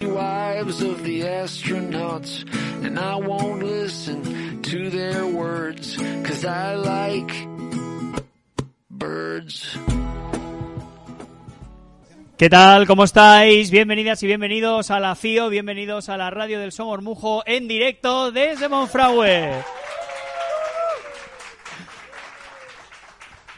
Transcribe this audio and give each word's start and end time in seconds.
Wives 0.00 0.82
of 0.82 1.04
the 1.04 1.20
astronauts, 1.20 2.44
and 2.84 2.98
I 2.98 3.14
won't 3.14 3.62
listen 3.62 4.60
to 4.62 4.90
their 4.90 5.24
words, 5.24 5.96
cause 5.96 6.44
I 6.44 6.74
like 6.74 7.32
birds. 8.90 9.78
¿Qué 12.36 12.50
tal? 12.50 12.88
¿Cómo 12.88 13.04
estáis? 13.04 13.70
Bienvenidas 13.70 14.20
y 14.24 14.26
bienvenidos 14.26 14.90
a 14.90 14.98
la 14.98 15.14
FIO, 15.14 15.48
bienvenidos 15.48 16.08
a 16.08 16.16
la 16.16 16.30
radio 16.30 16.58
del 16.58 16.72
Somormujo 16.72 17.44
en 17.46 17.68
directo 17.68 18.32
desde 18.32 18.68
Monfragüe. 18.68 19.62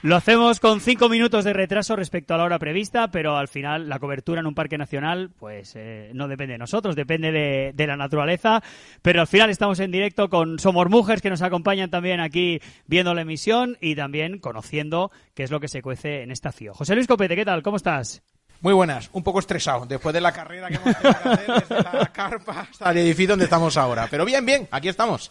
Lo 0.06 0.14
hacemos 0.14 0.60
con 0.60 0.80
cinco 0.80 1.08
minutos 1.08 1.44
de 1.44 1.52
retraso 1.52 1.96
respecto 1.96 2.32
a 2.32 2.36
la 2.36 2.44
hora 2.44 2.60
prevista, 2.60 3.10
pero 3.10 3.36
al 3.36 3.48
final 3.48 3.88
la 3.88 3.98
cobertura 3.98 4.38
en 4.38 4.46
un 4.46 4.54
parque 4.54 4.78
nacional, 4.78 5.30
pues 5.36 5.72
eh, 5.74 6.12
no 6.14 6.28
depende 6.28 6.52
de 6.52 6.58
nosotros, 6.58 6.94
depende 6.94 7.32
de, 7.32 7.72
de, 7.74 7.86
la 7.88 7.96
naturaleza. 7.96 8.62
Pero 9.02 9.22
al 9.22 9.26
final 9.26 9.50
estamos 9.50 9.80
en 9.80 9.90
directo 9.90 10.28
con 10.28 10.60
Somos 10.60 10.88
Mujeres 10.88 11.22
que 11.22 11.28
nos 11.28 11.42
acompañan 11.42 11.90
también 11.90 12.20
aquí 12.20 12.60
viendo 12.86 13.14
la 13.14 13.22
emisión 13.22 13.78
y 13.80 13.96
también 13.96 14.38
conociendo 14.38 15.10
qué 15.34 15.42
es 15.42 15.50
lo 15.50 15.58
que 15.58 15.66
se 15.66 15.82
cuece 15.82 16.22
en 16.22 16.30
esta 16.30 16.52
FIO. 16.52 16.72
José 16.72 16.94
Luis 16.94 17.08
Copete, 17.08 17.34
¿qué 17.34 17.44
tal? 17.44 17.64
¿Cómo 17.64 17.76
estás? 17.76 18.22
Muy 18.60 18.72
buenas, 18.72 19.10
un 19.12 19.22
poco 19.22 19.38
estresado 19.38 19.86
después 19.86 20.14
de 20.14 20.20
la 20.20 20.32
carrera 20.32 20.68
que 20.68 20.74
hemos 20.76 20.96
tenido 20.96 21.22
que 21.22 21.28
hacer 21.28 21.68
desde 21.68 21.82
la 21.82 22.06
carpa 22.12 22.60
hasta 22.70 22.90
el 22.90 22.98
edificio 22.98 23.28
donde 23.30 23.44
estamos 23.44 23.76
ahora. 23.76 24.08
Pero 24.10 24.24
bien, 24.24 24.44
bien, 24.44 24.68
aquí 24.70 24.88
estamos. 24.88 25.30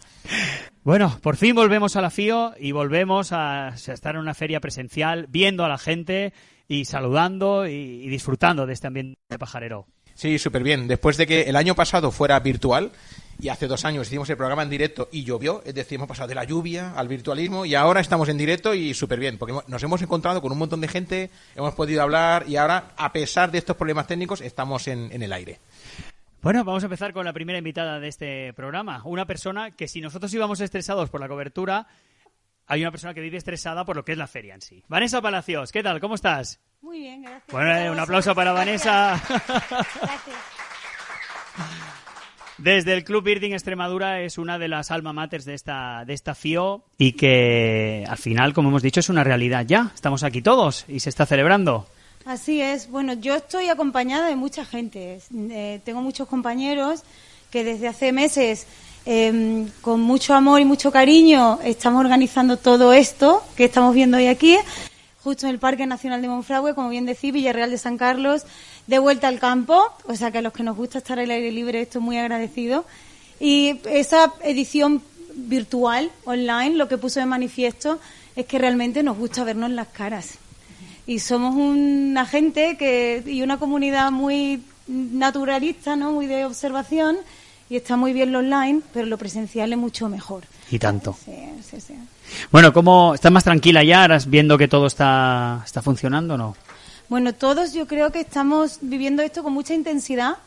Bueno, 0.82 1.18
por 1.22 1.36
fin 1.36 1.54
volvemos 1.54 1.96
a 1.96 2.00
la 2.00 2.10
FIO 2.10 2.54
y 2.58 2.72
volvemos 2.72 3.32
a, 3.32 3.74
estar 3.74 4.14
en 4.14 4.20
una 4.20 4.34
feria 4.34 4.60
presencial, 4.60 5.26
viendo 5.28 5.64
a 5.64 5.68
la 5.68 5.78
gente 5.78 6.32
y 6.68 6.84
saludando 6.84 7.66
y, 7.66 7.72
y 7.72 8.08
disfrutando 8.08 8.66
de 8.66 8.72
este 8.72 8.86
ambiente 8.86 9.18
pajarero. 9.38 9.86
Sí, 10.14 10.38
súper 10.38 10.62
bien. 10.62 10.88
Después 10.88 11.16
de 11.16 11.26
que 11.26 11.42
el 11.42 11.56
año 11.56 11.74
pasado 11.74 12.10
fuera 12.10 12.40
virtual 12.40 12.92
y 13.38 13.48
hace 13.48 13.66
dos 13.66 13.84
años 13.84 14.06
hicimos 14.06 14.28
el 14.30 14.36
programa 14.36 14.62
en 14.62 14.70
directo 14.70 15.08
y 15.12 15.24
llovió, 15.24 15.62
es 15.64 15.74
decir, 15.74 15.96
hemos 15.96 16.08
pasado 16.08 16.28
de 16.28 16.34
la 16.34 16.44
lluvia 16.44 16.92
al 16.96 17.08
virtualismo 17.08 17.64
y 17.64 17.74
ahora 17.74 18.00
estamos 18.00 18.28
en 18.28 18.38
directo 18.38 18.74
y 18.74 18.94
súper 18.94 19.18
bien, 19.18 19.38
porque 19.38 19.54
nos 19.66 19.82
hemos 19.82 20.00
encontrado 20.02 20.40
con 20.40 20.52
un 20.52 20.58
montón 20.58 20.80
de 20.80 20.88
gente, 20.88 21.30
hemos 21.54 21.74
podido 21.74 22.02
hablar 22.02 22.44
y 22.48 22.56
ahora, 22.56 22.92
a 22.96 23.12
pesar 23.12 23.50
de 23.50 23.58
estos 23.58 23.76
problemas 23.76 24.06
técnicos, 24.06 24.40
estamos 24.40 24.88
en, 24.88 25.10
en 25.12 25.22
el 25.22 25.32
aire. 25.32 25.60
Bueno, 26.42 26.64
vamos 26.64 26.82
a 26.84 26.86
empezar 26.86 27.12
con 27.12 27.24
la 27.24 27.32
primera 27.32 27.58
invitada 27.58 27.98
de 27.98 28.08
este 28.08 28.52
programa. 28.52 29.02
Una 29.04 29.26
persona 29.26 29.72
que 29.72 29.88
si 29.88 30.00
nosotros 30.00 30.32
íbamos 30.32 30.60
estresados 30.60 31.10
por 31.10 31.20
la 31.20 31.28
cobertura, 31.28 31.88
hay 32.66 32.82
una 32.82 32.90
persona 32.90 33.14
que 33.14 33.20
vive 33.20 33.36
estresada 33.36 33.84
por 33.84 33.96
lo 33.96 34.04
que 34.04 34.12
es 34.12 34.18
la 34.18 34.26
feria 34.26 34.54
en 34.54 34.60
sí. 34.60 34.84
Vanessa 34.88 35.20
Palacios, 35.20 35.72
¿qué 35.72 35.82
tal? 35.82 36.00
¿Cómo 36.00 36.14
estás? 36.14 36.60
Muy 36.82 37.00
bien, 37.00 37.22
gracias. 37.22 37.50
Bueno, 37.50 37.92
un 37.92 37.98
aplauso 37.98 38.34
para 38.34 38.52
Vanessa. 38.52 39.20
Gracias. 39.28 40.55
Desde 42.58 42.94
el 42.94 43.04
Club 43.04 43.22
Birding 43.22 43.52
Extremadura 43.52 44.22
es 44.22 44.38
una 44.38 44.58
de 44.58 44.68
las 44.68 44.90
alma 44.90 45.12
maters 45.12 45.44
de 45.44 45.54
esta, 45.54 46.04
de 46.06 46.14
esta 46.14 46.34
FIO 46.34 46.82
y 46.96 47.12
que 47.12 48.04
al 48.08 48.16
final, 48.16 48.54
como 48.54 48.70
hemos 48.70 48.82
dicho, 48.82 49.00
es 49.00 49.10
una 49.10 49.24
realidad 49.24 49.66
ya. 49.66 49.92
Estamos 49.94 50.22
aquí 50.22 50.40
todos 50.40 50.86
y 50.88 51.00
se 51.00 51.10
está 51.10 51.26
celebrando. 51.26 51.86
Así 52.24 52.60
es. 52.60 52.90
Bueno, 52.90 53.12
yo 53.12 53.36
estoy 53.36 53.68
acompañada 53.68 54.28
de 54.28 54.36
mucha 54.36 54.64
gente. 54.64 55.20
Eh, 55.32 55.80
tengo 55.84 56.00
muchos 56.00 56.28
compañeros 56.28 57.02
que 57.50 57.62
desde 57.62 57.88
hace 57.88 58.10
meses, 58.12 58.66
eh, 59.04 59.66
con 59.82 60.00
mucho 60.00 60.34
amor 60.34 60.60
y 60.60 60.64
mucho 60.64 60.90
cariño, 60.90 61.60
estamos 61.62 62.00
organizando 62.00 62.56
todo 62.56 62.92
esto 62.92 63.44
que 63.54 63.64
estamos 63.64 63.94
viendo 63.94 64.16
hoy 64.16 64.26
aquí, 64.26 64.56
justo 65.22 65.46
en 65.46 65.52
el 65.52 65.58
Parque 65.58 65.86
Nacional 65.86 66.22
de 66.22 66.28
Monfragüe, 66.28 66.74
como 66.74 66.88
bien 66.88 67.06
decía, 67.06 67.32
Villarreal 67.32 67.70
de 67.70 67.78
San 67.78 67.96
Carlos, 67.96 68.44
de 68.86 68.98
vuelta 68.98 69.28
al 69.28 69.38
campo. 69.38 69.82
O 70.06 70.14
sea 70.14 70.30
que 70.30 70.38
a 70.38 70.42
los 70.42 70.52
que 70.52 70.62
nos 70.62 70.76
gusta 70.76 70.98
estar 70.98 71.18
al 71.18 71.30
aire 71.30 71.50
libre, 71.52 71.82
estoy 71.82 72.00
muy 72.00 72.18
agradecido. 72.18 72.84
Y 73.40 73.80
esa 73.84 74.32
edición 74.42 75.02
virtual, 75.34 76.10
online, 76.24 76.76
lo 76.76 76.88
que 76.88 76.98
puso 76.98 77.20
de 77.20 77.26
manifiesto 77.26 77.98
es 78.34 78.46
que 78.46 78.58
realmente 78.58 79.02
nos 79.02 79.16
gusta 79.16 79.44
vernos 79.44 79.70
las 79.70 79.88
caras 79.88 80.38
y 81.06 81.20
somos 81.20 81.54
una 81.54 82.26
gente 82.26 82.76
que 82.76 83.22
y 83.24 83.42
una 83.42 83.58
comunidad 83.58 84.10
muy 84.10 84.62
naturalista, 84.88 85.96
¿no? 85.96 86.12
Muy 86.12 86.26
de 86.26 86.44
observación 86.44 87.16
y 87.70 87.76
está 87.76 87.96
muy 87.96 88.12
bien 88.12 88.32
lo 88.32 88.40
online, 88.40 88.82
pero 88.92 89.06
lo 89.06 89.16
presencial 89.16 89.72
es 89.72 89.78
mucho 89.78 90.08
mejor. 90.08 90.44
Y 90.70 90.78
tanto. 90.78 91.16
Sí, 91.24 91.32
sí, 91.68 91.80
sí. 91.80 91.94
Bueno, 92.50 92.72
¿cómo 92.72 93.14
estás 93.14 93.30
más 93.30 93.44
tranquila 93.44 93.84
ya, 93.84 94.02
ahora 94.02 94.18
viendo 94.26 94.58
que 94.58 94.66
todo 94.66 94.86
está 94.86 95.62
está 95.64 95.80
funcionando 95.80 96.34
o 96.34 96.38
no? 96.38 96.56
Bueno, 97.08 97.32
todos 97.32 97.72
yo 97.72 97.86
creo 97.86 98.10
que 98.10 98.20
estamos 98.20 98.78
viviendo 98.80 99.22
esto 99.22 99.42
con 99.44 99.52
mucha 99.52 99.74
intensidad 99.74 100.38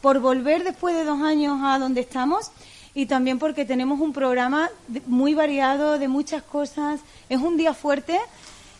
por 0.00 0.20
volver 0.20 0.62
después 0.62 0.94
de 0.94 1.04
dos 1.04 1.20
años 1.22 1.58
a 1.62 1.78
donde 1.78 2.00
estamos 2.00 2.52
y 2.94 3.06
también 3.06 3.40
porque 3.40 3.64
tenemos 3.64 3.98
un 4.00 4.12
programa 4.12 4.70
muy 5.06 5.34
variado 5.34 5.98
de 5.98 6.06
muchas 6.06 6.42
cosas. 6.42 7.00
Es 7.28 7.40
un 7.40 7.56
día 7.56 7.74
fuerte 7.74 8.20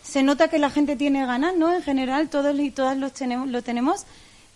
se 0.05 0.23
nota 0.23 0.49
que 0.49 0.59
la 0.59 0.71
gente 0.71 0.97
tiene 0.97 1.25
ganas, 1.27 1.57
¿no? 1.57 1.73
En 1.73 1.83
general, 1.83 2.29
todos 2.29 2.57
y 2.61 2.71
todas 2.71 2.97
los 2.97 3.13
tenemos, 3.13 3.49
lo 3.49 3.63
tenemos. 3.63 4.05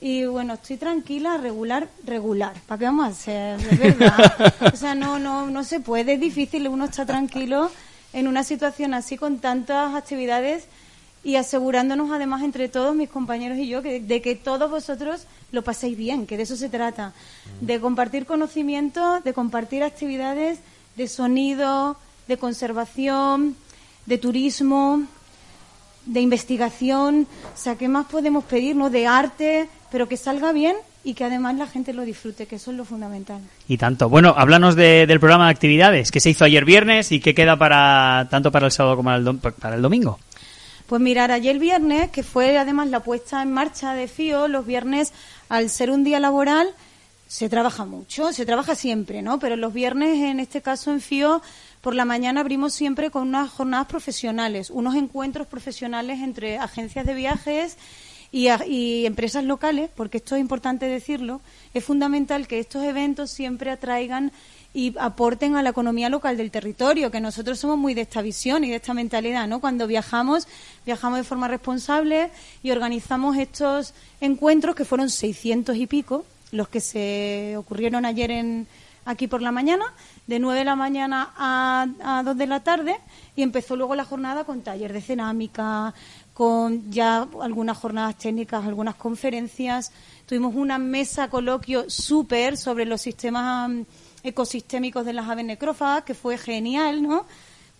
Y 0.00 0.26
bueno, 0.26 0.54
estoy 0.54 0.76
tranquila, 0.76 1.38
regular, 1.38 1.88
regular. 2.04 2.54
¿Para 2.68 2.78
qué 2.78 2.84
vamos 2.84 3.06
a 3.06 3.08
hacer? 3.08 3.58
De 3.58 3.76
verdad. 3.90 4.54
o 4.72 4.76
sea, 4.76 4.94
no, 4.94 5.18
no, 5.18 5.46
no 5.46 5.64
se 5.64 5.80
puede, 5.80 6.12
es 6.12 6.20
difícil 6.20 6.68
uno 6.68 6.84
está 6.84 7.06
tranquilo 7.06 7.72
en 8.12 8.28
una 8.28 8.44
situación 8.44 8.94
así 8.94 9.16
con 9.16 9.38
tantas 9.38 9.94
actividades 9.94 10.66
y 11.24 11.36
asegurándonos 11.36 12.10
además 12.10 12.42
entre 12.42 12.68
todos, 12.68 12.94
mis 12.94 13.08
compañeros 13.08 13.58
y 13.58 13.68
yo, 13.68 13.82
que, 13.82 14.00
de 14.00 14.22
que 14.22 14.34
todos 14.36 14.70
vosotros 14.70 15.26
lo 15.52 15.62
paséis 15.62 15.96
bien, 15.96 16.26
que 16.26 16.36
de 16.36 16.44
eso 16.44 16.56
se 16.56 16.68
trata. 16.68 17.12
De 17.60 17.80
compartir 17.80 18.26
conocimiento, 18.26 19.20
de 19.20 19.32
compartir 19.32 19.82
actividades 19.82 20.60
de 20.96 21.08
sonido, 21.08 21.96
de 22.26 22.36
conservación, 22.36 23.56
de 24.06 24.18
turismo, 24.18 25.02
de 26.06 26.20
investigación, 26.20 27.26
o 27.54 27.56
sea, 27.56 27.76
¿qué 27.76 27.88
más 27.88 28.06
podemos 28.06 28.44
pedir, 28.44 28.74
no? 28.74 28.90
De 28.90 29.06
arte, 29.06 29.68
pero 29.90 30.08
que 30.08 30.16
salga 30.16 30.52
bien 30.52 30.76
y 31.04 31.14
que 31.14 31.24
además 31.24 31.56
la 31.56 31.66
gente 31.66 31.92
lo 31.92 32.02
disfrute, 32.02 32.46
que 32.46 32.56
eso 32.56 32.70
es 32.70 32.76
lo 32.76 32.84
fundamental. 32.84 33.40
Y 33.68 33.78
tanto. 33.78 34.08
Bueno, 34.08 34.34
háblanos 34.36 34.74
de, 34.74 35.06
del 35.06 35.20
programa 35.20 35.46
de 35.46 35.52
actividades 35.52 36.10
que 36.10 36.20
se 36.20 36.30
hizo 36.30 36.44
ayer 36.44 36.64
viernes 36.64 37.12
y 37.12 37.20
que 37.20 37.34
queda 37.34 37.56
para 37.56 38.26
tanto 38.30 38.50
para 38.50 38.66
el 38.66 38.72
sábado 38.72 38.96
como 38.96 39.10
para 39.10 39.16
el, 39.18 39.38
para 39.38 39.76
el 39.76 39.82
domingo. 39.82 40.18
Pues 40.88 41.02
mirar, 41.02 41.30
ayer 41.32 41.58
viernes, 41.58 42.10
que 42.10 42.22
fue 42.22 42.56
además 42.56 42.88
la 42.88 43.00
puesta 43.00 43.42
en 43.42 43.52
marcha 43.52 43.92
de 43.92 44.08
FIO, 44.08 44.48
los 44.48 44.64
viernes, 44.64 45.12
al 45.50 45.68
ser 45.68 45.90
un 45.90 46.02
día 46.02 46.18
laboral, 46.18 46.66
se 47.26 47.50
trabaja 47.50 47.84
mucho, 47.84 48.32
se 48.32 48.46
trabaja 48.46 48.74
siempre, 48.74 49.20
¿no? 49.20 49.38
Pero 49.38 49.56
los 49.56 49.74
viernes, 49.74 50.16
en 50.16 50.40
este 50.40 50.62
caso 50.62 50.90
en 50.90 51.02
FIO, 51.02 51.42
por 51.82 51.94
la 51.94 52.06
mañana 52.06 52.40
abrimos 52.40 52.72
siempre 52.72 53.10
con 53.10 53.28
unas 53.28 53.50
jornadas 53.50 53.86
profesionales, 53.86 54.70
unos 54.70 54.94
encuentros 54.94 55.46
profesionales 55.46 56.20
entre 56.20 56.56
agencias 56.56 57.04
de 57.04 57.12
viajes 57.12 57.76
y, 58.32 58.48
y, 58.66 59.04
empresas 59.04 59.44
locales, 59.44 59.90
porque 59.94 60.16
esto 60.16 60.36
es 60.36 60.40
importante 60.40 60.86
decirlo, 60.86 61.42
es 61.74 61.84
fundamental 61.84 62.48
que 62.48 62.60
estos 62.60 62.82
eventos 62.82 63.30
siempre 63.30 63.70
atraigan 63.70 64.32
y 64.74 64.94
aporten 64.98 65.56
a 65.56 65.62
la 65.62 65.70
economía 65.70 66.08
local 66.08 66.36
del 66.36 66.50
territorio, 66.50 67.10
que 67.10 67.20
nosotros 67.20 67.58
somos 67.58 67.78
muy 67.78 67.94
de 67.94 68.02
esta 68.02 68.22
visión 68.22 68.64
y 68.64 68.70
de 68.70 68.76
esta 68.76 68.94
mentalidad, 68.94 69.48
¿no? 69.48 69.60
Cuando 69.60 69.86
viajamos, 69.86 70.46
viajamos 70.84 71.18
de 71.18 71.24
forma 71.24 71.48
responsable 71.48 72.30
y 72.62 72.70
organizamos 72.70 73.36
estos 73.36 73.94
encuentros 74.20 74.74
que 74.74 74.84
fueron 74.84 75.10
600 75.10 75.76
y 75.76 75.86
pico, 75.86 76.24
los 76.52 76.68
que 76.68 76.80
se 76.80 77.54
ocurrieron 77.56 78.04
ayer 78.04 78.30
en, 78.30 78.66
aquí 79.04 79.26
por 79.26 79.40
la 79.40 79.52
mañana, 79.52 79.86
de 80.26 80.38
9 80.38 80.58
de 80.58 80.64
la 80.66 80.76
mañana 80.76 81.32
a, 81.36 81.86
a 82.02 82.22
2 82.22 82.36
de 82.36 82.46
la 82.46 82.60
tarde, 82.60 83.00
y 83.36 83.42
empezó 83.42 83.74
luego 83.74 83.94
la 83.94 84.04
jornada 84.04 84.44
con 84.44 84.60
taller 84.60 84.92
de 84.92 85.00
cerámica, 85.00 85.94
con 86.34 86.90
ya 86.90 87.26
algunas 87.40 87.78
jornadas 87.78 88.16
técnicas, 88.16 88.64
algunas 88.64 88.94
conferencias. 88.94 89.92
Tuvimos 90.26 90.54
una 90.54 90.78
mesa 90.78 91.28
coloquio 91.30 91.88
súper 91.88 92.56
sobre 92.56 92.84
los 92.84 93.00
sistemas 93.00 93.70
ecosistémicos 94.22 95.04
de 95.04 95.12
las 95.12 95.28
aves 95.28 95.44
necrófagas, 95.44 96.04
que 96.04 96.14
fue 96.14 96.38
genial, 96.38 97.02
¿no? 97.02 97.26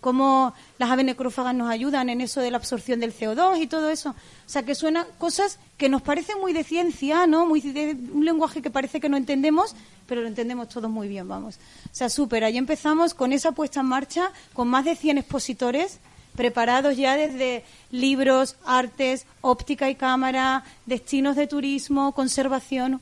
cómo 0.01 0.53
las 0.77 0.89
aves 0.89 1.05
necrófagas 1.05 1.53
nos 1.53 1.69
ayudan 1.69 2.09
en 2.09 2.21
eso 2.21 2.41
de 2.41 2.51
la 2.51 2.57
absorción 2.57 2.99
del 2.99 3.13
CO2 3.13 3.61
y 3.61 3.67
todo 3.67 3.89
eso. 3.89 4.11
O 4.11 4.49
sea, 4.49 4.63
que 4.63 4.75
suenan 4.75 5.05
cosas 5.17 5.59
que 5.77 5.89
nos 5.89 6.01
parecen 6.01 6.39
muy 6.39 6.53
de 6.53 6.63
ciencia, 6.63 7.27
¿no? 7.27 7.45
Muy 7.45 7.61
de 7.61 7.97
un 8.13 8.25
lenguaje 8.25 8.61
que 8.61 8.69
parece 8.69 8.99
que 8.99 9.09
no 9.09 9.17
entendemos, 9.17 9.75
pero 10.07 10.21
lo 10.21 10.27
entendemos 10.27 10.69
todos 10.69 10.89
muy 10.89 11.07
bien, 11.07 11.27
vamos. 11.27 11.57
O 11.85 11.95
sea, 11.95 12.09
súper. 12.09 12.43
Ahí 12.43 12.57
empezamos 12.57 13.13
con 13.13 13.33
esa 13.33 13.51
puesta 13.51 13.81
en 13.81 13.87
marcha, 13.87 14.31
con 14.53 14.67
más 14.67 14.85
de 14.85 14.95
100 14.95 15.19
expositores 15.19 15.99
preparados 16.35 16.95
ya 16.95 17.17
desde 17.17 17.65
libros, 17.91 18.55
artes, 18.63 19.25
óptica 19.41 19.89
y 19.89 19.95
cámara, 19.95 20.63
destinos 20.85 21.35
de 21.35 21.47
turismo, 21.47 22.13
conservación, 22.13 23.01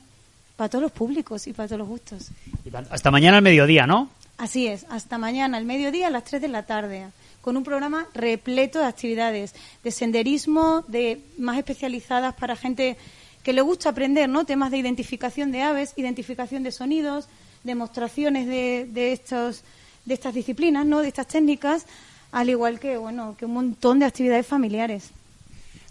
para 0.58 0.68
todos 0.68 0.82
los 0.82 0.92
públicos 0.92 1.46
y 1.46 1.52
para 1.52 1.68
todos 1.68 1.78
los 1.78 1.88
gustos. 1.88 2.30
Hasta 2.90 3.12
mañana 3.12 3.36
al 3.36 3.44
mediodía, 3.44 3.86
¿no? 3.86 4.10
Así 4.38 4.66
es, 4.66 4.86
hasta 4.90 5.16
mañana 5.16 5.56
al 5.56 5.64
mediodía 5.64 6.08
a 6.08 6.10
las 6.10 6.24
3 6.24 6.42
de 6.42 6.48
la 6.48 6.66
tarde, 6.66 7.06
con 7.40 7.56
un 7.56 7.62
programa 7.62 8.08
repleto 8.12 8.80
de 8.80 8.86
actividades, 8.86 9.54
de 9.84 9.90
senderismo, 9.92 10.84
de 10.88 11.20
más 11.38 11.58
especializadas 11.58 12.34
para 12.34 12.56
gente 12.56 12.96
que 13.44 13.52
le 13.52 13.60
gusta 13.60 13.90
aprender, 13.90 14.28
¿no? 14.28 14.46
Temas 14.46 14.72
de 14.72 14.78
identificación 14.78 15.52
de 15.52 15.62
aves, 15.62 15.92
identificación 15.94 16.64
de 16.64 16.72
sonidos, 16.72 17.28
demostraciones 17.62 18.48
de, 18.48 18.88
de 18.90 19.12
estos 19.12 19.62
de 20.06 20.14
estas 20.14 20.34
disciplinas, 20.34 20.84
¿no? 20.84 21.02
De 21.02 21.08
estas 21.08 21.28
técnicas, 21.28 21.86
al 22.32 22.50
igual 22.50 22.80
que, 22.80 22.96
bueno, 22.96 23.36
que 23.38 23.46
un 23.46 23.52
montón 23.52 24.00
de 24.00 24.06
actividades 24.06 24.46
familiares. 24.46 25.10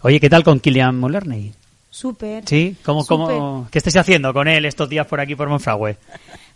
Oye, 0.02 0.20
¿qué 0.20 0.28
tal 0.28 0.44
con 0.44 0.60
Kilian 0.60 0.98
Mullerney? 0.98 1.54
Súper. 1.90 2.46
¿Sí? 2.46 2.76
¿Cómo, 2.84 3.04
cómo, 3.06 3.66
¿Qué 3.70 3.78
estáis 3.78 3.96
haciendo 3.96 4.32
con 4.34 4.46
él 4.46 4.64
estos 4.66 4.88
días 4.88 5.06
por 5.06 5.20
aquí, 5.20 5.34
por 5.34 5.48
Monfragüe? 5.48 5.96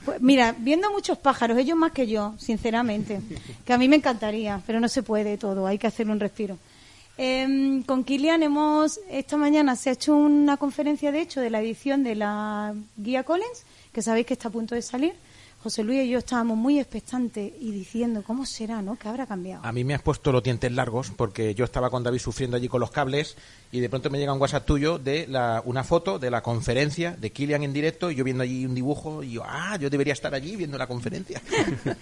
Pues 0.04 0.20
mira, 0.20 0.54
viendo 0.58 0.90
muchos 0.90 1.16
pájaros, 1.18 1.56
ellos 1.58 1.76
más 1.76 1.92
que 1.92 2.06
yo, 2.06 2.34
sinceramente, 2.38 3.20
que 3.64 3.72
a 3.72 3.78
mí 3.78 3.88
me 3.88 3.96
encantaría, 3.96 4.60
pero 4.66 4.80
no 4.80 4.88
se 4.88 5.02
puede 5.02 5.38
todo, 5.38 5.66
hay 5.66 5.78
que 5.78 5.86
hacer 5.86 6.08
un 6.10 6.20
respiro. 6.20 6.58
Em, 7.16 7.82
con 7.82 8.04
Kilian 8.04 8.42
hemos, 8.42 8.98
esta 9.10 9.36
mañana 9.36 9.76
se 9.76 9.90
ha 9.90 9.92
hecho 9.92 10.14
una 10.14 10.56
conferencia, 10.56 11.12
de 11.12 11.20
hecho, 11.20 11.40
de 11.40 11.50
la 11.50 11.60
edición 11.60 12.02
de 12.02 12.16
la 12.16 12.74
Guía 12.96 13.22
Collins, 13.22 13.64
que 13.92 14.02
sabéis 14.02 14.26
que 14.26 14.34
está 14.34 14.48
a 14.48 14.52
punto 14.52 14.74
de 14.74 14.82
salir. 14.82 15.14
José 15.62 15.84
Luis 15.84 16.04
y 16.04 16.08
yo 16.10 16.18
estábamos 16.18 16.58
muy 16.58 16.80
expectantes 16.80 17.52
y 17.60 17.70
diciendo, 17.70 18.24
¿cómo 18.26 18.44
será, 18.44 18.82
no? 18.82 18.96
¿Qué 18.96 19.08
habrá 19.08 19.26
cambiado? 19.26 19.64
A 19.64 19.70
mí 19.70 19.84
me 19.84 19.94
has 19.94 20.02
puesto 20.02 20.32
los 20.32 20.42
dientes 20.42 20.72
largos 20.72 21.12
porque 21.16 21.54
yo 21.54 21.64
estaba 21.64 21.88
con 21.88 22.02
David 22.02 22.18
sufriendo 22.18 22.56
allí 22.56 22.68
con 22.68 22.80
los 22.80 22.90
cables 22.90 23.36
y 23.70 23.78
de 23.78 23.88
pronto 23.88 24.10
me 24.10 24.18
llega 24.18 24.32
un 24.32 24.40
WhatsApp 24.40 24.66
tuyo 24.66 24.98
de 24.98 25.26
la, 25.28 25.62
una 25.64 25.84
foto 25.84 26.18
de 26.18 26.30
la 26.30 26.42
conferencia 26.42 27.12
de 27.12 27.30
Kilian 27.30 27.62
en 27.62 27.72
directo 27.72 28.10
y 28.10 28.16
yo 28.16 28.24
viendo 28.24 28.42
allí 28.42 28.66
un 28.66 28.74
dibujo 28.74 29.22
y 29.22 29.32
yo, 29.32 29.42
ah, 29.46 29.76
yo 29.80 29.88
debería 29.88 30.12
estar 30.12 30.34
allí 30.34 30.56
viendo 30.56 30.76
la 30.78 30.86
conferencia. 30.86 31.40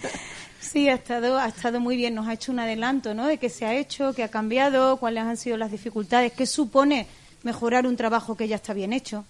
Sí, 0.61 0.87
ha 0.87 0.93
estado, 0.93 1.37
ha 1.37 1.47
estado 1.47 1.79
muy 1.79 1.97
bien. 1.97 2.13
Nos 2.15 2.27
ha 2.27 2.33
hecho 2.33 2.51
un 2.51 2.59
adelanto, 2.59 3.13
¿no? 3.13 3.27
De 3.27 3.37
qué 3.37 3.49
se 3.49 3.65
ha 3.65 3.75
hecho, 3.75 4.13
qué 4.13 4.23
ha 4.23 4.29
cambiado, 4.29 4.97
cuáles 4.97 5.23
han 5.23 5.35
sido 5.35 5.57
las 5.57 5.71
dificultades, 5.71 6.31
qué 6.33 6.45
supone 6.45 7.07
mejorar 7.43 7.87
un 7.87 7.97
trabajo 7.97 8.37
que 8.37 8.47
ya 8.47 8.57
está 8.57 8.73
bien 8.73 8.93
hecho. 8.93 9.25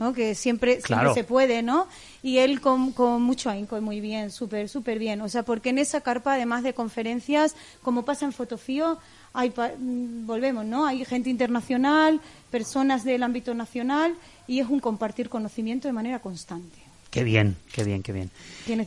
¿No? 0.00 0.14
que 0.14 0.34
siempre, 0.34 0.80
siempre 0.80 1.14
se 1.14 1.24
puede, 1.24 1.62
¿no? 1.62 1.86
Y 2.22 2.38
él 2.38 2.60
con, 2.60 2.90
con 2.90 3.22
mucho 3.22 3.50
ahínco, 3.50 3.80
muy 3.80 4.00
bien, 4.00 4.30
súper, 4.30 4.68
súper 4.68 4.98
bien. 4.98 5.20
O 5.20 5.28
sea, 5.28 5.44
porque 5.44 5.68
en 5.68 5.78
esa 5.78 6.00
carpa, 6.00 6.34
además 6.34 6.64
de 6.64 6.72
conferencias, 6.72 7.54
como 7.82 8.04
pasa 8.04 8.24
en 8.24 8.32
Fotofío, 8.32 8.98
hay, 9.34 9.50
mm, 9.50 10.26
volvemos, 10.26 10.64
¿no? 10.64 10.86
Hay 10.86 11.04
gente 11.04 11.28
internacional, 11.28 12.20
personas 12.50 13.04
del 13.04 13.22
ámbito 13.22 13.54
nacional, 13.54 14.14
y 14.48 14.58
es 14.60 14.68
un 14.68 14.80
compartir 14.80 15.28
conocimiento 15.28 15.86
de 15.86 15.92
manera 15.92 16.18
constante. 16.18 16.78
Qué 17.10 17.22
bien, 17.22 17.56
qué 17.72 17.84
bien, 17.84 18.02
qué 18.02 18.12
bien. 18.12 18.30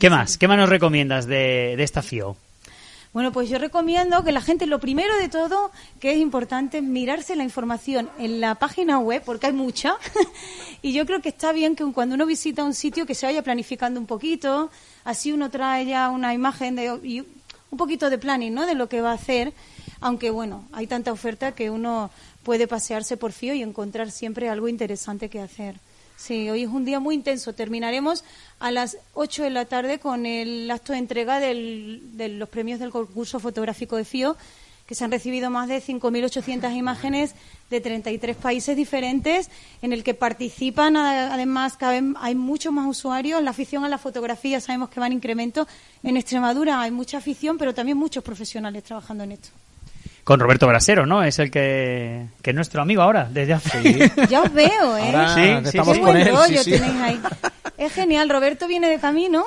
¿Qué 0.00 0.10
más? 0.10 0.36
¿Qué 0.36 0.48
más 0.48 0.58
nos 0.58 0.68
recomiendas 0.68 1.26
de, 1.26 1.74
de 1.76 1.82
esta 1.82 2.02
FIO? 2.02 2.36
Bueno, 3.14 3.30
pues 3.30 3.48
yo 3.48 3.58
recomiendo 3.58 4.24
que 4.24 4.32
la 4.32 4.40
gente, 4.40 4.66
lo 4.66 4.80
primero 4.80 5.16
de 5.16 5.28
todo, 5.28 5.70
que 6.00 6.10
es 6.10 6.18
importante, 6.18 6.82
mirarse 6.82 7.36
la 7.36 7.44
información 7.44 8.10
en 8.18 8.40
la 8.40 8.56
página 8.56 8.98
web, 8.98 9.22
porque 9.24 9.46
hay 9.46 9.52
mucha, 9.52 9.98
y 10.82 10.92
yo 10.92 11.06
creo 11.06 11.22
que 11.22 11.28
está 11.28 11.52
bien 11.52 11.76
que 11.76 11.84
cuando 11.92 12.16
uno 12.16 12.26
visita 12.26 12.64
un 12.64 12.74
sitio 12.74 13.06
que 13.06 13.14
se 13.14 13.26
vaya 13.26 13.40
planificando 13.44 14.00
un 14.00 14.06
poquito, 14.06 14.68
así 15.04 15.30
uno 15.30 15.48
trae 15.48 15.86
ya 15.86 16.10
una 16.10 16.34
imagen 16.34 16.74
de, 16.74 16.98
y 17.04 17.20
un 17.20 17.78
poquito 17.78 18.10
de 18.10 18.18
planning, 18.18 18.52
¿no?, 18.52 18.66
de 18.66 18.74
lo 18.74 18.88
que 18.88 19.00
va 19.00 19.12
a 19.12 19.14
hacer, 19.14 19.52
aunque 20.00 20.30
bueno, 20.30 20.64
hay 20.72 20.88
tanta 20.88 21.12
oferta 21.12 21.52
que 21.52 21.70
uno 21.70 22.10
puede 22.42 22.66
pasearse 22.66 23.16
por 23.16 23.30
fío 23.30 23.54
y 23.54 23.62
encontrar 23.62 24.10
siempre 24.10 24.48
algo 24.48 24.66
interesante 24.66 25.28
que 25.28 25.40
hacer. 25.40 25.76
Sí, 26.16 26.48
hoy 26.48 26.62
es 26.62 26.68
un 26.68 26.84
día 26.84 27.00
muy 27.00 27.16
intenso. 27.16 27.52
Terminaremos 27.52 28.24
a 28.64 28.70
las 28.70 28.96
8 29.12 29.42
de 29.42 29.50
la 29.50 29.66
tarde 29.66 29.98
con 29.98 30.24
el 30.24 30.70
acto 30.70 30.94
de 30.94 30.98
entrega 30.98 31.38
de 31.38 32.28
los 32.30 32.48
premios 32.48 32.80
del 32.80 32.88
concurso 32.88 33.38
fotográfico 33.38 33.96
de 33.96 34.06
FIO, 34.06 34.38
que 34.86 34.94
se 34.94 35.04
han 35.04 35.10
recibido 35.10 35.50
más 35.50 35.68
de 35.68 35.82
5.800 35.82 36.74
imágenes 36.74 37.34
de 37.68 37.82
33 37.82 38.34
países 38.36 38.74
diferentes, 38.74 39.50
en 39.82 39.92
el 39.92 40.02
que 40.02 40.14
participan, 40.14 40.96
además, 40.96 41.76
hay 42.18 42.34
muchos 42.34 42.72
más 42.72 42.86
usuarios. 42.86 43.42
La 43.42 43.50
afición 43.50 43.84
a 43.84 43.90
la 43.90 43.98
fotografía 43.98 44.62
sabemos 44.62 44.88
que 44.88 44.98
va 44.98 45.08
en 45.08 45.12
incremento. 45.12 45.68
En 46.02 46.16
Extremadura 46.16 46.80
hay 46.80 46.90
mucha 46.90 47.18
afición, 47.18 47.58
pero 47.58 47.74
también 47.74 47.98
muchos 47.98 48.24
profesionales 48.24 48.82
trabajando 48.82 49.24
en 49.24 49.32
esto 49.32 49.50
con 50.24 50.40
Roberto 50.40 50.66
Brasero, 50.66 51.06
¿no? 51.06 51.22
Es 51.22 51.38
el 51.38 51.50
que, 51.50 52.26
que 52.42 52.50
es 52.50 52.56
nuestro 52.56 52.82
amigo 52.82 53.02
ahora, 53.02 53.28
desde 53.30 53.52
hace... 53.52 54.10
Ya 54.28 54.42
os 54.42 54.52
veo, 54.52 54.96
¿eh? 54.96 55.12
sí, 55.34 55.68
estamos 55.68 55.98
con 55.98 56.16
él, 56.16 56.34
Es 57.78 57.92
genial, 57.92 58.30
Roberto 58.30 58.66
viene 58.66 58.88
de 58.88 58.98
camino. 58.98 59.44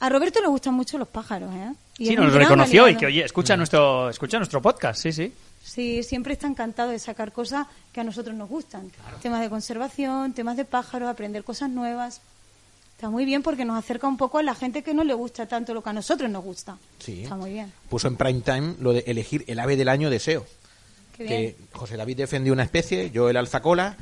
A 0.00 0.08
Roberto 0.08 0.40
le 0.40 0.48
gustan 0.48 0.74
mucho 0.74 0.98
los 0.98 1.08
pájaros, 1.08 1.50
¿eh? 1.54 1.72
sí, 1.96 2.16
nos 2.16 2.32
reconoció 2.34 2.88
y 2.88 2.96
que, 2.96 3.06
oye, 3.06 3.24
escucha 3.24 3.56
nuestro, 3.56 4.10
escucha 4.10 4.36
nuestro 4.38 4.60
podcast, 4.60 5.00
sí, 5.00 5.12
sí. 5.12 5.32
Sí, 5.62 6.02
siempre 6.02 6.32
está 6.34 6.46
encantado 6.46 6.90
de 6.90 6.98
sacar 6.98 7.32
cosas 7.32 7.66
que 7.92 8.00
a 8.00 8.04
nosotros 8.04 8.36
nos 8.36 8.48
gustan. 8.48 8.90
Temas 9.22 9.40
de 9.40 9.48
conservación, 9.48 10.32
temas 10.32 10.56
de 10.56 10.64
pájaros, 10.64 11.08
aprender 11.08 11.44
cosas 11.44 11.70
nuevas. 11.70 12.20
Está 12.96 13.10
muy 13.10 13.26
bien 13.26 13.42
porque 13.42 13.66
nos 13.66 13.78
acerca 13.78 14.08
un 14.08 14.16
poco 14.16 14.38
a 14.38 14.42
la 14.42 14.54
gente 14.54 14.82
que 14.82 14.94
no 14.94 15.04
le 15.04 15.12
gusta 15.12 15.44
tanto 15.46 15.74
lo 15.74 15.82
que 15.82 15.90
a 15.90 15.92
nosotros 15.92 16.30
nos 16.30 16.42
gusta. 16.42 16.78
Sí. 16.98 17.24
Está 17.24 17.36
muy 17.36 17.52
bien. 17.52 17.70
Puso 17.90 18.08
en 18.08 18.16
prime 18.16 18.40
time 18.40 18.74
lo 18.80 18.94
de 18.94 19.04
elegir 19.06 19.44
el 19.48 19.58
ave 19.58 19.76
del 19.76 19.90
año 19.90 20.08
deseo. 20.08 20.46
Que 21.14 21.56
José 21.72 21.98
David 21.98 22.16
defendió 22.16 22.54
una 22.54 22.62
especie, 22.62 23.10
yo 23.10 23.28
el 23.28 23.36
alzacola 23.36 23.98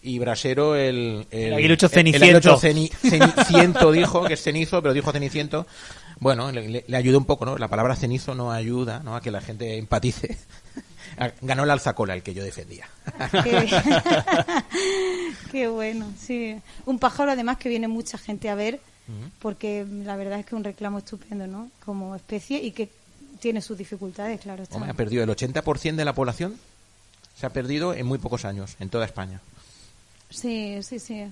y 0.00 0.20
Brasero 0.20 0.76
el... 0.76 1.26
El, 1.32 1.54
aguilucho 1.54 1.88
ceniciento. 1.88 2.56
ceniciento 2.56 3.90
dijo, 3.90 4.22
que 4.24 4.34
es 4.34 4.42
cenizo, 4.42 4.80
pero 4.80 4.94
dijo 4.94 5.10
ceniciento. 5.10 5.66
Bueno, 6.20 6.52
le, 6.52 6.84
le, 6.86 6.96
ayudó 6.96 7.18
un 7.18 7.24
poco, 7.24 7.46
¿no? 7.46 7.58
La 7.58 7.66
palabra 7.66 7.96
cenizo 7.96 8.36
no 8.36 8.52
ayuda 8.52 9.00
¿no? 9.00 9.16
a 9.16 9.20
que 9.20 9.32
la 9.32 9.40
gente 9.40 9.76
empatice. 9.76 10.38
Ganó 11.40 11.64
el 11.64 11.70
alzacola, 11.70 12.14
el 12.14 12.22
que 12.22 12.34
yo 12.34 12.44
defendía. 12.44 12.88
Qué, 15.50 15.68
bueno, 15.68 16.12
sí. 16.18 16.56
Un 16.84 16.98
pájaro 16.98 17.32
además 17.32 17.56
que 17.56 17.68
viene 17.68 17.88
mucha 17.88 18.18
gente 18.18 18.50
a 18.50 18.54
ver, 18.54 18.80
porque 19.38 19.86
la 20.04 20.16
verdad 20.16 20.40
es 20.40 20.46
que 20.46 20.50
es 20.50 20.58
un 20.58 20.64
reclamo 20.64 20.98
estupendo, 20.98 21.46
¿no? 21.46 21.70
Como 21.84 22.14
especie 22.16 22.62
y 22.62 22.72
que 22.72 22.90
tiene 23.40 23.62
sus 23.62 23.78
dificultades, 23.78 24.40
claro. 24.40 24.62
Está. 24.62 24.78
ha 24.78 24.94
perdido 24.94 25.24
el 25.24 25.30
80% 25.30 25.94
de 25.94 26.04
la 26.04 26.14
población, 26.14 26.58
se 27.38 27.46
ha 27.46 27.50
perdido 27.50 27.94
en 27.94 28.06
muy 28.06 28.18
pocos 28.18 28.44
años, 28.44 28.76
en 28.80 28.88
toda 28.88 29.04
España. 29.06 29.40
Sí, 30.30 30.78
sí, 30.82 30.98
sí. 30.98 31.24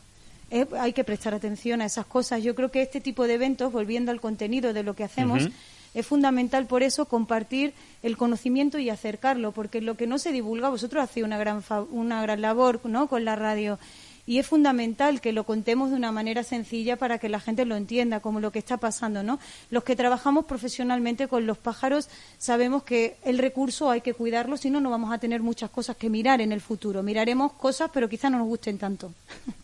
hay 0.79 0.93
que 0.93 1.05
prestar 1.05 1.35
atención 1.35 1.83
a 1.83 1.87
esas 1.87 2.07
cosas. 2.07 2.43
Yo 2.43 2.55
creo 2.55 2.71
que 2.71 2.83
este 2.83 3.01
tipo 3.01 3.27
de 3.27 3.35
eventos, 3.35 3.73
volviendo 3.73 4.11
al 4.13 4.21
contenido 4.21 4.73
de 4.73 4.83
lo 4.83 4.95
que 4.95 5.05
hacemos, 5.05 5.49
es 5.95 6.07
fundamental 6.07 6.67
por 6.67 6.83
eso 6.83 7.07
compartir 7.07 7.73
el 8.03 8.17
conocimiento 8.17 8.79
y 8.79 8.91
acercarlo, 8.91 9.53
porque 9.53 9.81
lo 9.81 9.97
que 9.97 10.07
no 10.07 10.19
se 10.19 10.33
divulga, 10.33 10.69
vosotros 10.69 11.03
hacéis 11.03 11.25
una 11.25 11.39
gran, 11.39 11.63
una 11.91 12.21
gran 12.23 12.43
labor 12.43 12.81
¿no? 12.85 13.09
con 13.09 13.25
la 13.25 13.37
radio 13.37 13.79
y 14.27 14.39
es 14.39 14.47
fundamental 14.47 15.21
que 15.21 15.33
lo 15.33 15.45
contemos 15.45 15.91
de 15.91 15.97
una 15.97 16.13
manera 16.13 16.43
sencilla 16.43 16.97
para 16.97 17.19
que 17.19 17.29
la 17.29 17.41
gente 17.41 17.65
lo 17.65 17.77
entienda, 17.77 18.21
como 18.21 18.41
lo 18.41 18.51
que 18.53 18.59
está 18.59 18.77
pasando, 18.79 19.23
¿no? 19.23 19.39
Los 19.71 19.85
que 19.85 19.97
trabajamos 19.97 20.47
profesionalmente 20.47 21.29
con 21.29 21.47
los 21.47 21.59
pájaros 21.59 22.09
sabemos 22.39 22.85
que 22.85 23.17
el 23.25 23.39
recurso 23.39 23.91
hay 23.91 24.01
que 24.01 24.15
cuidarlo, 24.15 24.57
si 24.57 24.71
no, 24.71 24.81
no 24.81 24.91
vamos 24.91 25.13
a 25.13 25.19
tener 25.19 25.43
muchas 25.43 25.71
cosas 25.71 25.97
que 25.97 26.09
mirar 26.09 26.41
en 26.41 26.53
el 26.53 26.61
futuro. 26.61 27.03
Miraremos 27.03 27.53
cosas, 27.53 27.91
pero 27.93 28.09
quizá 28.09 28.31
no 28.31 28.39
nos 28.39 28.49
gusten 28.49 28.79
tanto. 28.79 29.13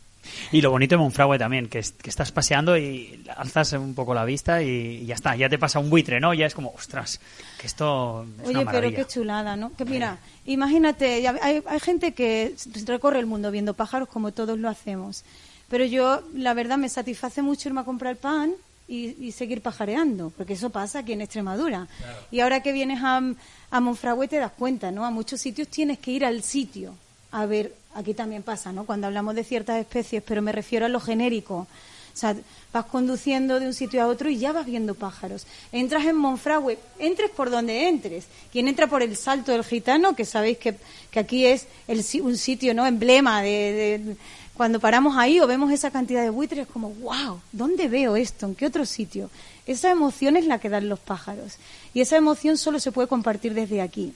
Y 0.53 0.61
lo 0.61 0.71
bonito 0.71 0.95
de 0.95 0.99
Monfragüe 0.99 1.39
también, 1.39 1.69
que, 1.69 1.81
que, 1.81 2.11
estás 2.11 2.33
paseando 2.33 2.77
y 2.77 3.25
alzas 3.37 3.73
un 3.73 3.95
poco 3.95 4.15
la 4.15 4.25
vista 4.25 4.63
y, 4.63 5.05
ya 5.07 5.15
está, 5.15 5.37
ya 5.37 5.49
te 5.49 5.59
pasa 5.59 5.79
un 5.79 5.91
buitre, 5.91 6.21
¿no? 6.21 6.35
Ya 6.35 6.47
es 6.47 6.55
como, 6.55 6.71
ostras, 6.71 7.21
que 7.59 7.67
esto 7.67 8.27
es 8.43 8.49
Oye, 8.49 8.67
pero 8.71 8.91
qué 8.91 9.07
chulada, 9.07 9.57
¿no? 9.57 9.73
Que 9.75 9.85
mira, 9.85 10.19
imagínate, 10.47 11.27
hay, 11.29 11.63
hay 11.65 11.81
gente 11.81 12.13
que 12.13 12.55
recorre 12.87 13.19
el 13.19 13.27
mundo 13.27 13.51
viendo 13.51 13.75
pájaros 13.75 14.09
como 14.09 14.33
todos 14.33 14.59
lo 14.59 14.69
hacemos, 14.69 15.25
pero 15.69 15.85
yo, 15.85 16.23
la 16.35 16.53
verdad, 16.53 16.79
me 16.79 16.89
satisface 16.89 17.43
mucho 17.43 17.69
irme 17.69 17.81
a 17.81 17.85
comprar 17.85 18.17
pan 18.17 18.53
y, 18.89 19.31
seguir 19.31 19.63
pajareando, 19.63 20.33
porque 20.37 20.55
eso 20.55 20.71
pasa 20.71 20.99
aquí 20.99 21.13
en 21.13 21.21
Extremadura. 21.21 21.87
Y 22.33 22.41
ahora 22.41 22.61
que 22.61 22.73
vienes 22.73 23.01
a, 23.03 23.23
a 23.71 23.81
Monfragüe 23.81 24.27
te 24.27 24.39
das 24.39 24.51
cuenta, 24.51 24.91
¿no? 24.91 25.05
A 25.05 25.11
muchos 25.11 25.41
sitios 25.41 25.69
tienes 25.69 26.01
que 26.01 26.11
ir 26.11 26.25
al 26.25 26.43
sitio 26.43 26.95
a 27.31 27.47
ver 27.47 27.73
aquí 27.95 28.15
también 28.15 28.43
pasa, 28.43 28.73
¿no? 28.73 28.85
Cuando 28.85 29.07
hablamos 29.07 29.35
de 29.35 29.45
ciertas 29.45 29.81
especies, 29.81 30.23
pero 30.23 30.43
me 30.43 30.53
refiero 30.53 30.87
a 30.87 30.89
lo 30.89 31.01
genérico. 31.01 31.67
O 32.13 32.17
sea, 32.17 32.37
vas 32.73 32.87
conduciendo 32.87 33.61
de 33.61 33.67
un 33.67 33.75
sitio 33.75 34.03
a 34.03 34.07
otro 34.07 34.29
y 34.29 34.39
ya 34.39 34.53
vas 34.53 34.67
viendo 34.67 34.95
pájaros. 34.95 35.47
Entras 35.73 36.05
en 36.07 36.17
Monfragüe, 36.17 36.79
entres 36.99 37.31
por 37.31 37.51
donde 37.51 37.89
entres. 37.89 38.27
Quien 38.53 38.69
entra 38.69 38.89
por 38.89 39.03
el 39.03 39.17
Salto 39.17 39.53
del 39.53 39.65
Gitano, 39.65 40.17
que 40.17 40.25
sabéis 40.25 40.59
que, 40.59 40.77
que 41.11 41.21
aquí 41.21 41.47
es 41.47 41.67
el, 41.87 42.05
un 42.23 42.37
sitio 42.37 42.75
no 42.75 42.87
emblema 42.87 43.43
de, 43.43 44.17
cuando 44.55 44.81
paramos 44.81 45.17
ahí 45.17 45.41
o 45.41 45.47
vemos 45.47 45.73
esa 45.73 45.91
cantidad 45.91 46.23
de 46.23 46.31
buitres, 46.31 46.67
es 46.67 46.73
como, 46.73 46.91
wow, 46.91 47.41
¿dónde 47.53 47.89
veo 47.89 48.17
esto? 48.17 48.47
¿En 48.47 48.55
qué 48.55 48.67
otro 48.67 48.85
sitio? 48.85 49.31
Esa 49.67 49.91
emoción 49.91 50.37
es 50.37 50.47
la 50.47 50.59
que 50.59 50.69
dan 50.69 50.89
los 50.89 50.99
pájaros. 50.99 51.57
Y 51.95 52.01
esa 52.01 52.17
emoción 52.17 52.59
solo 52.59 52.81
se 52.81 52.93
puede 52.93 53.09
compartir 53.09 53.55
desde 53.55 53.81
aquí. 53.81 54.13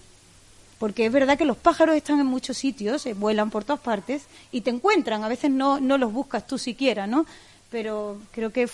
Porque 0.84 1.06
es 1.06 1.12
verdad 1.12 1.38
que 1.38 1.46
los 1.46 1.56
pájaros 1.56 1.96
están 1.96 2.20
en 2.20 2.26
muchos 2.26 2.58
sitios, 2.58 3.06
eh, 3.06 3.14
vuelan 3.14 3.48
por 3.48 3.64
todas 3.64 3.80
partes 3.80 4.26
y 4.52 4.60
te 4.60 4.68
encuentran. 4.68 5.24
A 5.24 5.28
veces 5.28 5.50
no, 5.50 5.80
no 5.80 5.96
los 5.96 6.12
buscas 6.12 6.46
tú 6.46 6.58
siquiera, 6.58 7.06
¿no? 7.06 7.24
Pero 7.70 8.20
creo 8.32 8.52
que 8.52 8.64
es, 8.64 8.72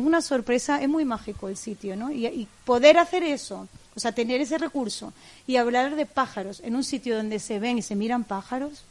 una 0.00 0.22
sorpresa, 0.22 0.80
es 0.80 0.88
muy 0.88 1.04
mágico 1.04 1.50
el 1.50 1.58
sitio, 1.58 1.96
¿no? 1.96 2.10
Y, 2.10 2.48
poder 2.64 2.96
hacer 2.96 3.24
eso, 3.24 3.68
o 3.94 4.00
sea, 4.00 4.12
tener 4.12 4.40
ese 4.40 4.56
recurso 4.56 5.12
y 5.46 5.56
hablar 5.56 5.96
de 5.96 6.06
pájaros 6.06 6.62
en 6.64 6.74
un 6.74 6.82
sitio 6.82 7.14
donde 7.14 7.40
se 7.40 7.58
ven 7.58 7.76
y 7.76 7.82
se 7.82 7.94
miran 7.94 8.24
pájaros, 8.24 8.84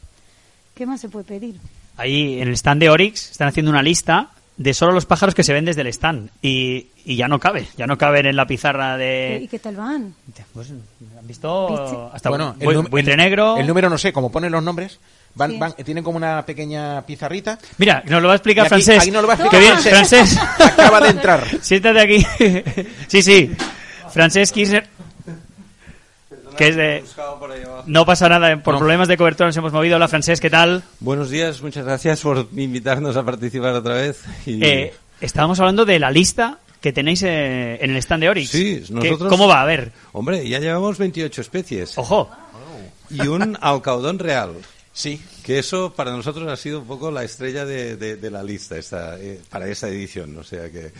¿qué 0.76 0.86
más 0.86 1.00
se 1.00 1.08
puede 1.08 1.24
pedir? 1.24 1.56
Ahí 1.96 2.40
en 2.40 2.46
el 2.46 2.54
stand 2.54 2.80
de 2.82 2.88
Orix 2.88 3.32
están 3.32 3.48
haciendo 3.48 3.72
una 3.72 3.82
lista 3.82 4.30
de 4.58 4.74
solo 4.74 4.92
los 4.92 5.06
pájaros 5.06 5.34
que 5.34 5.44
se 5.44 5.52
ven 5.52 5.64
desde 5.64 5.82
el 5.82 5.86
stand 5.86 6.30
y, 6.42 6.88
y 7.04 7.16
ya 7.16 7.28
no 7.28 7.38
cabe, 7.38 7.68
ya 7.76 7.86
no 7.86 7.96
caben 7.96 8.26
en 8.26 8.36
la 8.36 8.44
pizarra 8.44 8.96
de... 8.96 9.40
¿Y 9.44 9.48
qué 9.48 9.60
tal 9.60 9.76
van? 9.76 10.14
Pues, 10.52 10.70
¿Han 10.70 11.26
visto? 11.26 12.10
Hasta 12.12 12.28
bueno, 12.28 12.56
el, 12.58 12.82
buitre 12.88 13.16
negro... 13.16 13.56
El 13.56 13.68
número 13.68 13.88
no 13.88 13.96
sé, 13.96 14.12
como 14.12 14.30
ponen 14.30 14.52
los 14.52 14.62
nombres... 14.62 14.98
Van, 15.34 15.56
van, 15.56 15.72
tienen 15.74 16.02
como 16.02 16.16
una 16.16 16.44
pequeña 16.44 17.02
pizarrita. 17.06 17.58
Mira, 17.76 18.02
nos 18.08 18.20
lo 18.20 18.26
va 18.26 18.34
a 18.34 18.36
explicar 18.36 18.66
Francés. 18.66 19.04
Ahí 19.04 19.10
no 19.12 19.22
lo 19.22 19.28
va 19.28 19.34
a 19.34 19.36
explicar. 19.36 19.60
Qué 19.60 19.66
bien, 19.66 19.78
Francés. 19.78 20.36
Acaba 20.58 21.00
de 21.00 21.10
entrar. 21.10 21.44
Siéntate 21.60 22.00
aquí. 22.00 22.26
sí, 23.06 23.22
sí. 23.22 23.52
Francés 24.10 24.50
Kirchner 24.50 24.88
que 26.58 26.68
es 26.68 26.76
de... 26.76 27.04
No 27.86 28.04
pasa 28.04 28.28
nada, 28.28 28.60
por 28.62 28.76
problemas 28.78 29.06
de 29.06 29.16
cobertura 29.16 29.46
nos 29.46 29.56
hemos 29.56 29.72
movido. 29.72 29.96
Hola, 29.96 30.08
Francés, 30.08 30.40
¿qué 30.40 30.50
tal? 30.50 30.82
Buenos 30.98 31.30
días, 31.30 31.62
muchas 31.62 31.84
gracias 31.84 32.20
por 32.20 32.48
invitarnos 32.56 33.16
a 33.16 33.24
participar 33.24 33.74
otra 33.74 33.94
vez. 33.94 34.22
Eh, 34.44 34.92
estábamos 35.20 35.60
hablando 35.60 35.84
de 35.84 36.00
la 36.00 36.10
lista 36.10 36.58
que 36.80 36.92
tenéis 36.92 37.22
eh, 37.22 37.78
en 37.80 37.90
el 37.92 37.96
stand 37.98 38.24
de 38.24 38.28
Orix. 38.28 38.50
Sí, 38.50 38.82
nosotros... 38.90 39.28
¿Cómo 39.28 39.46
va? 39.46 39.62
A 39.62 39.66
ver. 39.66 39.92
Hombre, 40.12 40.46
ya 40.48 40.58
llevamos 40.58 40.98
28 40.98 41.40
especies. 41.40 41.96
¡Ojo! 41.96 42.28
Y 43.08 43.26
un 43.28 43.56
alcaudón 43.60 44.18
real. 44.18 44.54
Sí. 44.92 45.22
Que 45.44 45.60
eso 45.60 45.94
para 45.94 46.10
nosotros 46.10 46.48
ha 46.48 46.56
sido 46.56 46.80
un 46.80 46.86
poco 46.86 47.12
la 47.12 47.22
estrella 47.22 47.64
de, 47.64 48.18
la 48.30 48.42
lista 48.42 48.76
esta, 48.76 49.16
eh, 49.18 49.40
para 49.48 49.68
esta 49.68 49.88
edición. 49.88 50.36
O 50.36 50.42
sea 50.42 50.70
que 50.70 50.90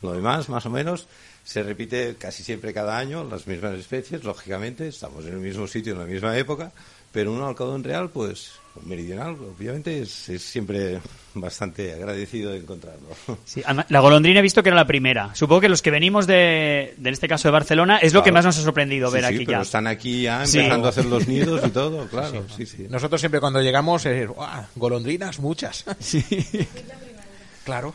lo 0.00 0.12
demás, 0.12 0.48
más 0.48 0.64
o 0.64 0.70
menos, 0.70 1.08
se 1.48 1.62
repite 1.62 2.16
casi 2.18 2.42
siempre 2.42 2.74
cada 2.74 2.98
año, 2.98 3.24
las 3.24 3.46
mismas 3.46 3.72
especies, 3.72 4.22
lógicamente, 4.22 4.88
estamos 4.88 5.24
en 5.24 5.32
el 5.32 5.38
mismo 5.38 5.66
sitio 5.66 5.94
en 5.94 6.00
la 6.00 6.04
misma 6.04 6.36
época, 6.36 6.72
pero 7.10 7.32
un 7.32 7.40
alcadón 7.40 7.82
real, 7.82 8.10
pues 8.10 8.52
meridional, 8.84 9.30
obviamente 9.30 10.02
es, 10.02 10.10
siempre 10.10 11.00
bastante 11.32 11.94
agradecido 11.94 12.52
de 12.52 12.58
encontrarlo. 12.58 13.08
Sí, 13.46 13.62
la 13.88 14.00
golondrina 14.00 14.40
he 14.40 14.42
visto 14.42 14.62
que 14.62 14.68
era 14.68 14.76
la 14.76 14.86
primera. 14.86 15.34
Supongo 15.34 15.62
que 15.62 15.70
los 15.70 15.80
que 15.80 15.90
venimos 15.90 16.26
de, 16.26 16.94
en 16.98 17.06
este 17.06 17.28
caso 17.28 17.48
de 17.48 17.52
Barcelona, 17.52 17.96
es 17.96 18.12
lo 18.12 18.22
que 18.22 18.30
más 18.30 18.44
nos 18.44 18.58
ha 18.58 18.62
sorprendido 18.62 19.10
ver 19.10 19.24
aquí 19.24 19.46
pero 19.46 19.62
están 19.62 19.86
aquí 19.86 20.24
ya 20.24 20.44
empezando 20.44 20.86
a 20.86 20.90
hacer 20.90 21.06
los 21.06 21.26
nidos 21.28 21.66
y 21.66 21.70
todo, 21.70 22.06
claro. 22.08 22.44
Sí, 22.54 22.66
sí. 22.66 22.86
Nosotros 22.90 23.22
siempre 23.22 23.40
cuando 23.40 23.62
llegamos, 23.62 24.04
es, 24.04 24.28
golondrinas, 24.76 25.38
muchas. 25.38 25.86
Sí. 25.98 26.22
claro. 27.64 27.94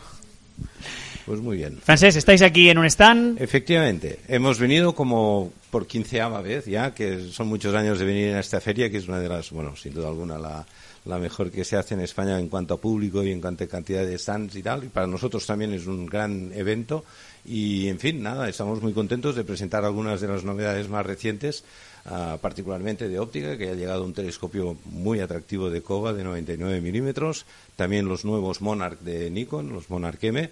Pues 1.26 1.40
muy 1.40 1.56
bien. 1.56 1.78
Francés, 1.82 2.16
¿estáis 2.16 2.42
aquí 2.42 2.68
en 2.68 2.78
un 2.78 2.84
stand? 2.84 3.40
Efectivamente. 3.40 4.20
Hemos 4.28 4.58
venido 4.58 4.94
como 4.94 5.52
por 5.70 5.86
quinceava 5.86 6.42
vez 6.42 6.66
ya, 6.66 6.94
que 6.94 7.30
son 7.30 7.48
muchos 7.48 7.74
años 7.74 7.98
de 7.98 8.04
venir 8.04 8.34
a 8.34 8.40
esta 8.40 8.60
feria, 8.60 8.90
que 8.90 8.98
es 8.98 9.08
una 9.08 9.18
de 9.18 9.28
las, 9.28 9.50
bueno, 9.50 9.74
sin 9.74 9.94
duda 9.94 10.08
alguna, 10.08 10.38
la, 10.38 10.66
la 11.06 11.18
mejor 11.18 11.50
que 11.50 11.64
se 11.64 11.76
hace 11.76 11.94
en 11.94 12.00
España 12.00 12.38
en 12.38 12.48
cuanto 12.48 12.74
a 12.74 12.80
público 12.80 13.22
y 13.22 13.30
en 13.30 13.40
cuanto 13.40 13.64
a 13.64 13.66
cantidad 13.66 14.04
de 14.04 14.18
stands 14.18 14.56
y 14.56 14.62
tal. 14.62 14.84
Y 14.84 14.88
para 14.88 15.06
nosotros 15.06 15.46
también 15.46 15.72
es 15.72 15.86
un 15.86 16.06
gran 16.06 16.52
evento. 16.54 17.04
Y, 17.46 17.88
en 17.88 17.98
fin, 17.98 18.22
nada, 18.22 18.48
estamos 18.48 18.80
muy 18.80 18.92
contentos 18.92 19.36
de 19.36 19.44
presentar 19.44 19.84
algunas 19.84 20.20
de 20.20 20.28
las 20.28 20.44
novedades 20.44 20.88
más 20.88 21.04
recientes, 21.04 21.64
ah, 22.06 22.38
particularmente 22.40 23.08
de 23.08 23.18
óptica, 23.18 23.58
que 23.58 23.68
ha 23.68 23.74
llegado 23.74 24.04
un 24.04 24.14
telescopio 24.14 24.78
muy 24.86 25.20
atractivo 25.20 25.68
de 25.68 25.82
COBA 25.82 26.14
de 26.14 26.24
99 26.24 26.80
milímetros. 26.80 27.44
También 27.76 28.08
los 28.08 28.24
nuevos 28.24 28.62
Monarch 28.62 29.00
de 29.00 29.30
Nikon, 29.30 29.74
los 29.74 29.90
Monarch 29.90 30.24
M 30.24 30.48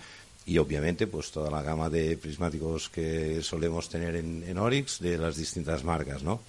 y 0.46 0.58
obviamente 0.58 1.06
pues 1.06 1.30
toda 1.30 1.50
la 1.50 1.62
gama 1.62 1.88
de 1.88 2.16
prismáticos 2.16 2.88
que 2.88 3.42
solemos 3.42 3.88
tener 3.88 4.16
en, 4.16 4.44
en 4.46 4.58
Oryx 4.58 5.00
de 5.00 5.18
las 5.18 5.36
distintas 5.36 5.84
marcas, 5.84 6.22
¿no? 6.22 6.40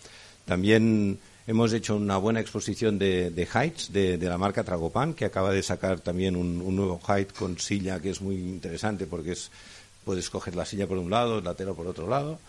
También 0.46 1.20
hemos 1.48 1.74
hecho 1.74 1.96
una 1.96 2.18
buena 2.18 2.40
exposición 2.40 2.98
de, 2.98 3.30
de 3.30 3.48
heights 3.54 3.92
de, 3.92 4.18
la 4.18 4.38
marca 4.38 4.64
Tragopan, 4.64 5.14
que 5.14 5.26
acaba 5.26 5.52
de 5.52 5.64
sacar 5.64 6.00
también 6.00 6.36
un, 6.36 6.76
nuevo 6.76 7.00
height 7.08 7.34
con 7.34 7.60
silla 7.60 8.02
que 8.02 8.10
es 8.10 8.22
muy 8.22 8.36
interesante 8.36 9.08
porque 9.08 9.34
es, 9.34 9.52
puedes 10.06 10.30
coger 10.30 10.56
la 10.56 10.66
silla 10.66 10.88
por 10.88 10.98
un 10.98 11.10
lado, 11.10 11.42
la 11.42 11.54
tela 11.54 11.74
por 11.74 11.88
otro 11.88 12.08
lado. 12.08 12.40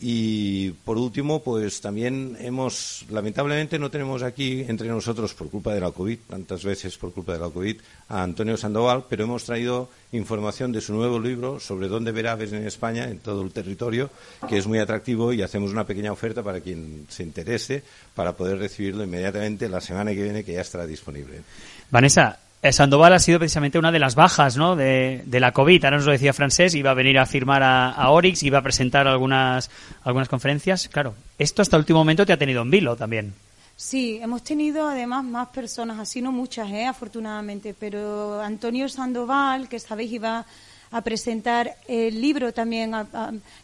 Y 0.00 0.70
por 0.84 0.98
último, 0.98 1.42
pues 1.42 1.80
también 1.80 2.36
hemos, 2.40 3.04
lamentablemente 3.10 3.78
no 3.78 3.90
tenemos 3.90 4.22
aquí 4.22 4.64
entre 4.68 4.88
nosotros 4.88 5.34
por 5.34 5.50
culpa 5.50 5.72
de 5.72 5.80
la 5.80 5.90
COVID, 5.90 6.18
tantas 6.28 6.64
veces 6.64 6.98
por 6.98 7.12
culpa 7.12 7.32
de 7.32 7.38
la 7.38 7.48
COVID, 7.48 7.76
a 8.08 8.22
Antonio 8.22 8.56
Sandoval, 8.56 9.04
pero 9.08 9.24
hemos 9.24 9.44
traído 9.44 9.88
información 10.12 10.72
de 10.72 10.80
su 10.80 10.94
nuevo 10.94 11.18
libro 11.18 11.58
sobre 11.60 11.88
dónde 11.88 12.12
ver 12.12 12.28
aves 12.28 12.52
en 12.52 12.66
España, 12.66 13.08
en 13.08 13.18
todo 13.18 13.42
el 13.42 13.52
territorio, 13.52 14.10
que 14.48 14.58
es 14.58 14.66
muy 14.66 14.78
atractivo 14.78 15.32
y 15.32 15.42
hacemos 15.42 15.70
una 15.70 15.86
pequeña 15.86 16.12
oferta 16.12 16.42
para 16.42 16.60
quien 16.60 17.06
se 17.08 17.22
interese 17.22 17.82
para 18.14 18.32
poder 18.32 18.58
recibirlo 18.58 19.04
inmediatamente 19.04 19.68
la 19.68 19.80
semana 19.80 20.12
que 20.12 20.22
viene, 20.22 20.44
que 20.44 20.52
ya 20.52 20.60
estará 20.60 20.86
disponible. 20.86 21.42
Vanessa, 21.90 22.38
Sandoval 22.72 23.12
ha 23.12 23.18
sido 23.18 23.38
precisamente 23.38 23.78
una 23.78 23.92
de 23.92 23.98
las 23.98 24.14
bajas 24.14 24.56
¿no? 24.56 24.76
de, 24.76 25.22
la 25.30 25.52
COVID. 25.52 25.84
Ahora 25.84 25.98
nos 25.98 26.06
lo 26.06 26.12
decía 26.12 26.32
Francés, 26.32 26.74
iba 26.74 26.90
a 26.90 26.94
venir 26.94 27.18
a 27.18 27.26
firmar 27.26 27.62
a, 27.62 27.90
a, 27.90 28.10
Orix, 28.10 28.42
iba 28.42 28.58
a 28.58 28.62
presentar 28.62 29.06
algunas, 29.06 29.70
algunas 30.02 30.28
conferencias. 30.28 30.88
Claro, 30.88 31.14
esto 31.38 31.62
hasta 31.62 31.76
el 31.76 31.80
último 31.80 31.98
momento 31.98 32.24
te 32.24 32.32
ha 32.32 32.38
tenido 32.38 32.62
en 32.62 32.70
vilo 32.70 32.96
también. 32.96 33.34
Sí, 33.76 34.20
hemos 34.22 34.44
tenido 34.44 34.88
además 34.88 35.24
más 35.24 35.48
personas, 35.48 35.98
así 35.98 36.22
no 36.22 36.30
muchas, 36.30 36.70
¿eh? 36.70 36.86
afortunadamente, 36.86 37.74
pero 37.78 38.40
Antonio 38.40 38.88
Sandoval, 38.88 39.68
que 39.68 39.80
sabéis 39.80 40.12
iba 40.12 40.46
a 40.92 41.00
presentar 41.00 41.74
el 41.88 42.20
libro 42.20 42.52
también, 42.52 42.94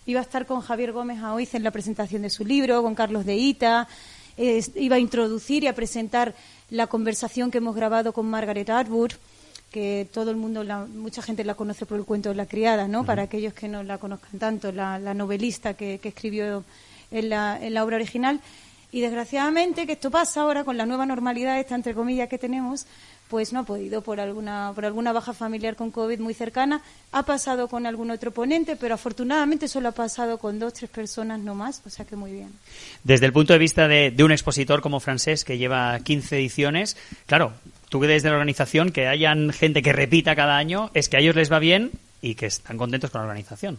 iba 0.07 0.19
a 0.19 0.23
estar 0.23 0.47
con 0.47 0.63
Javier 0.63 0.91
Gómez 0.91 1.23
hoy 1.23 1.49
en 1.53 1.63
la 1.63 1.71
presentación 1.71 2.23
de 2.23 2.31
su 2.31 2.45
libro, 2.45 2.83
con 2.83 2.97
Carlos 2.97 3.25
de 3.25 3.37
Ita, 3.37 3.87
iba 4.37 4.97
a 4.97 4.99
introducir 4.99 5.63
y 5.63 5.69
a 5.69 5.75
presentar 5.77 6.35
la 6.71 6.87
conversación 6.87 7.51
que 7.51 7.59
hemos 7.59 7.75
grabado 7.75 8.13
con 8.13 8.27
Margaret 8.27 8.71
Atwood, 8.71 9.13
que 9.71 10.09
todo 10.13 10.31
el 10.31 10.37
mundo, 10.37 10.65
mucha 10.89 11.23
gente 11.23 11.45
la 11.45 11.55
conoce 11.55 11.87
por 11.87 11.99
el 11.99 12.05
cuento 12.05 12.31
de 12.31 12.35
la 12.35 12.47
criada, 12.47 12.89
¿no? 12.89 13.05
Para 13.05 13.23
aquellos 13.23 13.55
que 13.55 13.69
no 13.69 13.83
la 13.83 13.99
conozcan 13.99 14.39
tanto, 14.39 14.73
la, 14.73 14.99
novelista 15.15 15.75
que, 15.75 16.01
escribió 16.03 16.65
en 17.11 17.29
la, 17.29 17.59
en 17.61 17.75
la 17.75 17.85
obra 17.85 17.97
original. 17.97 18.41
Y 18.93 19.01
desgraciadamente, 19.01 19.87
que 19.87 19.93
esto 19.93 20.11
pasa 20.11 20.41
ahora 20.41 20.65
con 20.65 20.77
la 20.77 20.87
nueva 20.87 21.07
normalidad, 21.07 21.61
esta 21.61 21.77
entre 21.77 21.95
comillas 21.95 22.29
que 22.29 22.39
tenemos, 22.39 22.87
pues 23.31 23.53
no 23.53 23.61
ha 23.61 23.63
podido 23.63 24.03
por 24.03 24.19
alguna, 24.19 24.73
por 24.75 24.85
alguna 24.85 25.13
baja 25.13 25.33
familiar 25.33 25.77
con 25.77 25.93
COVID 25.93 26.19
muy 26.19 26.35
cercana. 26.35 26.83
Ha 27.13 27.23
pasado 27.23 27.69
con 27.69 27.87
algún 27.87 28.11
otro 28.11 28.33
ponente, 28.33 28.75
pero 28.75 28.97
afortunadamente 28.97 29.69
solo 29.69 29.89
ha 29.89 29.93
pasado 29.93 30.39
con 30.39 30.59
dos, 30.59 30.75
tres 30.75 30.91
personas 30.91 31.39
no 31.39 31.55
más, 31.55 31.81
o 31.87 31.91
sea 31.91 32.05
que 32.05 32.17
muy 32.17 32.33
bien. 32.33 32.51
Desde 33.05 33.27
el 33.27 33.33
punto 33.33 33.53
de 33.53 33.61
vista 33.61 33.87
de, 33.87 34.15
un 34.23 34.33
expositor 34.33 34.83
como 34.83 34.99
Francés, 34.99 35.45
que 35.45 35.59
lleva 35.59 35.99
15 36.01 36.37
ediciones, 36.37 36.97
claro, 37.27 37.53
tú 37.89 38.01
que 38.01 38.09
desde 38.09 38.29
la 38.29 38.35
organización, 38.35 38.91
que 38.91 39.07
hayan 39.07 39.53
gente 39.53 39.81
que 39.81 39.93
repita 39.93 40.35
cada 40.35 40.57
año, 40.57 40.91
es 40.93 41.09
que 41.09 41.17
a 41.17 41.21
ellos 41.21 41.37
les 41.37 41.53
va 41.53 41.61
bien 41.61 41.93
y 42.21 42.35
que 42.35 42.47
están 42.47 42.77
contentos 42.77 43.11
con 43.11 43.21
la 43.21 43.29
organización. 43.29 43.79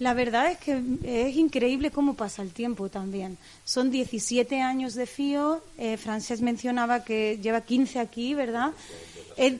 La 0.00 0.14
verdad 0.14 0.50
es 0.50 0.56
que 0.56 0.82
es 1.04 1.36
increíble 1.36 1.90
cómo 1.90 2.14
pasa 2.14 2.40
el 2.40 2.52
tiempo 2.52 2.88
también. 2.88 3.36
Son 3.66 3.90
17 3.90 4.62
años 4.62 4.94
de 4.94 5.04
FIO. 5.04 5.62
Eh, 5.76 5.98
mencionaba 6.40 7.04
que 7.04 7.38
lleva 7.42 7.60
15 7.60 7.98
aquí, 7.98 8.32
¿verdad? 8.32 8.72
Es, 9.36 9.56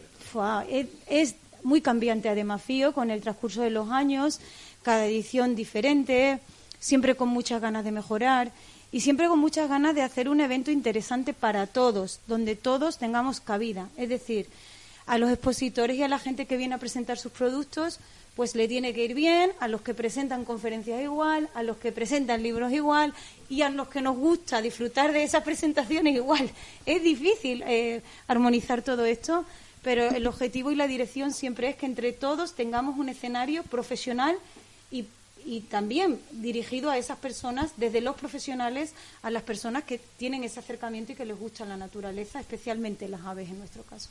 es, 1.09 1.35
muy 1.62 1.82
cambiante 1.82 2.30
además 2.30 2.62
FIO 2.62 2.94
con 2.94 3.11
el 3.11 3.20
transcurso 3.20 3.61
de 3.61 3.68
los 3.68 3.90
años, 3.90 4.40
cada 4.80 5.04
edición 5.04 5.54
diferente, 5.54 6.40
siempre 6.78 7.16
con 7.16 7.28
muchas 7.28 7.61
ganas 7.61 7.85
de 7.85 7.92
mejorar 7.92 8.50
y 8.90 9.00
siempre 9.00 9.28
con 9.28 9.38
muchas 9.38 9.68
ganas 9.68 9.94
de 9.94 10.00
hacer 10.00 10.30
un 10.30 10.40
evento 10.40 10.70
interesante 10.70 11.35
para 11.35 11.66
todos, 11.66 12.20
donde 12.26 12.56
todos 12.56 12.97
tengamos 12.97 13.40
cabida. 13.40 13.90
Es 13.99 14.09
decir, 14.09 14.47
a 15.04 15.18
los 15.18 15.30
expositores 15.30 15.99
y 15.99 16.02
a 16.02 16.09
la 16.09 16.18
gente 16.18 16.47
que 16.47 16.56
viene 16.56 16.76
a 16.76 16.78
presentar 16.78 17.18
sus 17.18 17.32
productos 17.32 18.00
pues 18.37 18.55
le 18.55 18.69
tiene 18.69 18.95
que 18.95 19.05
ir 19.05 19.15
bien, 19.15 19.53
a 19.61 19.69
los 19.69 19.83
que 19.83 19.95
presentan 19.95 20.45
conferencias 20.45 21.03
igual, 21.03 21.49
a 21.55 21.63
los 21.63 21.77
que 21.77 21.93
presentan 21.93 22.43
libros 22.43 22.73
igual 22.73 23.13
y 23.49 23.63
a 23.63 23.71
los 23.71 23.89
que 23.89 24.01
nos 24.01 24.17
gusta 24.17 24.63
disfrutar 24.63 25.13
de 25.13 25.25
esas 25.25 25.43
presentaciones 25.45 26.15
igual. 26.15 26.51
Es 26.87 27.03
difícil 27.03 27.63
eh, 27.67 28.03
armonizar 28.29 28.83
todo 28.83 29.05
esto, 29.05 29.45
pero 29.83 30.09
el 30.11 30.27
objetivo 30.27 30.71
y 30.71 30.77
la 30.77 30.87
dirección 30.87 31.33
siempre 31.33 31.71
es 31.71 31.77
que 31.77 31.87
entre 31.87 32.13
todos 32.13 32.55
tengamos 32.55 32.99
un 32.99 33.09
escenario 33.09 33.63
profesional 33.65 34.37
y, 34.91 35.07
y 35.45 35.63
también 35.63 36.21
dirigido 36.31 36.91
a 36.91 36.99
esas 36.99 37.19
personas, 37.19 37.73
desde 37.77 38.01
los 38.01 38.17
profesionales 38.17 38.95
a 39.23 39.31
las 39.31 39.43
personas 39.43 39.85
que 39.85 40.01
tienen 40.19 40.45
ese 40.45 40.61
acercamiento 40.61 41.13
y 41.13 41.17
que 41.17 41.25
les 41.25 41.39
gusta 41.39 41.65
la 41.65 41.77
naturaleza, 41.77 42.41
especialmente 42.41 43.09
las 43.09 43.23
aves 43.23 43.49
en 43.49 43.59
nuestro 43.59 43.83
caso. 43.83 44.11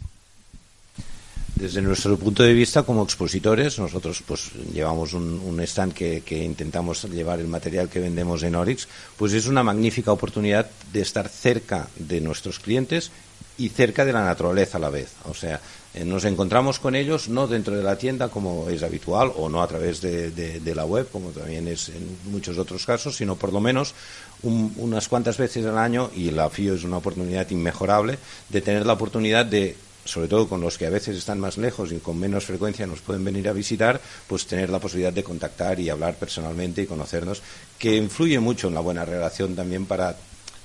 Desde 1.60 1.82
nuestro 1.82 2.16
punto 2.16 2.42
de 2.42 2.54
vista, 2.54 2.84
como 2.84 3.04
expositores, 3.04 3.78
nosotros 3.80 4.24
pues 4.25 4.50
llevamos 4.74 5.12
un, 5.12 5.60
stand 5.60 5.94
que, 5.94 6.44
intentamos 6.44 7.04
llevar 7.04 7.42
el 7.42 7.50
material 7.50 7.89
que 7.89 8.00
vendemos 8.00 8.44
en 8.44 8.56
Orix, 8.56 8.88
pues 9.18 9.34
es 9.34 9.46
una 9.46 9.62
magnífica 9.62 10.13
oportunidad 10.13 10.72
de 10.94 11.01
estar 11.01 11.28
cerca 11.28 11.89
de 11.98 12.22
nuestros 12.22 12.60
clientes 12.60 13.12
y 13.58 13.68
cerca 13.68 14.06
de 14.06 14.13
la 14.13 14.24
naturaleza 14.24 14.78
a 14.78 14.80
la 14.80 14.89
vez. 14.89 15.12
O 15.25 15.34
sea, 15.34 15.60
eh, 15.94 16.06
nos 16.06 16.24
encontramos 16.24 16.80
con 16.80 16.96
ellos 16.96 17.28
no 17.28 17.46
dentro 17.46 17.75
de 17.75 17.84
la 17.84 17.98
tienda 17.98 18.30
como 18.30 18.70
es 18.70 18.82
habitual 18.82 19.34
o 19.36 19.50
no 19.50 19.62
a 19.62 19.68
través 19.68 20.00
de, 20.00 20.32
de, 20.32 20.75
la 20.75 20.86
web 20.86 21.10
como 21.12 21.32
también 21.32 21.68
es 21.68 21.89
en 21.89 22.32
muchos 22.32 22.58
otros 22.58 22.86
casos, 22.86 23.18
sino 23.18 23.36
por 23.36 23.51
lo 23.51 23.60
menos 23.60 23.96
un, 24.44 24.74
unas 24.78 25.10
cuantas 25.10 25.38
veces 25.38 25.66
al 25.66 25.78
año 25.78 26.10
y 26.16 26.32
la 26.32 26.50
FIO 26.50 26.75
es 26.75 26.86
una 26.86 26.98
oportunidad 26.98 27.50
inmejorable 27.50 28.18
de 28.48 28.62
tener 28.62 28.86
la 28.86 28.94
oportunidad 28.94 29.46
de 29.46 29.75
sobre 30.10 30.28
todo 30.28 30.50
con 30.50 30.62
los 30.62 30.78
que 30.78 30.88
a 30.88 30.89
veces 30.89 31.16
están 31.16 31.39
más 31.39 31.58
lejos 31.58 31.92
y 31.92 32.00
con 32.00 32.20
menos 32.20 32.46
frecuencia 32.46 32.88
nos 32.88 33.01
pueden 33.01 33.24
venir 33.24 33.48
a 33.48 33.54
visitar, 33.54 34.01
pues 34.28 34.48
tener 34.48 34.70
la 34.70 34.80
posibilidad 34.80 35.13
de 35.13 35.24
contactar 35.24 35.80
y 35.80 35.89
hablar 35.89 36.16
personalmente 36.16 36.82
y 36.82 36.88
conocernos, 36.88 37.42
que 37.78 37.96
influye 37.96 38.39
mucho 38.39 38.68
en 38.68 38.74
la 38.74 38.82
buena 38.82 39.06
relación 39.06 39.56
también 39.56 39.86
para, 39.86 40.18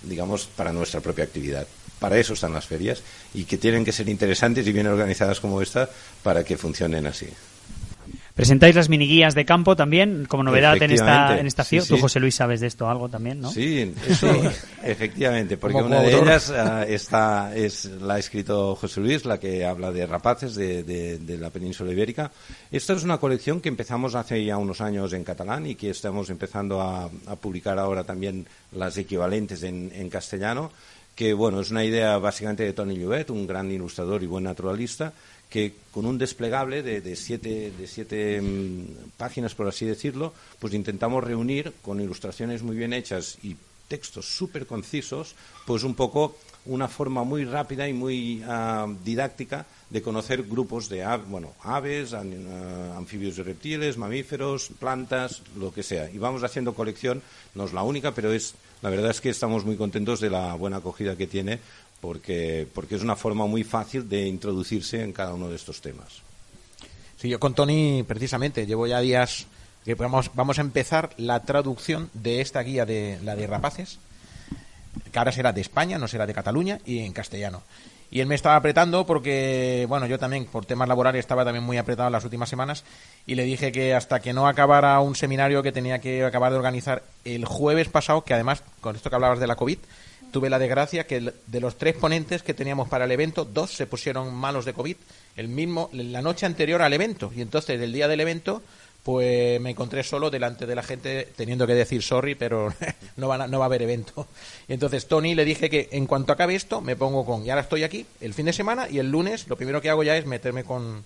digamos, 0.03 0.47
para 0.47 0.73
nuestra 0.73 1.01
propia 1.01 1.25
actividad. 1.25 1.67
Para 1.99 2.19
eso 2.19 2.33
están 2.33 2.55
las 2.55 2.67
ferias 2.67 3.03
y 3.35 3.45
que 3.45 3.59
tienen 3.59 3.85
que 3.85 3.93
ser 3.93 4.09
interesantes 4.09 4.67
y 4.67 4.73
bien 4.73 4.87
organizadas 4.87 5.41
como 5.41 5.61
esta 5.61 5.89
para 6.23 6.43
que 6.43 6.57
funcionen 6.57 7.07
así. 7.07 7.29
Presentáis 8.35 8.75
las 8.75 8.89
miniguías 8.89 9.37
de 9.37 9.45
campo 9.45 9.77
también 9.77 10.27
como 10.27 10.43
novedad 10.43 10.83
en 10.83 10.91
esta 10.91 11.39
en 11.39 11.47
esta 11.47 11.63
FIO. 11.63 11.83
Sí, 11.83 11.87
sí. 11.87 11.95
Tú, 11.95 12.01
José 12.01 12.19
Luis, 12.19 12.35
sabes 12.35 12.61
de 12.61 12.67
esto 12.67 12.89
algo 12.91 13.09
también, 13.09 13.41
¿no? 13.41 13.49
Sí, 13.49 13.95
eso, 14.09 14.27
efectivamente, 14.83 15.57
porque 15.57 15.81
una 15.81 16.01
de 16.01 16.17
ellas 16.17 16.51
uh, 16.51 16.83
está, 16.89 17.55
es, 17.55 17.85
la 17.85 18.15
ha 18.15 18.19
escrito 18.19 18.75
José 18.75 19.01
Luis, 19.01 19.25
la 19.25 19.39
que 19.39 19.65
habla 19.65 19.93
de 19.93 20.05
rapaces 20.05 20.57
de, 20.57 20.83
de, 20.83 21.19
de, 21.19 21.39
la 21.39 21.51
península 21.51 21.93
ibérica. 21.93 22.33
Esta 22.73 22.95
es 22.95 23.05
una 23.05 23.19
colección 23.19 23.61
que 23.61 23.69
empezamos 23.69 24.17
hace 24.17 24.45
ya 24.45 24.57
unos 24.57 24.81
años 24.81 25.13
en 25.13 25.23
catalán 25.23 25.67
y 25.67 25.77
que 25.77 25.91
estamos 25.91 26.29
empezando 26.29 26.81
a, 26.81 27.05
a 27.05 27.37
publicar 27.37 27.79
ahora 27.79 28.03
también 28.03 28.47
las 28.73 28.99
equivalentes 28.99 29.63
en, 29.63 29.93
en 29.95 30.11
castellano 30.11 30.73
que 31.15 31.33
bueno, 31.33 31.61
es 31.61 31.71
una 31.71 31.85
idea 31.85 32.19
básicamente 32.19 32.65
de 32.65 32.73
Tony 32.73 32.97
Llobet, 32.97 33.31
un 33.31 33.47
gran 33.47 33.71
ilustrador 33.71 34.23
y 34.23 34.27
buen 34.27 34.45
naturalista, 34.45 35.13
que 35.55 35.73
con 35.93 36.05
un 36.05 36.19
desplegable 36.19 36.83
de, 36.83 37.01
de 37.01 37.15
siete, 37.15 37.71
de 37.71 37.87
siete 37.87 38.41
um, 38.41 38.89
páginas, 39.17 39.55
por 39.55 39.69
así 39.69 39.87
decirlo, 39.87 40.35
pues 40.59 40.75
intentamos 40.75 41.23
reunir 41.23 41.73
con 41.81 42.01
ilustraciones 42.01 42.65
muy 42.65 42.75
bien 42.75 42.93
hechas 42.93 43.39
y 43.41 43.55
textos 43.87 44.27
súper 44.27 44.67
concisos, 44.67 45.37
pues 45.65 45.85
un 45.85 45.95
poco 45.95 46.37
una 46.67 46.89
forma 46.89 47.23
muy 47.23 47.45
rápida 47.45 47.87
y 47.87 47.93
muy 47.93 48.43
uh, 48.43 48.97
didáctica 49.05 49.65
de 49.91 50.03
conocer 50.03 50.43
grupos 50.43 50.89
de 50.89 51.07
bueno, 51.29 51.53
aves, 51.63 52.15
an, 52.15 52.35
uh, 52.35 52.99
anfibios 52.99 53.39
y 53.39 53.43
reptiles, 53.43 53.97
mamíferos, 53.97 54.71
plantas, 54.81 55.41
lo 55.57 55.73
que 55.73 55.85
sea. 55.85 56.11
Y 56.11 56.19
vamos 56.19 56.43
haciendo 56.43 56.75
colección, 56.75 57.23
no 57.55 57.67
es 57.67 57.73
la 57.73 57.85
única, 57.85 58.11
pero 58.11 58.33
es 58.33 58.57
la 58.85 58.91
verdad 58.91 59.13
es 59.13 59.23
que 59.23 59.31
estamos 59.31 59.65
muy 59.65 59.77
contentos 59.77 60.21
de 60.21 60.29
la 60.29 60.53
buena 60.57 60.77
acogida 60.77 61.17
que 61.17 61.27
tiene 61.27 61.59
porque, 62.05 62.67
porque 62.75 62.97
es 62.97 63.03
una 63.03 63.17
forma 63.17 63.47
muy 63.47 63.65
fácil 63.65 64.09
de 64.09 64.27
introducirse 64.27 65.03
en 65.03 65.13
cada 65.13 65.33
uno 65.33 65.49
de 65.49 65.57
estos 65.57 65.81
temas. 65.81 66.21
Sí, 67.17 67.31
yo 67.31 67.41
con 67.41 67.55
Tony, 67.55 68.05
precisamente, 68.07 68.67
llevo 68.67 68.87
ya 68.87 69.01
días 69.01 69.47
que 69.85 69.95
vamos, 69.95 70.31
vamos 70.35 70.59
a 70.59 70.63
empezar 70.63 71.11
la 71.17 71.41
traducción 71.41 72.11
de 72.13 72.43
esta 72.43 72.63
guía 72.63 72.85
de 72.85 73.19
la 73.25 73.37
de 73.37 73.47
rapaces, 73.47 73.99
que 75.11 75.19
ahora 75.19 75.33
será 75.33 75.53
de 75.53 75.63
España, 75.63 75.99
no 75.99 76.07
será 76.07 76.27
de 76.27 76.35
Cataluña, 76.35 76.79
y 76.85 76.99
en 76.99 77.13
castellano. 77.15 77.63
Y 78.11 78.21
él 78.21 78.27
me 78.27 78.35
estaba 78.35 78.57
apretando 78.57 79.07
porque, 79.07 79.87
bueno, 79.89 80.07
yo 80.07 80.19
también 80.19 80.45
por 80.45 80.67
temas 80.67 80.87
laborales 80.87 81.21
estaba 81.21 81.45
también 81.45 81.65
muy 81.65 81.79
apretado 81.79 82.09
en 82.09 82.13
las 82.13 82.25
últimas 82.25 82.49
semanas 82.49 82.85
y 83.27 83.35
le 83.35 83.45
dije 83.45 83.73
que 83.73 83.95
hasta 83.95 84.21
que 84.21 84.33
no 84.33 84.47
acabara 84.47 85.01
un 85.01 85.17
seminario 85.17 85.63
que 85.63 85.73
tenía 85.73 85.99
que 86.01 86.23
acabar 86.23 86.53
de 86.53 86.59
organizar 86.59 87.03
el 87.25 87.45
jueves 87.45 87.89
pasado, 87.89 88.23
que 88.23 88.35
además, 88.35 88.63
con 88.81 88.95
esto 88.95 89.09
que 89.09 89.17
hablabas 89.17 89.41
de 89.41 89.47
la 89.47 89.57
COVID, 89.57 89.79
tuve 90.35 90.51
la 90.51 90.59
desgracia 90.59 91.07
que 91.07 91.33
de 91.47 91.61
los 91.61 91.79
tres 91.79 91.95
ponentes 91.95 92.43
que 92.43 92.55
teníamos 92.55 92.89
para 92.89 93.05
el 93.05 93.13
evento, 93.13 93.45
dos 93.45 93.71
se 93.71 93.87
pusieron 93.87 94.35
malos 94.35 94.65
de 94.65 94.73
COVID 94.73 94.97
el 95.37 95.47
mismo 95.47 95.91
la 95.93 96.23
noche 96.23 96.45
anterior 96.45 96.83
al 96.83 96.93
evento 96.93 97.31
y 97.37 97.41
entonces 97.41 97.81
el 97.81 97.93
día 97.93 98.09
del 98.09 98.19
evento 98.19 98.61
pues 99.05 99.61
me 99.61 99.71
encontré 99.71 100.03
solo 100.03 100.31
delante 100.31 100.67
de 100.67 100.75
la 100.75 100.83
gente 100.83 101.29
teniendo 101.37 101.69
que 101.69 101.75
decir 101.75 102.03
sorry, 102.03 102.35
pero 102.35 102.75
no, 103.17 103.29
van 103.29 103.49
no 103.49 103.61
va 103.61 103.67
a 103.67 103.69
haber 103.69 103.83
evento. 103.83 104.27
Y 104.67 104.73
entonces 104.73 105.07
Tony 105.07 105.37
le 105.37 105.45
dije 105.45 105.71
que 105.71 105.89
en 105.93 106.07
cuanto 106.07 106.33
acabe 106.33 106.57
esto 106.57 106.81
me 106.81 106.97
pongo 106.97 107.25
con, 107.25 107.47
y 107.47 107.51
ahora 107.51 107.63
estoy 107.63 107.85
aquí 107.85 108.05
el 108.21 108.35
fin 108.35 108.47
de 108.47 108.53
semana 108.53 108.89
y 108.91 108.99
el 108.99 109.13
lunes 109.13 109.47
lo 109.47 109.55
primero 109.55 109.81
que 109.81 109.91
hago 109.91 110.03
ya 110.03 110.17
es 110.17 110.27
meterme 110.27 110.65
con 110.65 111.05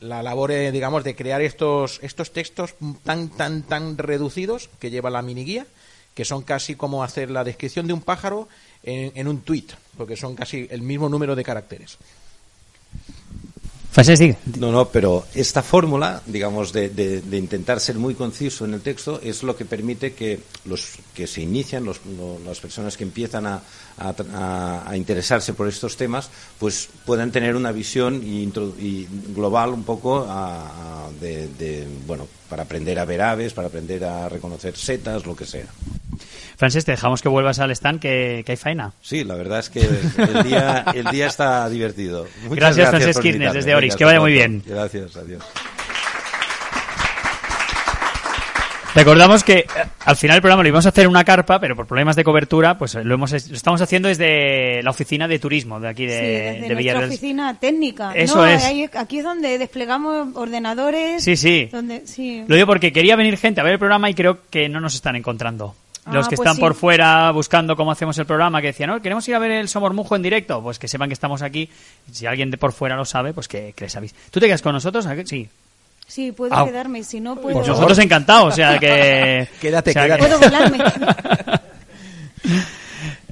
la 0.00 0.22
labor, 0.22 0.52
eh, 0.52 0.72
digamos, 0.72 1.04
de 1.04 1.14
crear 1.14 1.42
estos, 1.42 1.98
estos 2.02 2.32
textos 2.32 2.76
tan, 3.04 3.28
tan, 3.28 3.62
tan 3.62 3.98
reducidos 3.98 4.70
que 4.78 4.90
lleva 4.90 5.10
la 5.10 5.20
mini 5.20 5.44
guía 5.44 5.66
que 6.18 6.24
son 6.24 6.42
casi 6.42 6.74
como 6.74 7.04
hacer 7.04 7.30
la 7.30 7.44
descripción 7.44 7.86
de 7.86 7.92
un 7.92 8.00
pájaro 8.00 8.48
en, 8.82 9.12
en 9.14 9.28
un 9.28 9.42
tuit, 9.42 9.70
porque 9.96 10.16
son 10.16 10.34
casi 10.34 10.66
el 10.68 10.82
mismo 10.82 11.08
número 11.08 11.36
de 11.36 11.44
caracteres. 11.44 11.96
No, 14.58 14.72
no, 14.72 14.88
pero 14.88 15.26
esta 15.32 15.62
fórmula, 15.62 16.20
digamos, 16.26 16.72
de, 16.72 16.88
de, 16.88 17.20
de, 17.20 17.36
intentar 17.38 17.78
ser 17.78 18.00
muy 18.00 18.16
conciso 18.16 18.64
en 18.64 18.74
el 18.74 18.80
texto 18.80 19.20
es 19.22 19.44
lo 19.44 19.54
que 19.54 19.64
permite 19.64 20.12
que 20.12 20.40
los 20.64 20.98
que 21.14 21.28
se 21.28 21.42
inician, 21.42 21.84
los, 21.84 22.04
lo, 22.04 22.40
las 22.40 22.58
personas 22.58 22.96
que 22.96 23.04
empiezan 23.04 23.46
a, 23.46 23.62
a, 23.98 24.90
a, 24.90 24.96
interesarse 24.96 25.52
por 25.54 25.68
estos 25.68 25.96
temas, 25.96 26.30
pues 26.58 26.88
puedan 27.04 27.30
tener 27.30 27.56
una 27.56 27.72
visión 27.72 28.22
y, 28.24 28.44
y 28.78 29.08
global 29.34 29.70
un 29.70 29.84
poco 29.84 30.26
de, 31.20 31.48
de, 31.48 31.86
bueno, 32.06 32.26
para 32.48 32.62
aprender 32.62 32.98
a 32.98 33.04
ver 33.04 33.22
aves, 33.22 33.52
para 33.52 33.68
aprender 33.68 34.04
a 34.04 34.28
reconocer 34.28 34.76
setas, 34.76 35.26
lo 35.26 35.36
que 35.36 35.46
sea. 35.46 35.66
Francis, 36.56 36.84
te 36.84 36.90
dejamos 36.92 37.22
que 37.22 37.28
vuelvas 37.28 37.60
al 37.60 37.70
stand, 37.70 38.00
que, 38.00 38.42
que, 38.44 38.52
hay 38.52 38.56
faena. 38.56 38.92
Sí, 39.00 39.22
la 39.22 39.36
verdad 39.36 39.60
es 39.60 39.70
que 39.70 39.80
el 39.80 40.42
día, 40.42 40.84
el 40.94 41.04
día 41.06 41.28
está 41.28 41.68
divertido. 41.68 42.26
Muchas 42.48 42.76
gracias, 42.76 42.76
gracias 42.76 42.90
Francesc 42.90 43.22
Kirnes, 43.22 43.52
desde 43.52 43.74
Orix. 43.74 43.94
Que 43.94 44.04
vaya 44.04 44.20
muy 44.20 44.32
bien. 44.32 44.62
Gracias, 44.66 45.16
adiós. 45.16 45.44
Recordamos 48.94 49.44
que 49.44 49.58
eh, 49.58 49.66
al 50.06 50.16
final 50.16 50.36
del 50.36 50.42
programa 50.42 50.62
lo 50.62 50.68
íbamos 50.68 50.86
a 50.86 50.88
hacer 50.88 51.04
en 51.04 51.10
una 51.10 51.24
carpa, 51.24 51.60
pero 51.60 51.76
por 51.76 51.86
problemas 51.86 52.16
de 52.16 52.24
cobertura, 52.24 52.78
pues 52.78 52.94
lo 52.94 53.14
hemos 53.14 53.30
lo 53.30 53.36
estamos 53.56 53.80
haciendo 53.80 54.08
desde 54.08 54.82
la 54.82 54.90
oficina 54.90 55.28
de 55.28 55.38
turismo 55.38 55.78
de 55.78 55.88
aquí 55.88 56.06
de, 56.06 56.12
sí, 56.18 56.26
desde 56.26 56.68
de 56.68 56.74
Villarreal. 56.74 57.08
oficina 57.08 57.54
técnica. 57.58 58.12
Eso 58.14 58.36
no, 58.36 58.46
es. 58.46 58.64
Ahí, 58.64 58.88
aquí 58.94 59.18
es 59.18 59.24
donde 59.24 59.58
desplegamos 59.58 60.28
ordenadores. 60.34 61.22
Sí, 61.22 61.36
sí. 61.36 61.68
Donde, 61.70 62.06
sí. 62.06 62.44
Lo 62.48 62.54
digo 62.56 62.66
porque 62.66 62.92
quería 62.92 63.14
venir 63.16 63.36
gente 63.36 63.60
a 63.60 63.64
ver 63.64 63.74
el 63.74 63.78
programa 63.78 64.10
y 64.10 64.14
creo 64.14 64.38
que 64.50 64.68
no 64.68 64.80
nos 64.80 64.94
están 64.94 65.16
encontrando. 65.16 65.74
Los 66.10 66.26
Ah, 66.26 66.30
que 66.30 66.36
pues 66.36 66.46
están 66.46 66.56
sí. 66.56 66.60
por 66.62 66.74
fuera 66.74 67.30
buscando 67.32 67.76
cómo 67.76 67.92
hacemos 67.92 68.16
el 68.18 68.24
programa, 68.24 68.62
que 68.62 68.68
decían, 68.68 68.88
no, 68.88 69.02
queremos 69.02 69.28
ir 69.28 69.34
a 69.34 69.38
ver 69.38 69.50
el 69.50 69.68
Somormujo 69.68 70.16
en 70.16 70.22
directo, 70.22 70.62
pues 70.62 70.78
que 70.78 70.88
sepan 70.88 71.10
que 71.10 71.12
estamos 71.12 71.42
aquí. 71.42 71.68
Si 72.10 72.24
alguien 72.24 72.50
de 72.50 72.56
por 72.56 72.72
fuera 72.72 72.96
lo 72.96 73.04
sabe, 73.04 73.34
pues 73.34 73.46
que, 73.46 73.74
que 73.76 73.84
les 73.84 73.94
avise. 73.94 74.14
¿Tú 74.30 74.40
te 74.40 74.46
quedas 74.46 74.62
con 74.62 74.72
nosotros? 74.72 75.04
¿A 75.06 75.14
que- 75.14 75.26
Sí. 75.26 75.46
Sí, 76.08 76.32
puedo 76.32 76.52
Ah. 76.54 76.64
quedarme. 76.64 77.04
Si 77.04 77.20
no, 77.20 77.36
puedo. 77.36 77.58
Pues 77.58 77.68
nosotros 77.68 77.98
encantados, 77.98 78.54
o 78.54 78.56
sea 78.56 78.78
que... 78.78 79.46
Quédate, 79.60 79.90
o 79.90 79.92
sea 79.92 80.02
quédate. 80.04 80.22
que- 80.22 80.26
Puedo 80.28 80.40
volarme. 80.40 80.78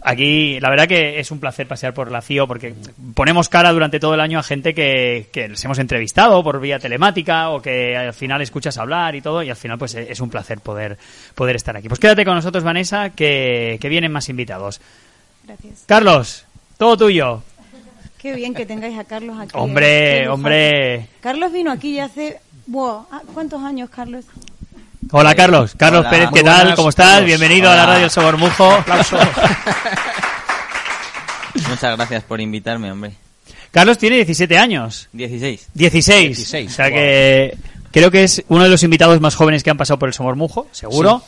Aquí, 0.03 0.61
la 0.61 0.71
verdad 0.71 0.87
que 0.87 1.19
es 1.19 1.33
un 1.33 1.41
placer 1.41 1.67
pasear 1.67 1.93
por 1.93 2.13
la 2.13 2.23
CIO 2.23 2.47
porque 2.47 2.75
ponemos 3.15 3.49
cara 3.49 3.73
durante 3.73 3.99
todo 3.99 4.15
el 4.15 4.21
año 4.21 4.39
a 4.39 4.43
gente 4.45 4.73
que, 4.73 5.27
que 5.33 5.49
les 5.49 5.65
hemos 5.65 5.81
entrevistado 5.81 6.45
por 6.45 6.61
vía 6.61 6.79
telemática 6.79 7.49
o 7.51 7.61
que 7.61 7.97
al 7.97 8.13
final 8.13 8.41
escuchas 8.41 8.79
hablar 8.79 9.17
y 9.17 9.21
todo 9.21 9.43
y 9.43 9.51
al 9.51 9.57
final 9.57 9.79
pues 9.79 9.97
es 9.97 10.21
un 10.21 10.31
placer 10.31 10.61
poder, 10.61 10.97
poder 11.35 11.57
estar 11.57 11.77
aquí. 11.77 11.89
Pues 11.89 11.99
quédate 11.99 12.25
con 12.25 12.37
nosotros, 12.37 12.63
Vanessa, 12.63 13.11
que, 13.11 13.79
que 13.81 13.89
vienen 13.89 14.13
más 14.13 14.29
invitados. 14.29 14.81
Gracias. 15.45 15.83
Carlos, 15.87 16.45
todo 16.79 16.97
tuyo. 16.97 17.43
Qué 18.19 18.33
bien 18.33 18.55
que 18.55 18.65
tengáis 18.65 18.97
a 18.99 19.05
Carlos 19.05 19.37
aquí. 19.41 19.57
¿eh? 19.57 19.61
Hombre, 19.61 20.19
lujazo. 20.21 20.35
hombre. 20.35 21.09
Carlos 21.21 21.53
vino 21.53 21.73
aquí 21.73 21.95
ya 21.95 22.05
hace. 22.05 22.39
Wow, 22.67 23.07
ah, 23.11 23.23
¿Cuántos 23.33 23.63
años, 23.63 23.89
Carlos? 23.91 24.25
Hola, 25.13 25.35
Carlos. 25.37 25.75
Carlos 25.77 26.01
Hola, 26.01 26.11
Pérez, 26.11 26.31
muy 26.31 26.41
¿qué 26.41 26.45
tal? 26.45 26.57
buenas, 26.61 26.77
¿Cómo 26.77 26.89
estás? 26.89 27.07
Carlos. 27.07 27.27
Bienvenido 27.27 27.71
a 27.71 27.77
la 27.77 27.87
radio 27.87 28.05
El 28.07 28.11
Sobormujo. 28.11 28.71
Aplauso. 28.73 29.17
Muchas 31.69 31.97
gracias 31.97 32.25
por 32.25 32.41
invitarme, 32.41 32.91
hombre. 32.91 33.13
Carlos 33.71 33.99
tiene 33.99 34.17
17 34.17 34.59
años. 34.59 35.09
16. 35.13 35.69
16. 35.75 36.27
16, 36.37 36.71
O 36.71 36.75
sea 36.75 36.87
wow. 36.89 36.95
que 36.95 37.57
creo 37.93 38.11
que 38.11 38.25
es 38.25 38.43
uno 38.49 38.65
de 38.65 38.71
los 38.71 38.83
invitados 38.83 39.21
más 39.21 39.37
jóvenes 39.37 39.63
que 39.63 39.71
han 39.71 39.77
pasado 39.77 39.99
por 39.99 40.09
el 40.09 40.15
Somormujo, 40.15 40.67
seguro. 40.73 41.23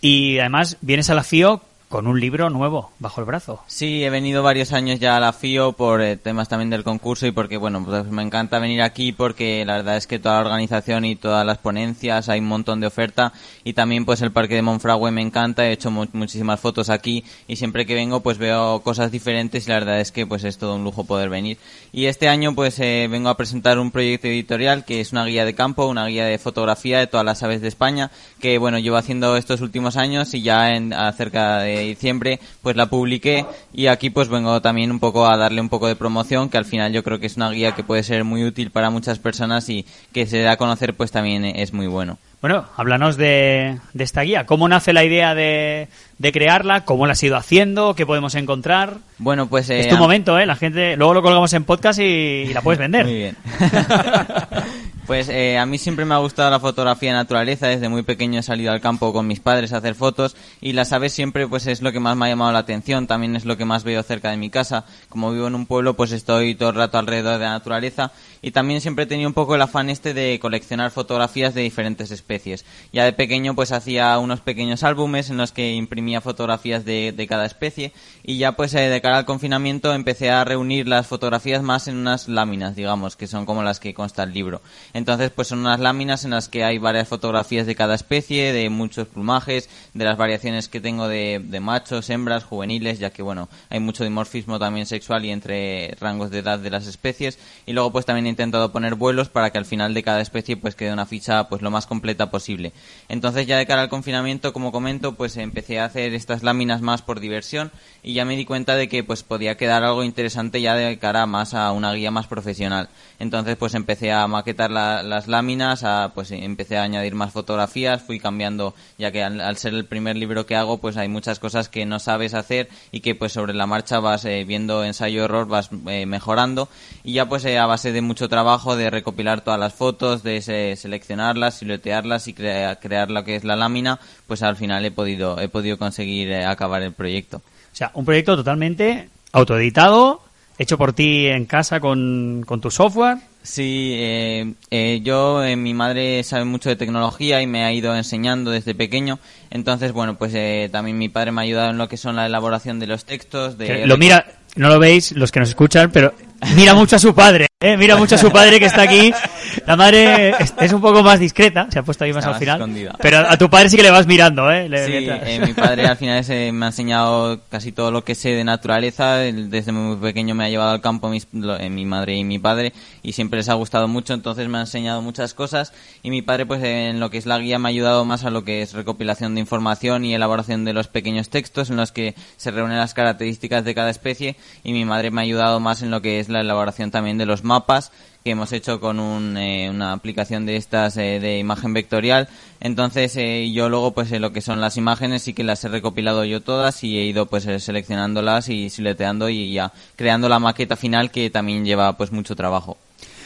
Y 0.00 0.38
además 0.40 0.76
vienes 0.80 1.08
a 1.10 1.14
la 1.14 1.22
FIO 1.22 1.62
con 1.94 2.08
un 2.08 2.18
libro 2.18 2.50
nuevo 2.50 2.90
bajo 2.98 3.20
el 3.20 3.24
brazo. 3.24 3.60
Sí, 3.68 4.02
he 4.02 4.10
venido 4.10 4.42
varios 4.42 4.72
años 4.72 4.98
ya 4.98 5.16
a 5.16 5.20
la 5.20 5.32
FIO 5.32 5.74
por 5.74 6.02
eh, 6.02 6.16
temas 6.16 6.48
también 6.48 6.68
del 6.68 6.82
concurso 6.82 7.24
y 7.24 7.30
porque, 7.30 7.56
bueno, 7.56 7.84
pues 7.84 8.06
me 8.06 8.20
encanta 8.24 8.58
venir 8.58 8.82
aquí 8.82 9.12
porque 9.12 9.64
la 9.64 9.74
verdad 9.76 9.96
es 9.96 10.08
que 10.08 10.18
toda 10.18 10.34
la 10.40 10.46
organización 10.46 11.04
y 11.04 11.14
todas 11.14 11.46
las 11.46 11.58
ponencias 11.58 12.28
hay 12.28 12.40
un 12.40 12.48
montón 12.48 12.80
de 12.80 12.88
oferta 12.88 13.32
y 13.62 13.74
también 13.74 14.04
pues 14.04 14.22
el 14.22 14.32
Parque 14.32 14.56
de 14.56 14.62
Monfragüe 14.62 15.12
me 15.12 15.22
encanta, 15.22 15.66
he 15.68 15.70
hecho 15.70 15.92
mu- 15.92 16.08
muchísimas 16.14 16.58
fotos 16.58 16.90
aquí 16.90 17.22
y 17.46 17.54
siempre 17.54 17.86
que 17.86 17.94
vengo 17.94 18.18
pues 18.24 18.38
veo 18.38 18.80
cosas 18.80 19.12
diferentes 19.12 19.64
y 19.64 19.70
la 19.70 19.76
verdad 19.78 20.00
es 20.00 20.10
que 20.10 20.26
pues 20.26 20.42
es 20.42 20.58
todo 20.58 20.74
un 20.74 20.82
lujo 20.82 21.04
poder 21.04 21.28
venir. 21.28 21.58
Y 21.92 22.06
este 22.06 22.26
año 22.28 22.56
pues 22.56 22.76
eh, 22.80 23.06
vengo 23.08 23.28
a 23.28 23.36
presentar 23.36 23.78
un 23.78 23.92
proyecto 23.92 24.26
editorial 24.26 24.84
que 24.84 25.00
es 25.00 25.12
una 25.12 25.26
guía 25.26 25.44
de 25.44 25.54
campo, 25.54 25.86
una 25.86 26.06
guía 26.06 26.24
de 26.24 26.38
fotografía 26.38 26.98
de 26.98 27.06
todas 27.06 27.24
las 27.24 27.44
aves 27.44 27.60
de 27.60 27.68
España 27.68 28.10
que, 28.40 28.58
bueno, 28.58 28.80
llevo 28.80 28.96
haciendo 28.96 29.36
estos 29.36 29.60
últimos 29.60 29.96
años 29.96 30.34
y 30.34 30.42
ya 30.42 30.74
en 30.74 30.92
acerca 30.92 31.60
de 31.60 31.83
diciembre 31.84 32.40
pues 32.62 32.76
la 32.76 32.86
publiqué 32.86 33.44
y 33.72 33.86
aquí 33.86 34.10
pues 34.10 34.28
vengo 34.28 34.60
también 34.60 34.90
un 34.90 35.00
poco 35.00 35.26
a 35.26 35.36
darle 35.36 35.60
un 35.60 35.68
poco 35.68 35.86
de 35.88 35.96
promoción 35.96 36.48
que 36.48 36.58
al 36.58 36.64
final 36.64 36.92
yo 36.92 37.02
creo 37.02 37.18
que 37.20 37.26
es 37.26 37.36
una 37.36 37.50
guía 37.50 37.72
que 37.72 37.84
puede 37.84 38.02
ser 38.02 38.24
muy 38.24 38.44
útil 38.44 38.70
para 38.70 38.90
muchas 38.90 39.18
personas 39.18 39.68
y 39.68 39.86
que 40.12 40.26
se 40.26 40.40
da 40.40 40.52
a 40.52 40.56
conocer 40.56 40.94
pues 40.94 41.10
también 41.12 41.44
es 41.44 41.72
muy 41.72 41.86
bueno. 41.86 42.18
Bueno, 42.40 42.66
háblanos 42.76 43.16
de, 43.16 43.78
de 43.94 44.04
esta 44.04 44.20
guía. 44.20 44.44
¿Cómo 44.44 44.68
nace 44.68 44.92
la 44.92 45.02
idea 45.02 45.34
de, 45.34 45.88
de 46.18 46.32
crearla? 46.32 46.84
¿Cómo 46.84 47.06
la 47.06 47.12
has 47.12 47.22
ido 47.22 47.38
haciendo? 47.38 47.94
¿Qué 47.94 48.04
podemos 48.04 48.34
encontrar? 48.34 48.98
Bueno, 49.16 49.46
pues... 49.46 49.70
eh, 49.70 49.80
es 49.80 49.88
tu 49.88 49.94
a- 49.94 49.98
momento, 49.98 50.38
¿eh? 50.38 50.44
La 50.44 50.54
gente... 50.54 50.94
Luego 50.98 51.14
lo 51.14 51.22
colgamos 51.22 51.54
en 51.54 51.64
podcast 51.64 52.00
y, 52.00 52.02
y 52.02 52.52
la 52.52 52.60
puedes 52.60 52.78
vender. 52.78 53.06
Muy 53.06 53.14
bien. 53.14 53.36
Pues 55.06 55.28
eh, 55.28 55.58
a 55.58 55.66
mí 55.66 55.76
siempre 55.76 56.06
me 56.06 56.14
ha 56.14 56.18
gustado 56.18 56.50
la 56.50 56.58
fotografía 56.58 57.10
de 57.10 57.16
naturaleza. 57.16 57.66
Desde 57.66 57.90
muy 57.90 58.02
pequeño 58.02 58.40
he 58.40 58.42
salido 58.42 58.72
al 58.72 58.80
campo 58.80 59.12
con 59.12 59.26
mis 59.26 59.38
padres 59.38 59.74
a 59.74 59.76
hacer 59.76 59.94
fotos 59.94 60.34
y 60.62 60.72
las 60.72 60.94
aves 60.94 61.12
siempre 61.12 61.46
pues 61.46 61.66
es 61.66 61.82
lo 61.82 61.92
que 61.92 62.00
más 62.00 62.16
me 62.16 62.24
ha 62.24 62.28
llamado 62.30 62.52
la 62.52 62.60
atención. 62.60 63.06
También 63.06 63.36
es 63.36 63.44
lo 63.44 63.58
que 63.58 63.66
más 63.66 63.84
veo 63.84 64.02
cerca 64.02 64.30
de 64.30 64.38
mi 64.38 64.48
casa. 64.48 64.86
Como 65.10 65.30
vivo 65.30 65.46
en 65.46 65.56
un 65.56 65.66
pueblo 65.66 65.92
pues 65.92 66.10
estoy 66.12 66.54
todo 66.54 66.70
el 66.70 66.76
rato 66.76 66.96
alrededor 66.96 67.34
de 67.34 67.44
la 67.44 67.50
naturaleza 67.50 68.12
y 68.44 68.50
también 68.50 68.82
siempre 68.82 69.06
tenido 69.06 69.26
un 69.26 69.32
poco 69.32 69.54
el 69.54 69.62
afán 69.62 69.88
este 69.88 70.12
de 70.12 70.38
coleccionar 70.38 70.90
fotografías 70.90 71.54
de 71.54 71.62
diferentes 71.62 72.10
especies. 72.10 72.66
Ya 72.92 73.04
de 73.04 73.14
pequeño 73.14 73.54
pues 73.54 73.72
hacía 73.72 74.18
unos 74.18 74.40
pequeños 74.40 74.82
álbumes 74.82 75.30
en 75.30 75.38
los 75.38 75.50
que 75.50 75.72
imprimía 75.72 76.20
fotografías 76.20 76.84
de, 76.84 77.12
de 77.12 77.26
cada 77.26 77.46
especie 77.46 77.94
y 78.22 78.36
ya 78.36 78.52
pues 78.52 78.74
eh, 78.74 78.90
de 78.90 79.00
cara 79.00 79.16
al 79.16 79.24
confinamiento 79.24 79.94
empecé 79.94 80.30
a 80.30 80.44
reunir 80.44 80.86
las 80.86 81.06
fotografías 81.06 81.62
más 81.62 81.88
en 81.88 81.96
unas 81.96 82.28
láminas, 82.28 82.76
digamos, 82.76 83.16
que 83.16 83.28
son 83.28 83.46
como 83.46 83.62
las 83.62 83.80
que 83.80 83.94
consta 83.94 84.24
el 84.24 84.34
libro. 84.34 84.60
Entonces 84.92 85.30
pues 85.30 85.48
son 85.48 85.60
unas 85.60 85.80
láminas 85.80 86.26
en 86.26 86.32
las 86.32 86.50
que 86.50 86.64
hay 86.64 86.76
varias 86.76 87.08
fotografías 87.08 87.66
de 87.66 87.74
cada 87.74 87.94
especie, 87.94 88.52
de 88.52 88.68
muchos 88.68 89.08
plumajes, 89.08 89.70
de 89.94 90.04
las 90.04 90.18
variaciones 90.18 90.68
que 90.68 90.82
tengo 90.82 91.08
de, 91.08 91.40
de 91.42 91.60
machos, 91.60 92.10
hembras, 92.10 92.44
juveniles, 92.44 92.98
ya 92.98 93.08
que 93.08 93.22
bueno, 93.22 93.48
hay 93.70 93.80
mucho 93.80 94.04
dimorfismo 94.04 94.58
también 94.58 94.84
sexual 94.84 95.24
y 95.24 95.30
entre 95.30 95.96
rangos 95.98 96.30
de 96.30 96.40
edad 96.40 96.58
de 96.58 96.68
las 96.68 96.86
especies 96.86 97.38
y 97.64 97.72
luego 97.72 97.90
pues 97.90 98.04
también 98.04 98.33
intentado 98.34 98.72
poner 98.72 98.96
vuelos 98.96 99.28
para 99.28 99.50
que 99.50 99.58
al 99.58 99.64
final 99.64 99.94
de 99.94 100.02
cada 100.02 100.20
especie 100.20 100.56
pues 100.56 100.74
quede 100.74 100.92
una 100.92 101.06
ficha 101.06 101.48
pues 101.48 101.62
lo 101.62 101.70
más 101.70 101.86
completa 101.86 102.30
posible. 102.30 102.72
Entonces 103.08 103.46
ya 103.46 103.56
de 103.58 103.66
cara 103.66 103.82
al 103.82 103.88
confinamiento, 103.88 104.52
como 104.52 104.72
comento, 104.72 105.14
pues 105.14 105.36
empecé 105.36 105.78
a 105.78 105.84
hacer 105.84 106.14
estas 106.14 106.42
láminas 106.42 106.80
más 106.82 107.02
por 107.02 107.20
diversión 107.20 107.70
y 108.02 108.14
ya 108.14 108.24
me 108.24 108.36
di 108.36 108.44
cuenta 108.44 108.74
de 108.74 108.88
que 108.88 109.04
pues 109.04 109.22
podía 109.22 109.56
quedar 109.56 109.84
algo 109.84 110.02
interesante 110.04 110.60
ya 110.60 110.74
de 110.74 110.98
cara 110.98 111.26
más 111.26 111.54
a 111.54 111.70
una 111.72 111.92
guía 111.94 112.10
más 112.10 112.26
profesional. 112.26 112.88
Entonces 113.20 113.56
pues 113.56 113.74
empecé 113.74 114.10
a 114.12 114.26
maquetar 114.26 114.70
la- 114.70 115.02
las 115.02 115.28
láminas, 115.28 115.84
a, 115.84 116.10
pues 116.14 116.30
empecé 116.32 116.76
a 116.76 116.82
añadir 116.82 117.14
más 117.14 117.32
fotografías, 117.32 118.02
fui 118.02 118.18
cambiando, 118.18 118.74
ya 118.98 119.12
que 119.12 119.22
al, 119.22 119.56
ser 119.56 119.74
el 119.74 119.84
primer 119.86 120.16
libro 120.16 120.44
que 120.46 120.56
hago 120.56 120.78
pues 120.78 120.96
hay 120.96 121.08
muchas 121.08 121.38
cosas 121.38 121.68
que 121.68 121.86
no 121.86 121.98
sabes 122.00 122.34
hacer 122.34 122.68
y 122.90 123.00
que 123.00 123.14
pues 123.14 123.32
sobre 123.32 123.54
la 123.54 123.66
marcha 123.66 124.00
vas 124.00 124.24
eh, 124.24 124.44
viendo 124.44 124.84
ensayo-error, 124.84 125.46
vas 125.46 125.70
eh, 125.86 126.06
mejorando 126.06 126.68
y 127.04 127.12
ya 127.14 127.28
pues 127.28 127.44
eh, 127.44 127.58
a 127.58 127.66
base 127.66 127.92
de 127.92 128.00
mucho 128.02 128.23
trabajo, 128.28 128.76
de 128.76 128.90
recopilar 128.90 129.40
todas 129.42 129.58
las 129.60 129.74
fotos, 129.74 130.22
de 130.22 130.40
se- 130.42 130.76
seleccionarlas, 130.76 131.54
siluetearlas 131.58 132.28
y 132.28 132.34
crea- 132.34 132.76
crear 132.76 133.10
lo 133.10 133.24
que 133.24 133.36
es 133.36 133.44
la 133.44 133.56
lámina, 133.56 133.98
pues 134.26 134.42
al 134.42 134.56
final 134.56 134.84
he 134.84 134.90
podido, 134.90 135.40
he 135.40 135.48
podido 135.48 135.78
conseguir 135.78 136.30
eh, 136.32 136.44
acabar 136.44 136.82
el 136.82 136.92
proyecto. 136.92 137.38
O 137.38 137.76
sea, 137.76 137.90
un 137.94 138.04
proyecto 138.04 138.36
totalmente 138.36 139.08
autoeditado, 139.32 140.22
hecho 140.58 140.78
por 140.78 140.92
ti 140.92 141.26
en 141.26 141.44
casa 141.46 141.80
con, 141.80 142.44
con 142.46 142.60
tu 142.60 142.70
software. 142.70 143.18
Sí, 143.42 143.92
eh, 143.96 144.54
eh, 144.70 145.00
yo, 145.02 145.44
eh, 145.44 145.54
mi 145.56 145.74
madre 145.74 146.22
sabe 146.22 146.44
mucho 146.46 146.70
de 146.70 146.76
tecnología 146.76 147.42
y 147.42 147.46
me 147.46 147.64
ha 147.64 147.72
ido 147.72 147.94
enseñando 147.94 148.50
desde 148.50 148.74
pequeño. 148.74 149.18
Entonces, 149.50 149.92
bueno, 149.92 150.14
pues 150.16 150.32
eh, 150.34 150.70
también 150.72 150.96
mi 150.96 151.10
padre 151.10 151.30
me 151.32 151.42
ha 151.42 151.44
ayudado 151.44 151.70
en 151.70 151.76
lo 151.78 151.86
que 151.88 151.98
son 151.98 152.16
la 152.16 152.24
elaboración 152.26 152.80
de 152.80 152.86
los 152.86 153.04
textos. 153.04 153.58
De 153.58 153.86
lo 153.86 153.98
mira, 153.98 154.24
no 154.56 154.68
lo 154.68 154.78
veis 154.78 155.12
los 155.12 155.30
que 155.30 155.40
nos 155.40 155.50
escuchan, 155.50 155.90
pero 155.92 156.14
mira 156.56 156.72
mucho 156.74 156.96
a 156.96 156.98
su 156.98 157.14
padre, 157.14 157.48
¿eh? 157.64 157.76
mira 157.76 157.96
mucho 157.96 158.14
a 158.14 158.18
su 158.18 158.30
padre 158.30 158.58
que 158.58 158.66
está 158.66 158.82
aquí. 158.82 159.12
La 159.66 159.76
madre 159.76 160.30
es, 160.40 160.54
es 160.60 160.72
un 160.72 160.80
poco 160.80 161.02
más 161.02 161.18
discreta, 161.20 161.66
se 161.70 161.78
ha 161.78 161.82
puesto 161.82 162.04
ahí 162.04 162.12
más 162.12 162.18
Está 162.24 162.28
al 162.28 162.34
más 162.34 162.40
final. 162.40 162.56
escondida. 162.60 162.96
Pero 163.00 163.18
a, 163.18 163.32
a 163.32 163.38
tu 163.38 163.48
padre 163.50 163.68
sí 163.68 163.76
que 163.76 163.82
le 163.82 163.90
vas 163.90 164.06
mirando, 164.06 164.50
¿eh? 164.50 164.68
Le- 164.68 164.86
Sí, 164.86 164.92
eh, 165.08 165.40
mi 165.44 165.52
padre 165.54 165.86
al 165.86 165.96
final 165.96 166.18
ese 166.18 166.52
me 166.52 166.66
ha 166.66 166.68
enseñado 166.68 167.40
casi 167.50 167.72
todo 167.72 167.90
lo 167.90 168.04
que 168.04 168.14
sé 168.14 168.30
de 168.30 168.44
naturaleza. 168.44 169.16
Desde 169.18 169.72
muy 169.72 169.96
pequeño 169.96 170.34
me 170.34 170.44
ha 170.44 170.48
llevado 170.48 170.70
al 170.72 170.80
campo 170.80 171.08
mis- 171.08 171.28
lo- 171.32 171.58
eh, 171.58 171.70
mi 171.70 171.84
madre 171.86 172.16
y 172.16 172.24
mi 172.24 172.38
padre 172.38 172.72
y 173.02 173.12
siempre 173.12 173.38
les 173.38 173.48
ha 173.48 173.54
gustado 173.54 173.88
mucho, 173.88 174.14
entonces 174.14 174.48
me 174.48 174.58
ha 174.58 174.62
enseñado 174.62 175.02
muchas 175.02 175.34
cosas. 175.34 175.72
Y 176.02 176.10
mi 176.10 176.22
padre, 176.22 176.46
pues 176.46 176.62
en 176.62 177.00
lo 177.00 177.10
que 177.10 177.18
es 177.18 177.26
la 177.26 177.38
guía, 177.38 177.58
me 177.58 177.68
ha 177.68 177.70
ayudado 177.70 178.04
más 178.04 178.24
a 178.24 178.30
lo 178.30 178.44
que 178.44 178.62
es 178.62 178.72
recopilación 178.72 179.34
de 179.34 179.40
información 179.40 180.04
y 180.04 180.14
elaboración 180.14 180.64
de 180.64 180.72
los 180.72 180.88
pequeños 180.88 181.28
textos 181.30 181.70
en 181.70 181.76
los 181.76 181.92
que 181.92 182.14
se 182.36 182.50
reúnen 182.50 182.78
las 182.78 182.94
características 182.94 183.64
de 183.64 183.74
cada 183.74 183.90
especie. 183.90 184.36
Y 184.62 184.72
mi 184.72 184.84
madre 184.84 185.10
me 185.10 185.20
ha 185.20 185.24
ayudado 185.24 185.60
más 185.60 185.82
en 185.82 185.90
lo 185.90 186.00
que 186.02 186.20
es 186.20 186.28
la 186.28 186.40
elaboración 186.40 186.90
también 186.90 187.18
de 187.18 187.26
los 187.26 187.44
mapas 187.44 187.92
que 188.24 188.30
hemos 188.30 188.52
hecho 188.52 188.80
con 188.80 189.00
un, 189.00 189.36
eh, 189.36 189.68
una 189.68 189.92
aplicación 189.92 190.46
de 190.46 190.56
estas 190.56 190.96
eh, 190.96 191.20
de 191.20 191.38
imagen 191.38 191.74
vectorial. 191.74 192.26
Entonces 192.58 193.14
eh, 193.18 193.52
yo 193.52 193.68
luego 193.68 193.92
pues 193.92 194.10
lo 194.12 194.32
que 194.32 194.40
son 194.40 194.62
las 194.62 194.78
imágenes 194.78 195.24
sí 195.24 195.34
que 195.34 195.44
las 195.44 195.62
he 195.62 195.68
recopilado 195.68 196.24
yo 196.24 196.40
todas 196.40 196.82
y 196.84 196.98
he 196.98 197.04
ido 197.04 197.26
pues 197.26 197.44
eh, 197.44 197.60
seleccionándolas 197.60 198.48
y 198.48 198.70
silueteando 198.70 199.28
y 199.28 199.52
ya 199.52 199.72
creando 199.94 200.30
la 200.30 200.38
maqueta 200.38 200.74
final 200.74 201.10
que 201.10 201.28
también 201.28 201.66
lleva 201.66 201.98
pues 201.98 202.12
mucho 202.12 202.34
trabajo. 202.34 202.78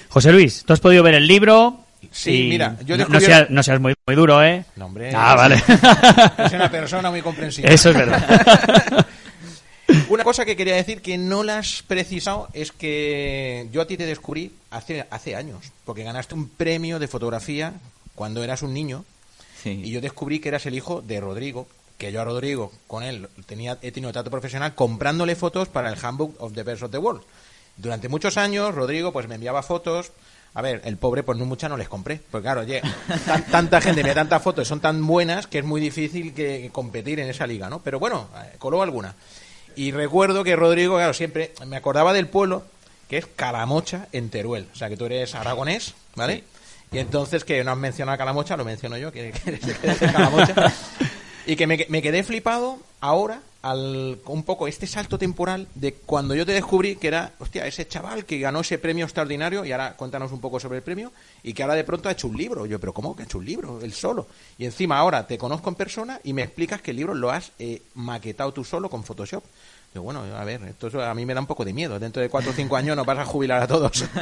José 0.08 0.32
Luis, 0.32 0.64
tú 0.66 0.72
has 0.72 0.80
podido 0.80 1.04
ver 1.04 1.14
el 1.14 1.28
libro. 1.28 1.78
Sí, 2.10 2.46
y 2.46 2.48
mira, 2.48 2.76
yo 2.84 2.96
no, 2.96 3.20
seas, 3.20 3.50
no 3.50 3.62
seas 3.62 3.80
muy, 3.80 3.94
muy 4.04 4.16
duro, 4.16 4.42
¿eh? 4.42 4.64
No, 4.74 4.86
hombre. 4.86 5.12
Ah, 5.14 5.36
vale. 5.36 5.62
Es 6.38 6.52
una 6.52 6.68
persona 6.68 7.08
muy 7.10 7.22
comprensiva. 7.22 7.68
Eso 7.68 7.90
es 7.90 7.96
verdad. 7.96 9.06
Una 10.08 10.24
cosa 10.24 10.44
que 10.44 10.56
quería 10.56 10.74
decir 10.76 11.02
que 11.02 11.18
no 11.18 11.42
la 11.42 11.58
has 11.58 11.82
precisado 11.82 12.48
es 12.54 12.72
que 12.72 13.68
yo 13.72 13.82
a 13.82 13.86
ti 13.86 13.96
te 13.96 14.06
descubrí 14.06 14.52
hace, 14.70 15.06
hace 15.10 15.36
años, 15.36 15.72
porque 15.84 16.02
ganaste 16.02 16.34
un 16.34 16.48
premio 16.48 16.98
de 16.98 17.08
fotografía 17.08 17.74
cuando 18.14 18.42
eras 18.42 18.62
un 18.62 18.72
niño 18.74 19.04
Sí. 19.62 19.70
y 19.84 19.90
yo 19.90 20.00
descubrí 20.00 20.38
que 20.38 20.48
eras 20.50 20.66
el 20.66 20.74
hijo 20.74 21.02
de 21.02 21.20
Rodrigo, 21.20 21.66
que 21.98 22.12
yo 22.12 22.20
a 22.20 22.24
Rodrigo 22.24 22.72
con 22.86 23.02
él 23.02 23.28
tenía, 23.46 23.76
he 23.82 23.90
tenido 23.90 24.12
trato 24.12 24.30
profesional 24.30 24.74
comprándole 24.74 25.34
fotos 25.34 25.68
para 25.68 25.92
el 25.92 25.98
Handbook 26.02 26.36
of 26.40 26.52
the 26.54 26.62
Birds 26.62 26.82
of 26.84 26.90
the 26.92 26.98
World. 26.98 27.22
Durante 27.76 28.08
muchos 28.08 28.36
años 28.36 28.74
Rodrigo 28.74 29.12
pues 29.12 29.26
me 29.28 29.34
enviaba 29.34 29.62
fotos. 29.64 30.12
A 30.54 30.62
ver, 30.62 30.80
el 30.84 30.96
pobre 30.96 31.22
pues 31.24 31.36
no 31.38 31.44
muchas 31.44 31.68
no 31.70 31.76
les 31.76 31.88
compré, 31.88 32.20
porque 32.30 32.44
claro, 32.44 32.60
oye, 32.62 32.80
tan- 33.26 33.44
tanta 33.50 33.80
gente 33.80 34.02
me 34.02 34.08
da 34.10 34.14
tantas 34.14 34.42
fotos, 34.42 34.66
son 34.66 34.80
tan 34.80 35.04
buenas 35.06 35.46
que 35.46 35.58
es 35.58 35.64
muy 35.64 35.80
difícil 35.80 36.32
que 36.32 36.70
competir 36.72 37.20
en 37.20 37.28
esa 37.28 37.46
liga, 37.46 37.68
¿no? 37.68 37.80
Pero 37.80 37.98
bueno, 38.00 38.28
eh, 38.36 38.56
coló 38.58 38.80
alguna. 38.82 39.14
Y 39.78 39.92
recuerdo 39.92 40.42
que 40.42 40.56
Rodrigo, 40.56 40.96
claro, 40.96 41.14
siempre 41.14 41.52
me 41.64 41.76
acordaba 41.76 42.12
del 42.12 42.26
pueblo 42.26 42.64
que 43.08 43.16
es 43.16 43.26
Calamocha 43.26 44.08
en 44.10 44.28
Teruel. 44.28 44.66
O 44.74 44.76
sea, 44.76 44.88
que 44.88 44.96
tú 44.96 45.06
eres 45.06 45.36
aragonés, 45.36 45.94
¿vale? 46.16 46.42
Y 46.90 46.98
entonces, 46.98 47.44
que 47.44 47.62
no 47.62 47.70
has 47.70 47.78
mencionado 47.78 48.16
a 48.16 48.18
Calamocha, 48.18 48.56
lo 48.56 48.64
menciono 48.64 48.98
yo, 48.98 49.12
que, 49.12 49.30
que 49.30 49.50
eres 49.50 49.64
de 49.64 49.96
Calamocha. 50.12 50.74
Y 51.48 51.56
que 51.56 51.66
me, 51.66 51.86
me 51.88 52.02
quedé 52.02 52.22
flipado 52.24 52.78
ahora 53.00 53.40
al 53.62 54.18
un 54.26 54.42
poco 54.42 54.68
este 54.68 54.86
salto 54.86 55.16
temporal 55.16 55.66
de 55.74 55.94
cuando 55.94 56.34
yo 56.34 56.44
te 56.44 56.52
descubrí 56.52 56.96
que 56.96 57.08
era, 57.08 57.32
hostia, 57.38 57.66
ese 57.66 57.88
chaval 57.88 58.26
que 58.26 58.38
ganó 58.38 58.60
ese 58.60 58.76
premio 58.76 59.06
extraordinario 59.06 59.64
y 59.64 59.72
ahora 59.72 59.96
cuéntanos 59.96 60.30
un 60.30 60.42
poco 60.42 60.60
sobre 60.60 60.76
el 60.76 60.84
premio 60.84 61.10
y 61.42 61.54
que 61.54 61.62
ahora 61.62 61.74
de 61.74 61.84
pronto 61.84 62.10
ha 62.10 62.12
hecho 62.12 62.28
un 62.28 62.36
libro. 62.36 62.66
Yo, 62.66 62.78
pero 62.78 62.92
¿cómo 62.92 63.16
que 63.16 63.22
ha 63.22 63.24
hecho 63.24 63.38
un 63.38 63.46
libro? 63.46 63.80
Él 63.80 63.94
solo. 63.94 64.26
Y 64.58 64.66
encima 64.66 64.98
ahora 64.98 65.26
te 65.26 65.38
conozco 65.38 65.70
en 65.70 65.76
persona 65.76 66.20
y 66.22 66.34
me 66.34 66.42
explicas 66.42 66.82
que 66.82 66.90
el 66.90 66.98
libro 66.98 67.14
lo 67.14 67.30
has 67.30 67.52
eh, 67.58 67.80
maquetado 67.94 68.52
tú 68.52 68.62
solo 68.62 68.90
con 68.90 69.02
Photoshop. 69.02 69.42
Digo, 69.98 70.04
bueno, 70.04 70.22
a 70.22 70.44
ver, 70.44 70.62
esto 70.62 71.02
a 71.02 71.12
mí 71.12 71.26
me 71.26 71.34
da 71.34 71.40
un 71.40 71.48
poco 71.48 71.64
de 71.64 71.72
miedo. 71.72 71.98
Dentro 71.98 72.22
de 72.22 72.28
cuatro 72.28 72.52
o 72.52 72.54
cinco 72.54 72.76
años 72.76 72.96
nos 72.96 73.04
vas 73.04 73.18
a 73.18 73.24
jubilar 73.24 73.60
a 73.60 73.66
todos. 73.66 74.04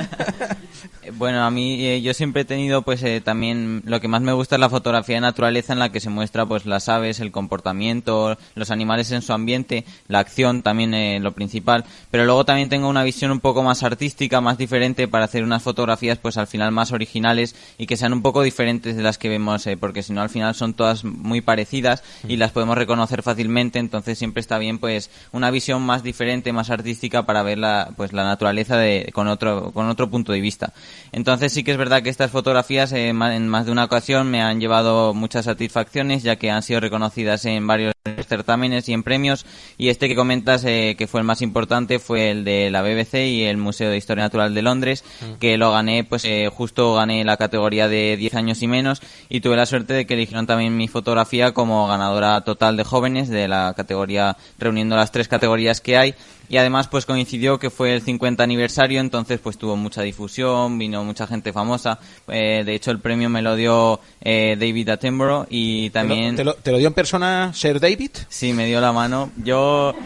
Bueno, 1.14 1.44
a 1.44 1.50
mí 1.50 1.86
eh, 1.86 2.02
yo 2.02 2.12
siempre 2.14 2.42
he 2.42 2.44
tenido 2.44 2.82
pues 2.82 3.02
eh, 3.02 3.20
también 3.20 3.82
lo 3.84 4.00
que 4.00 4.08
más 4.08 4.22
me 4.22 4.32
gusta 4.32 4.56
es 4.56 4.60
la 4.60 4.68
fotografía 4.68 5.16
de 5.16 5.20
naturaleza 5.20 5.72
en 5.72 5.78
la 5.78 5.90
que 5.90 6.00
se 6.00 6.10
muestra 6.10 6.46
pues 6.46 6.66
las 6.66 6.88
aves, 6.88 7.20
el 7.20 7.30
comportamiento, 7.30 8.36
los 8.54 8.70
animales 8.70 9.12
en 9.12 9.22
su 9.22 9.32
ambiente, 9.32 9.84
la 10.08 10.18
acción 10.18 10.62
también 10.62 10.94
eh, 10.94 11.20
lo 11.20 11.32
principal, 11.32 11.84
pero 12.10 12.24
luego 12.24 12.44
también 12.44 12.68
tengo 12.68 12.88
una 12.88 13.04
visión 13.04 13.30
un 13.30 13.40
poco 13.40 13.62
más 13.62 13.82
artística, 13.84 14.40
más 14.40 14.58
diferente 14.58 15.06
para 15.06 15.26
hacer 15.26 15.44
unas 15.44 15.62
fotografías 15.62 16.18
pues 16.18 16.36
al 16.38 16.48
final 16.48 16.72
más 16.72 16.92
originales 16.92 17.54
y 17.78 17.86
que 17.86 17.96
sean 17.96 18.12
un 18.12 18.22
poco 18.22 18.42
diferentes 18.42 18.96
de 18.96 19.02
las 19.02 19.16
que 19.16 19.28
vemos 19.28 19.68
porque 19.78 20.02
si 20.02 20.12
no 20.12 20.22
al 20.22 20.30
final 20.30 20.54
son 20.54 20.74
todas 20.74 21.04
muy 21.04 21.40
parecidas 21.40 22.02
y 22.26 22.36
las 22.36 22.50
podemos 22.50 22.76
reconocer 22.76 23.22
fácilmente, 23.22 23.78
entonces 23.78 24.18
siempre 24.18 24.40
está 24.40 24.58
bien 24.58 24.78
pues 24.78 25.10
una 25.32 25.50
visión 25.50 25.65
más 25.74 26.02
diferente, 26.02 26.52
más 26.52 26.70
artística 26.70 27.24
para 27.24 27.42
ver 27.42 27.58
la 27.58 27.90
pues 27.96 28.12
la 28.12 28.24
naturaleza 28.24 28.76
de, 28.76 29.10
con 29.12 29.28
otro 29.28 29.72
con 29.72 29.88
otro 29.88 30.08
punto 30.08 30.32
de 30.32 30.40
vista. 30.40 30.72
Entonces 31.12 31.52
sí 31.52 31.64
que 31.64 31.72
es 31.72 31.76
verdad 31.76 32.02
que 32.02 32.10
estas 32.10 32.30
fotografías 32.30 32.92
eh, 32.92 33.08
en 33.08 33.48
más 33.48 33.66
de 33.66 33.72
una 33.72 33.84
ocasión 33.84 34.30
me 34.30 34.42
han 34.42 34.60
llevado 34.60 35.14
muchas 35.14 35.44
satisfacciones 35.44 36.22
ya 36.22 36.36
que 36.36 36.50
han 36.50 36.62
sido 36.62 36.80
reconocidas 36.80 37.44
en 37.44 37.66
varios 37.66 37.92
certámenes 38.28 38.88
y 38.88 38.92
en 38.92 39.02
premios 39.02 39.46
y 39.78 39.88
este 39.88 40.08
que 40.08 40.14
comentas 40.14 40.64
eh, 40.64 40.94
que 40.96 41.06
fue 41.06 41.20
el 41.20 41.26
más 41.26 41.42
importante 41.42 41.98
fue 41.98 42.30
el 42.30 42.44
de 42.44 42.70
la 42.70 42.82
BBC 42.82 43.14
y 43.26 43.42
el 43.44 43.56
Museo 43.56 43.90
de 43.90 43.96
Historia 43.96 44.24
Natural 44.24 44.54
de 44.54 44.62
Londres 44.62 45.04
mm. 45.20 45.34
que 45.38 45.58
lo 45.58 45.72
gané 45.72 46.04
pues 46.04 46.24
eh, 46.24 46.48
justo 46.52 46.94
gané 46.94 47.24
la 47.24 47.36
categoría 47.36 47.88
de 47.88 48.16
10 48.16 48.34
años 48.34 48.62
y 48.62 48.68
menos 48.68 49.02
y 49.28 49.40
tuve 49.40 49.56
la 49.56 49.66
suerte 49.66 49.94
de 49.94 50.06
que 50.06 50.14
eligieron 50.14 50.46
también 50.46 50.76
mi 50.76 50.88
fotografía 50.88 51.52
como 51.52 51.88
ganadora 51.88 52.42
total 52.42 52.76
de 52.76 52.84
jóvenes 52.84 53.28
de 53.28 53.48
la 53.48 53.74
categoría 53.76 54.36
reuniendo 54.58 54.96
las 54.96 55.10
tres 55.10 55.28
categorías 55.28 55.45
que 55.82 55.96
hay 55.96 56.14
y 56.48 56.56
además 56.58 56.88
pues 56.88 57.06
coincidió 57.06 57.58
que 57.58 57.70
fue 57.70 57.94
el 57.94 58.02
50 58.02 58.42
aniversario 58.42 59.00
entonces 59.00 59.40
pues 59.40 59.58
tuvo 59.58 59.76
mucha 59.76 60.02
difusión 60.02 60.78
vino 60.78 61.04
mucha 61.04 61.26
gente 61.26 61.52
famosa 61.52 61.98
eh, 62.28 62.62
de 62.64 62.74
hecho 62.74 62.90
el 62.90 63.00
premio 63.00 63.28
me 63.28 63.42
lo 63.42 63.56
dio 63.56 64.00
eh, 64.20 64.56
David 64.58 64.90
Attenborough 64.90 65.46
y 65.50 65.90
también 65.90 66.36
¿Te 66.36 66.44
lo, 66.44 66.54
¿Te 66.54 66.72
lo, 66.72 66.78
dio 66.78 66.88
en 66.88 66.94
persona 66.94 67.52
Sir 67.54 67.80
David? 67.80 68.10
sí 68.28 68.52
me 68.52 68.66
dio 68.66 68.80
la 68.80 68.92
mano 68.92 69.30
yo 69.36 69.94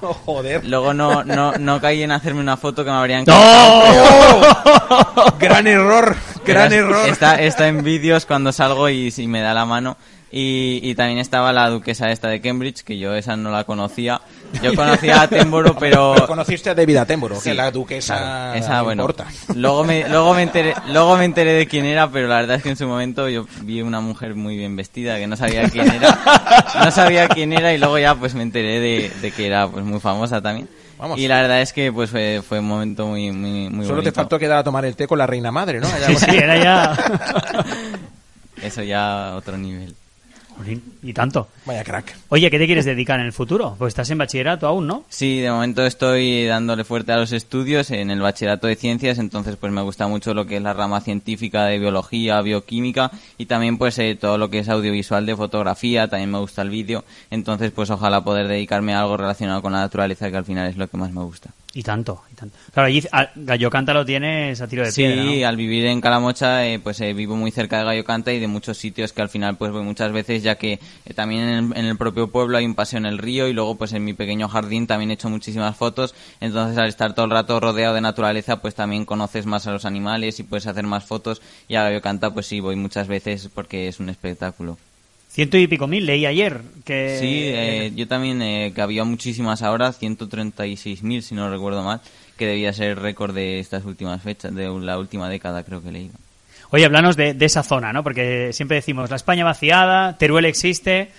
Oh, 0.00 0.14
joder. 0.14 0.64
Luego 0.64 0.94
no, 0.94 1.24
no, 1.24 1.52
no 1.52 1.80
caí 1.80 2.02
en 2.02 2.12
hacerme 2.12 2.40
una 2.40 2.56
foto 2.56 2.84
que 2.84 2.90
me 2.90 2.96
habrían 2.96 3.24
¡No! 3.26 3.34
gran 5.38 5.66
error, 5.66 6.16
gran 6.46 6.72
error. 6.72 7.08
Está, 7.08 7.40
está 7.40 7.68
en 7.68 7.82
vídeos 7.82 8.26
cuando 8.26 8.52
salgo 8.52 8.88
y, 8.88 9.12
y 9.14 9.26
me 9.26 9.40
da 9.40 9.52
la 9.52 9.66
mano. 9.66 9.96
Y, 10.32 10.78
y, 10.84 10.94
también 10.94 11.18
estaba 11.18 11.52
la 11.52 11.68
duquesa 11.68 12.12
esta 12.12 12.28
de 12.28 12.40
Cambridge, 12.40 12.84
que 12.84 12.98
yo 12.98 13.14
esa 13.16 13.36
no 13.36 13.50
la 13.50 13.64
conocía. 13.64 14.20
Yo 14.62 14.74
conocía 14.76 15.16
a 15.16 15.22
Attenborough, 15.22 15.76
pero... 15.80 16.14
conociste 16.28 16.70
a 16.70 16.74
David 16.74 16.98
Attenborough, 16.98 17.42
que 17.42 17.52
la 17.52 17.72
duquesa 17.72 18.56
esa, 18.56 18.82
bueno, 18.82 19.02
importa. 19.02 19.26
Luego 19.56 19.82
me, 19.82 20.08
luego, 20.08 20.32
me 20.34 20.42
enteré, 20.42 20.74
luego 20.92 21.16
me 21.16 21.24
enteré 21.24 21.54
de 21.54 21.66
quién 21.66 21.84
era, 21.84 22.08
pero 22.08 22.28
la 22.28 22.36
verdad 22.36 22.56
es 22.56 22.62
que 22.62 22.70
en 22.70 22.76
su 22.76 22.86
momento 22.86 23.28
yo 23.28 23.44
vi 23.62 23.82
una 23.82 24.00
mujer 24.00 24.36
muy 24.36 24.56
bien 24.56 24.76
vestida, 24.76 25.18
que 25.18 25.26
no 25.26 25.36
sabía 25.36 25.68
quién 25.68 25.90
era. 25.90 26.18
No 26.84 26.90
sabía 26.92 27.28
quién 27.28 27.52
era 27.52 27.74
y 27.74 27.78
luego 27.78 27.98
ya 27.98 28.14
pues 28.14 28.34
me 28.34 28.42
enteré 28.42 28.78
de, 28.80 29.10
de 29.20 29.30
que 29.32 29.46
era 29.46 29.68
pues 29.68 29.84
muy 29.84 29.98
famosa 30.00 30.40
también. 30.40 30.68
Vamos. 30.98 31.18
Y 31.18 31.26
la 31.28 31.40
verdad 31.40 31.60
es 31.60 31.72
que 31.72 31.92
pues 31.92 32.10
fue, 32.10 32.42
fue 32.46 32.60
un 32.60 32.68
momento 32.68 33.06
muy, 33.06 33.32
muy, 33.32 33.68
muy 33.68 33.84
Solo 33.84 33.96
bonito. 33.96 34.12
te 34.12 34.14
faltó 34.14 34.38
quedar 34.38 34.58
a 34.58 34.64
tomar 34.64 34.84
el 34.84 34.94
té 34.94 35.06
con 35.06 35.18
la 35.18 35.26
reina 35.26 35.50
madre, 35.50 35.80
¿no? 35.80 35.88
Allá 35.88 36.06
Sí, 36.06 36.16
sí, 36.16 36.36
era 36.36 36.56
ya... 36.56 36.96
Eso 38.62 38.82
ya 38.82 39.34
otro 39.36 39.56
nivel. 39.56 39.94
Y 41.02 41.12
tanto. 41.12 41.48
Vaya 41.64 41.84
crack. 41.84 42.16
Oye, 42.28 42.50
¿qué 42.50 42.58
te 42.58 42.66
quieres 42.66 42.84
dedicar 42.84 43.20
en 43.20 43.26
el 43.26 43.32
futuro? 43.32 43.76
Pues 43.78 43.92
estás 43.92 44.10
en 44.10 44.18
bachillerato 44.18 44.66
aún, 44.66 44.86
¿no? 44.86 45.04
Sí, 45.08 45.40
de 45.40 45.50
momento 45.50 45.84
estoy 45.84 46.46
dándole 46.46 46.84
fuerte 46.84 47.12
a 47.12 47.16
los 47.16 47.32
estudios 47.32 47.90
en 47.90 48.10
el 48.10 48.20
bachillerato 48.20 48.66
de 48.66 48.76
ciencias, 48.76 49.18
entonces 49.18 49.56
pues 49.56 49.72
me 49.72 49.82
gusta 49.82 50.06
mucho 50.06 50.34
lo 50.34 50.46
que 50.46 50.56
es 50.56 50.62
la 50.62 50.72
rama 50.72 51.00
científica 51.00 51.64
de 51.64 51.78
biología, 51.78 52.40
bioquímica 52.42 53.10
y 53.38 53.46
también 53.46 53.78
pues 53.78 53.98
eh, 53.98 54.16
todo 54.20 54.38
lo 54.38 54.50
que 54.50 54.60
es 54.60 54.68
audiovisual 54.68 55.26
de 55.26 55.36
fotografía, 55.36 56.08
también 56.08 56.30
me 56.30 56.38
gusta 56.38 56.62
el 56.62 56.70
vídeo, 56.70 57.04
entonces 57.30 57.70
pues 57.72 57.90
ojalá 57.90 58.22
poder 58.22 58.48
dedicarme 58.48 58.94
a 58.94 59.00
algo 59.00 59.16
relacionado 59.16 59.62
con 59.62 59.72
la 59.72 59.80
naturaleza 59.80 60.30
que 60.30 60.36
al 60.36 60.44
final 60.44 60.68
es 60.68 60.76
lo 60.76 60.88
que 60.88 60.96
más 60.96 61.12
me 61.12 61.22
gusta. 61.22 61.50
Y 61.72 61.84
tanto, 61.84 62.22
y 62.32 62.34
tanto. 62.34 62.56
Claro, 62.74 62.88
allí 62.88 63.00
a- 63.12 63.30
Gallo 63.36 63.70
Canta 63.70 63.94
lo 63.94 64.04
tienes 64.04 64.60
a 64.60 64.66
tiro 64.66 64.82
de 64.84 64.90
Sí, 64.90 65.02
piedra, 65.02 65.22
¿no? 65.22 65.46
al 65.48 65.56
vivir 65.56 65.86
en 65.86 66.00
Calamocha, 66.00 66.66
eh, 66.66 66.80
pues 66.80 67.00
eh, 67.00 67.12
vivo 67.12 67.36
muy 67.36 67.52
cerca 67.52 67.78
de 67.78 67.84
Gallo 67.84 68.04
Canta 68.04 68.32
y 68.32 68.40
de 68.40 68.48
muchos 68.48 68.76
sitios 68.76 69.12
que 69.12 69.22
al 69.22 69.28
final, 69.28 69.56
pues 69.56 69.70
voy 69.70 69.84
muchas 69.84 70.10
veces, 70.10 70.42
ya 70.42 70.56
que 70.56 70.80
eh, 71.04 71.14
también 71.14 71.42
en 71.42 71.48
el, 71.72 71.78
en 71.78 71.84
el 71.86 71.96
propio 71.96 72.26
pueblo 72.28 72.58
hay 72.58 72.64
un 72.66 72.74
paseo 72.74 72.98
en 72.98 73.06
el 73.06 73.18
río 73.18 73.46
y 73.46 73.52
luego, 73.52 73.76
pues 73.76 73.92
en 73.92 74.04
mi 74.04 74.14
pequeño 74.14 74.48
jardín 74.48 74.88
también 74.88 75.12
he 75.12 75.14
hecho 75.14 75.30
muchísimas 75.30 75.76
fotos. 75.76 76.12
Entonces, 76.40 76.76
al 76.76 76.88
estar 76.88 77.14
todo 77.14 77.26
el 77.26 77.30
rato 77.30 77.60
rodeado 77.60 77.94
de 77.94 78.00
naturaleza, 78.00 78.60
pues 78.60 78.74
también 78.74 79.04
conoces 79.04 79.46
más 79.46 79.68
a 79.68 79.70
los 79.72 79.84
animales 79.84 80.40
y 80.40 80.42
puedes 80.42 80.66
hacer 80.66 80.84
más 80.88 81.04
fotos. 81.04 81.40
Y 81.68 81.76
a 81.76 81.84
Gallo 81.84 82.00
Canta, 82.02 82.34
pues 82.34 82.46
sí, 82.46 82.58
voy 82.58 82.74
muchas 82.74 83.06
veces 83.06 83.48
porque 83.54 83.86
es 83.86 84.00
un 84.00 84.08
espectáculo. 84.08 84.76
Ciento 85.30 85.56
y 85.56 85.68
pico 85.68 85.86
mil, 85.86 86.04
leí 86.04 86.26
ayer 86.26 86.60
que... 86.84 87.18
Sí, 87.20 87.42
eh, 87.44 87.92
yo 87.94 88.08
también, 88.08 88.42
eh, 88.42 88.72
que 88.74 88.82
había 88.82 89.04
muchísimas 89.04 89.62
ahora, 89.62 89.92
136.000 89.92 91.20
si 91.20 91.34
no 91.36 91.48
recuerdo 91.48 91.84
mal, 91.84 92.00
que 92.36 92.46
debía 92.46 92.72
ser 92.72 92.98
récord 92.98 93.32
de 93.32 93.60
estas 93.60 93.84
últimas 93.84 94.20
fechas, 94.22 94.52
de 94.52 94.68
la 94.68 94.98
última 94.98 95.28
década 95.28 95.62
creo 95.62 95.82
que 95.82 95.92
leí. 95.92 96.10
Oye, 96.70 96.84
háblanos 96.84 97.16
de, 97.16 97.34
de 97.34 97.46
esa 97.46 97.62
zona, 97.62 97.92
¿no? 97.92 98.02
Porque 98.02 98.52
siempre 98.52 98.76
decimos, 98.76 99.08
la 99.08 99.16
España 99.16 99.44
vaciada, 99.44 100.18
Teruel 100.18 100.46
existe, 100.46 101.10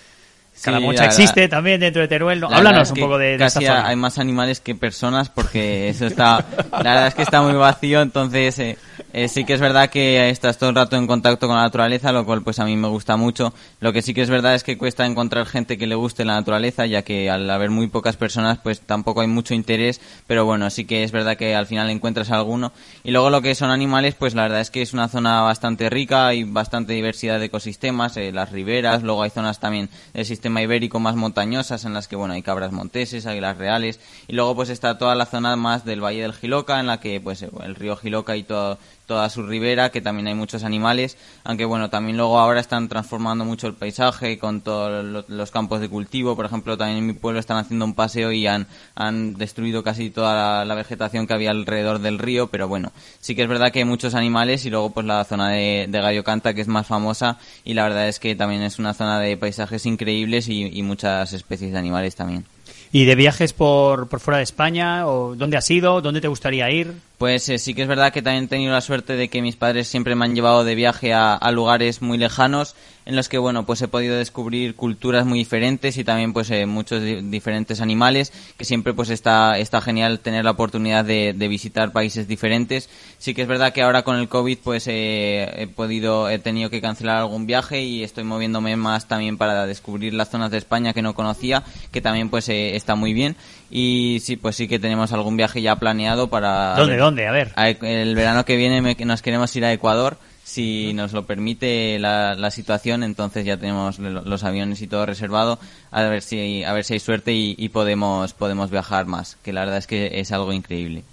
Calamocha 0.62 1.04
la 1.04 1.08
existe 1.08 1.48
también 1.48 1.80
dentro 1.80 2.02
de 2.02 2.08
Teruel. 2.08 2.40
¿no? 2.40 2.48
Háblanos 2.48 2.90
es 2.90 2.92
un 2.92 3.00
poco 3.00 3.18
de, 3.18 3.38
de 3.38 3.46
esta 3.46 3.46
casi 3.46 3.66
zona. 3.66 3.88
hay 3.88 3.96
más 3.96 4.20
animales 4.20 4.60
que 4.60 4.76
personas 4.76 5.30
porque 5.30 5.90
eso 5.90 6.06
está 6.06 6.46
la 6.72 6.78
verdad 6.78 7.08
es 7.08 7.16
que 7.16 7.22
está 7.24 7.42
muy 7.42 7.54
vacío 7.54 8.02
entonces 8.02 8.60
eh, 8.60 8.78
eh, 9.14 9.28
sí 9.28 9.46
que 9.46 9.54
es 9.54 9.60
verdad 9.60 9.90
que 9.90 10.30
estás 10.30 10.58
todo 10.58 10.70
el 10.70 10.76
rato 10.76 10.96
en 10.96 11.08
contacto 11.08 11.48
con 11.48 11.56
la 11.56 11.64
naturaleza 11.64 12.12
lo 12.12 12.26
cual 12.26 12.42
pues 12.44 12.60
a 12.60 12.66
mí 12.66 12.76
me 12.76 12.88
gusta 12.88 13.18
mucho. 13.18 13.54
Lo 13.80 13.94
que 13.94 14.02
sí 14.02 14.14
que 14.14 14.22
es 14.22 14.30
verdad 14.30 14.56
es 14.56 14.64
que 14.64 14.78
cuesta 14.78 15.06
encontrar 15.06 15.46
gente 15.46 15.78
que 15.78 15.88
le 15.88 15.96
guste 15.96 16.26
la 16.26 16.34
naturaleza 16.34 16.86
ya 16.86 17.02
que 17.02 17.30
al 17.30 17.50
haber 17.50 17.70
muy 17.70 17.88
pocas 17.88 18.18
personas 18.18 18.60
pues 18.60 18.82
tampoco 18.82 19.22
hay 19.22 19.28
mucho 19.28 19.54
interés. 19.54 20.02
Pero 20.28 20.46
bueno 20.46 20.70
sí 20.70 20.86
que 20.86 21.04
es 21.04 21.12
verdad 21.12 21.38
que 21.38 21.56
al 21.56 21.68
final 21.68 21.90
encuentras 21.90 22.32
alguno. 22.32 22.72
Y 23.04 23.12
luego 23.12 23.30
lo 23.30 23.42
que 23.42 23.56
son 23.56 23.72
animales 23.72 24.16
pues 24.16 24.36
la 24.36 24.44
verdad 24.44 24.62
es 24.62 24.72
que 24.72 24.82
es 24.82 24.94
una 24.94 25.08
zona 25.08 25.42
bastante 25.42 25.90
rica 25.90 26.28
hay 26.28 26.44
bastante 26.44 26.94
diversidad 26.94 27.40
de 27.40 27.46
ecosistemas 27.46 28.18
eh, 28.18 28.32
las 28.32 28.52
riberas 28.52 29.04
luego 29.04 29.24
hay 29.24 29.30
zonas 29.30 29.60
también 29.60 29.90
del 30.14 30.26
sistema 30.26 30.62
ibérico 30.62 31.00
más 31.00 31.16
montañosas 31.16 31.86
en 31.86 31.94
las 31.94 32.08
que 32.08 32.16
bueno 32.16 32.34
hay 32.34 32.42
cabras 32.42 32.72
monteses 32.72 33.26
águilas 33.26 33.58
reales. 33.58 34.00
Y 34.28 34.34
luego 34.34 34.56
pues 34.56 34.70
está 34.70 34.98
toda 34.98 35.16
la 35.16 35.26
zona 35.26 35.56
más 35.56 35.86
del 35.86 36.04
valle 36.04 36.22
del 36.22 36.34
Giloca 36.34 36.80
en 36.80 36.88
la 36.88 37.00
que 37.00 37.20
pues 37.20 37.42
el 37.42 37.76
río 37.76 37.96
Giloca 37.96 38.36
y 38.36 38.44
todo 38.44 38.78
toda 39.12 39.30
su 39.30 39.44
ribera 39.44 39.90
que 39.90 40.00
también 40.00 40.28
hay 40.28 40.36
muchos 40.36 40.64
animales 40.64 41.18
aunque 41.44 41.66
bueno 41.66 41.90
también 41.90 42.16
luego 42.16 42.40
ahora 42.40 42.62
están 42.62 42.88
transformando 42.88 43.44
mucho 43.44 43.68
el 43.68 43.74
paisaje 43.74 44.40
con 44.40 44.62
todos 44.62 45.04
lo- 45.04 45.26
los 45.28 45.52
campos 45.52 45.82
de 45.82 45.90
cultivo. 45.90 46.38
Por 46.38 46.46
ejemplo 46.46 46.78
también 46.78 47.00
en 47.00 47.08
mi 47.08 47.12
pueblo 47.12 47.42
están 47.42 47.58
haciendo 47.58 47.84
un 47.84 47.94
paseo 47.94 48.32
y 48.32 48.48
han, 48.48 48.68
han 48.96 49.34
destruido 49.34 49.84
casi 49.84 50.12
toda 50.12 50.64
la, 50.64 50.76
vegetación 50.76 51.28
que 51.28 51.34
había 51.34 51.52
alrededor 51.52 52.00
del 52.00 52.20
río 52.20 52.48
pero 52.48 52.70
bueno 52.70 52.94
sí 53.20 53.36
que 53.36 53.42
es 53.44 53.50
verdad 53.50 53.74
que 53.74 53.80
hay 53.80 53.86
muchos 53.86 54.16
animales 54.16 54.66
y 54.66 54.70
luego 54.70 54.92
pues 54.92 55.06
la 55.06 55.26
zona 55.26 55.50
de, 55.50 55.90
Gallo 55.92 56.24
Canta 56.24 56.54
que 56.54 56.62
es 56.62 56.70
más 56.70 56.88
famosa 56.88 57.38
y 57.66 57.74
la 57.74 57.84
verdad 57.84 58.08
es 58.08 58.18
que 58.22 58.34
también 58.36 58.62
es 58.62 58.80
una 58.80 58.94
zona 58.94 59.20
de 59.20 59.36
paisajes 59.36 59.86
increíbles 59.86 60.48
y 60.48 60.82
muchas 60.84 61.34
especies 61.34 61.74
de 61.74 61.78
animales 61.78 62.16
también 62.16 62.46
¿Y 62.94 63.06
de 63.06 63.16
viajes 63.16 63.54
por, 63.54 64.10
por 64.10 64.20
fuera 64.20 64.38
de 64.38 64.44
España? 64.44 65.08
¿O 65.08 65.36
¿Dónde 65.36 65.56
has 65.56 65.70
ido? 65.72 66.02
¿Dónde 66.02 66.20
te 66.20 66.28
gustaría 66.28 66.70
ir? 66.70 66.94
Pues 67.18 67.48
eh, 67.48 67.58
sí 67.58 67.74
que 67.74 67.84
es 67.84 67.88
verdad 67.88 68.12
que 68.12 68.22
también 68.22 68.46
he 68.46 68.48
tenido 68.48 68.74
la 68.74 68.82
suerte 68.82 69.16
de 69.16 69.30
que 69.30 69.42
mis 69.42 69.56
padres 69.56 69.88
siempre 69.88 70.16
me 70.16 70.26
han 70.26 70.36
llevado 70.36 70.66
de 70.66 70.76
viaje 70.76 71.14
a, 71.14 71.36
a 71.36 71.52
lugares 71.52 72.02
muy 72.02 72.18
lejanos 72.18 72.76
en 73.06 73.16
los 73.16 73.30
que 73.30 73.38
bueno 73.38 73.66
pues 73.66 73.82
he 73.82 73.88
podido 73.88 74.16
descubrir 74.16 74.76
culturas 74.76 75.26
muy 75.26 75.40
diferentes 75.40 75.98
y 75.98 76.04
también 76.04 76.34
pues 76.34 76.52
eh, 76.52 76.66
muchos 76.68 77.02
di- 77.02 77.22
diferentes 77.30 77.82
animales 77.82 78.32
que 78.58 78.64
siempre 78.66 78.94
pues 78.94 79.10
está 79.10 79.58
está 79.58 79.82
genial 79.82 80.20
tener 80.20 80.46
la 80.46 80.52
oportunidad 80.52 81.04
de, 81.04 81.34
de 81.34 81.48
visitar 81.48 81.92
países 81.92 82.28
diferentes 82.28 82.90
sí 83.18 83.34
que 83.34 83.42
es 83.42 83.48
verdad 83.48 83.74
que 83.74 83.82
ahora 83.82 84.04
con 84.04 84.18
el 84.18 84.28
covid 84.30 84.60
pues 84.64 84.86
eh, 84.88 85.50
he 85.58 85.68
podido 85.68 86.30
he 86.30 86.38
tenido 86.40 86.70
que 86.70 86.80
cancelar 86.82 87.18
algún 87.18 87.48
viaje 87.48 87.82
y 87.82 88.04
estoy 88.04 88.24
moviéndome 88.24 88.76
más 88.76 89.08
también 89.08 89.38
para 89.38 89.66
descubrir 89.66 90.14
las 90.14 90.30
zonas 90.30 90.52
de 90.52 90.58
España 90.60 90.94
que 90.94 91.02
no 91.02 91.16
conocía 91.16 91.64
que 91.92 92.02
también 92.02 92.30
pues 92.30 92.50
eh, 92.50 92.76
está 92.76 92.94
muy 92.96 93.14
bien 93.14 93.36
y 93.72 94.20
sí 94.22 94.36
pues 94.36 94.56
sí 94.56 94.68
que 94.68 94.78
tenemos 94.80 95.12
algún 95.12 95.38
viaje 95.38 95.62
ya 95.62 95.76
planeado 95.78 96.28
para 96.30 96.76
¿Dónde, 96.76 96.98
dónde? 96.98 97.28
A 97.28 97.32
ver. 97.32 97.52
a- 97.56 97.70
El 97.70 98.16
verano 98.16 98.46
que 98.46 98.58
viene 98.58 98.82
me- 98.82 98.96
nos 99.06 99.22
queremos 99.22 99.56
ir 99.56 99.66
a 99.66 99.74
Ecuador. 99.74 100.18
Si 100.44 100.92
nos 100.94 101.14
lo 101.14 101.26
permite 101.26 101.98
la, 102.00 102.36
la 102.36 102.52
situación, 102.52 103.04
entonces 103.04 103.46
ya 103.46 103.58
tenemos 103.58 104.00
lo- 104.00 104.22
los 104.24 104.44
aviones 104.44 104.82
y 104.82 104.88
todo 104.88 105.06
reservado. 105.06 105.60
A 105.92 106.02
ver 106.04 106.22
si, 106.24 106.64
a 106.64 106.74
ver 106.74 106.84
si 106.84 106.94
hay 106.96 107.00
suerte 107.00 107.32
y, 107.32 107.56
y 107.58 107.70
podemos, 107.70 108.34
podemos 108.34 108.70
viajar 108.70 109.06
más. 109.06 109.38
Que 109.44 109.54
la 109.54 109.62
verdad 109.62 109.78
es 109.78 109.88
que 109.88 110.20
es 110.20 110.32
algo 110.32 110.52
increíble. 110.52 111.04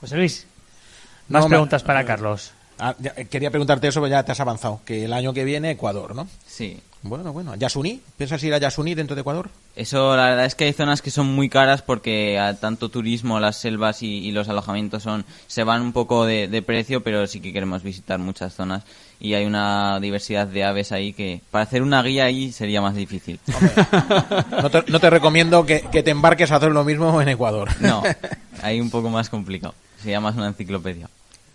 José 0.00 0.16
Luis, 0.16 0.46
más 1.28 1.42
No, 1.44 1.48
me- 1.48 1.54
preguntas 1.54 1.82
para 1.82 2.04
Carlos. 2.04 2.52
Ah, 2.78 2.94
ya, 2.98 3.14
eh, 3.16 3.26
quería 3.26 3.50
preguntarte 3.50 3.88
eso, 3.88 4.00
pero 4.00 4.10
ya 4.10 4.22
te 4.22 4.32
has 4.32 4.40
avanzado. 4.40 4.80
Que 4.84 5.04
el 5.04 5.12
año 5.12 5.32
que 5.32 5.44
viene, 5.44 5.70
Ecuador, 5.70 6.14
¿no? 6.14 6.28
Sí. 6.46 6.78
Bueno, 7.02 7.32
bueno. 7.32 7.54
¿Yasuní? 7.54 8.00
¿Piensas 8.16 8.42
ir 8.42 8.52
a 8.52 8.58
Yasuní 8.58 8.94
dentro 8.94 9.14
de 9.14 9.20
Ecuador? 9.20 9.48
Eso, 9.76 10.16
la 10.16 10.24
verdad 10.30 10.44
es 10.44 10.54
que 10.56 10.64
hay 10.64 10.72
zonas 10.72 11.02
que 11.02 11.10
son 11.10 11.26
muy 11.26 11.48
caras 11.48 11.80
porque 11.82 12.38
a 12.38 12.54
tanto 12.58 12.88
turismo, 12.88 13.38
las 13.38 13.56
selvas 13.56 14.02
y, 14.02 14.18
y 14.26 14.32
los 14.32 14.48
alojamientos 14.48 15.04
son 15.04 15.24
se 15.46 15.62
van 15.62 15.82
un 15.82 15.92
poco 15.92 16.26
de, 16.26 16.48
de 16.48 16.62
precio, 16.62 17.02
pero 17.02 17.26
sí 17.28 17.40
que 17.40 17.52
queremos 17.52 17.82
visitar 17.82 18.18
muchas 18.18 18.54
zonas 18.54 18.82
y 19.20 19.34
hay 19.34 19.44
una 19.44 20.00
diversidad 20.00 20.48
de 20.48 20.64
aves 20.64 20.90
ahí 20.90 21.12
que 21.12 21.40
para 21.50 21.62
hacer 21.64 21.82
una 21.82 22.02
guía 22.02 22.24
ahí 22.24 22.50
sería 22.50 22.80
más 22.82 22.94
difícil. 22.96 23.38
No 24.50 24.70
te, 24.70 24.82
no 24.90 24.98
te 24.98 25.10
recomiendo 25.10 25.64
que, 25.64 25.82
que 25.82 26.02
te 26.02 26.10
embarques 26.10 26.50
a 26.50 26.56
hacer 26.56 26.72
lo 26.72 26.82
mismo 26.84 27.22
en 27.22 27.28
Ecuador. 27.28 27.68
No, 27.80 28.02
ahí 28.62 28.80
un 28.80 28.90
poco 28.90 29.10
más 29.10 29.30
complicado. 29.30 29.74
Sería 30.02 30.20
más 30.20 30.34
una 30.34 30.48
enciclopedia. 30.48 31.08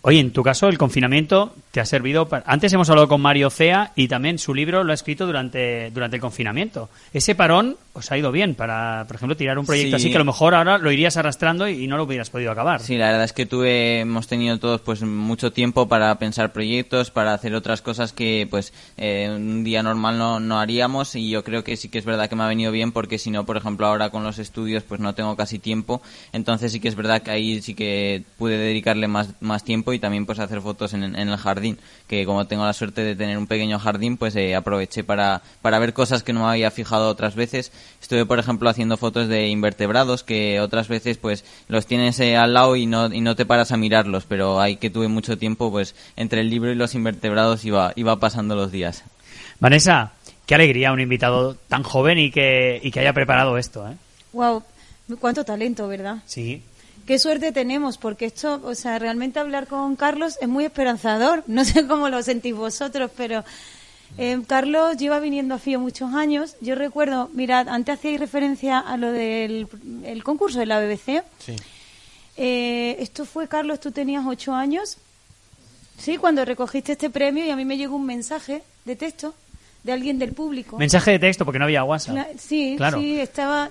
Oye, 0.03 0.19
en 0.19 0.31
tu 0.31 0.41
caso, 0.41 0.67
el 0.67 0.79
confinamiento 0.79 1.53
te 1.69 1.79
ha 1.79 1.85
servido 1.85 2.27
para... 2.27 2.43
Antes 2.47 2.73
hemos 2.73 2.89
hablado 2.89 3.07
con 3.07 3.21
Mario 3.21 3.51
Cea 3.51 3.91
y 3.95 4.07
también 4.07 4.39
su 4.39 4.53
libro 4.55 4.83
lo 4.83 4.91
ha 4.91 4.95
escrito 4.95 5.27
durante, 5.27 5.91
durante 5.91 6.15
el 6.17 6.21
confinamiento. 6.21 6.89
Ese 7.13 7.35
parón 7.35 7.77
os 7.93 8.11
ha 8.11 8.17
ido 8.17 8.31
bien 8.31 8.55
para, 8.55 9.05
por 9.05 9.17
ejemplo, 9.17 9.37
tirar 9.37 9.59
un 9.59 9.65
proyecto 9.65 9.97
Sí. 9.97 10.03
así 10.03 10.09
que 10.09 10.15
a 10.15 10.19
lo 10.19 10.25
mejor 10.25 10.55
ahora 10.55 10.77
lo 10.77 10.91
irías 10.91 11.17
arrastrando 11.17 11.67
y, 11.67 11.83
y 11.83 11.87
no 11.87 11.97
lo 11.97 12.03
hubieras 12.03 12.29
podido 12.29 12.51
acabar. 12.51 12.79
Sí, 12.81 12.97
la 12.97 13.07
verdad 13.07 13.25
es 13.25 13.33
que 13.33 13.45
tuve, 13.45 13.99
hemos 13.99 14.27
tenido 14.27 14.57
todos 14.57 14.81
pues 14.81 15.01
mucho 15.03 15.51
tiempo 15.51 15.87
para 15.87 16.17
pensar 16.17 16.51
proyectos, 16.51 17.11
para 17.11 17.33
hacer 17.33 17.53
otras 17.53 17.81
cosas 17.81 18.11
que 18.11 18.47
pues 18.49 18.73
eh, 18.97 19.29
un 19.35 19.63
día 19.63 19.83
normal 19.83 20.17
no, 20.17 20.39
no 20.39 20.59
haríamos 20.59 21.15
y 21.15 21.29
yo 21.29 21.43
creo 21.43 21.63
que 21.63 21.77
sí 21.77 21.89
que 21.89 21.99
es 21.99 22.05
verdad 22.05 22.27
que 22.29 22.35
me 22.35 22.43
ha 22.43 22.47
venido 22.47 22.71
bien 22.71 22.91
porque 22.91 23.19
si 23.19 23.29
no, 23.29 23.45
por 23.45 23.57
ejemplo, 23.57 23.85
ahora 23.85 24.09
con 24.09 24.23
los 24.23 24.39
estudios 24.39 24.83
pues 24.83 24.99
no 24.99 25.13
tengo 25.13 25.35
casi 25.35 25.59
tiempo, 25.59 26.01
entonces 26.33 26.71
sí 26.71 26.79
que 26.79 26.87
es 26.87 26.95
verdad 26.95 27.21
que 27.21 27.31
ahí 27.31 27.61
sí 27.61 27.75
que 27.75 28.23
pude 28.37 28.57
dedicarle 28.57 29.07
más, 29.07 29.29
más 29.41 29.63
tiempo 29.63 29.90
y 29.93 29.99
también 29.99 30.25
pues 30.25 30.39
hacer 30.39 30.61
fotos 30.61 30.93
en, 30.93 31.03
en 31.03 31.29
el 31.29 31.37
jardín, 31.37 31.77
que 32.07 32.25
como 32.25 32.47
tengo 32.47 32.65
la 32.65 32.73
suerte 32.73 33.01
de 33.01 33.15
tener 33.15 33.37
un 33.37 33.47
pequeño 33.47 33.79
jardín 33.79 34.17
pues 34.17 34.35
eh, 34.35 34.55
aproveché 34.55 35.03
para, 35.03 35.41
para 35.61 35.79
ver 35.79 35.93
cosas 35.93 36.23
que 36.23 36.33
no 36.33 36.41
me 36.41 36.51
había 36.51 36.71
fijado 36.71 37.09
otras 37.09 37.35
veces. 37.35 37.71
Estuve, 38.01 38.25
por 38.25 38.39
ejemplo, 38.39 38.69
haciendo 38.69 38.97
fotos 38.97 39.27
de 39.27 39.47
invertebrados 39.47 40.23
que 40.23 40.59
otras 40.59 40.87
veces 40.87 41.17
pues 41.17 41.45
los 41.67 41.85
tienes 41.85 42.19
eh, 42.19 42.35
al 42.35 42.53
lado 42.53 42.75
y 42.75 42.85
no, 42.85 43.13
y 43.13 43.21
no 43.21 43.35
te 43.35 43.45
paras 43.45 43.71
a 43.71 43.77
mirarlos, 43.77 44.25
pero 44.25 44.59
hay 44.59 44.77
que 44.77 44.89
tuve 44.89 45.07
mucho 45.07 45.37
tiempo 45.37 45.71
pues 45.71 45.95
entre 46.15 46.41
el 46.41 46.49
libro 46.49 46.71
y 46.71 46.75
los 46.75 46.95
invertebrados 46.95 47.65
iba, 47.65 47.93
iba 47.95 48.19
pasando 48.19 48.55
los 48.55 48.71
días. 48.71 49.03
Vanessa, 49.59 50.13
qué 50.45 50.55
alegría 50.55 50.91
un 50.91 50.99
invitado 50.99 51.55
tan 51.55 51.83
joven 51.83 52.17
y 52.17 52.31
que, 52.31 52.79
y 52.81 52.91
que 52.91 52.99
haya 52.99 53.13
preparado 53.13 53.57
esto, 53.57 53.87
¿eh? 53.87 53.95
Wow, 54.33 54.63
cuánto 55.19 55.43
talento, 55.43 55.87
¿verdad? 55.87 56.17
Sí. 56.25 56.63
Qué 57.05 57.19
suerte 57.19 57.51
tenemos, 57.51 57.97
porque 57.97 58.25
esto, 58.25 58.61
o 58.63 58.75
sea, 58.75 58.99
realmente 58.99 59.39
hablar 59.39 59.67
con 59.67 59.95
Carlos 59.95 60.37
es 60.41 60.47
muy 60.47 60.65
esperanzador. 60.65 61.43
No 61.51 61.65
sé 61.65 61.87
cómo 61.87 62.09
lo 62.09 62.21
sentís 62.23 62.55
vosotros, 62.55 63.11
pero 63.15 63.43
eh, 64.17 64.41
Carlos 64.47 64.97
lleva 64.97 65.19
viniendo 65.19 65.55
a 65.55 65.59
FIO 65.59 65.79
muchos 65.79 66.13
años. 66.13 66.55
Yo 66.61 66.75
recuerdo, 66.75 67.29
mirad, 67.33 67.67
antes 67.69 67.99
hacíais 67.99 68.19
referencia 68.19 68.79
a 68.79 68.97
lo 68.97 69.11
del 69.11 69.67
el 70.03 70.23
concurso 70.23 70.59
de 70.59 70.65
la 70.65 70.79
BBC. 70.79 71.23
Sí. 71.39 71.55
Eh, 72.37 72.95
esto 72.99 73.25
fue, 73.25 73.47
Carlos, 73.47 73.79
tú 73.79 73.91
tenías 73.91 74.25
ocho 74.25 74.53
años. 74.53 74.97
Sí, 75.97 76.17
cuando 76.17 76.45
recogiste 76.45 76.93
este 76.93 77.09
premio 77.09 77.45
y 77.45 77.51
a 77.51 77.55
mí 77.55 77.65
me 77.65 77.77
llegó 77.77 77.95
un 77.95 78.05
mensaje 78.05 78.63
de 78.85 78.95
texto 78.95 79.35
de 79.83 79.91
alguien 79.91 80.19
del 80.19 80.33
público. 80.33 80.77
Mensaje 80.77 81.11
de 81.11 81.19
texto 81.19 81.43
porque 81.45 81.57
no 81.59 81.65
había 81.65 81.83
WhatsApp. 81.83 82.27
Sí, 82.37 82.75
Claro. 82.77 82.99
sí, 82.99 83.19
estaba. 83.19 83.69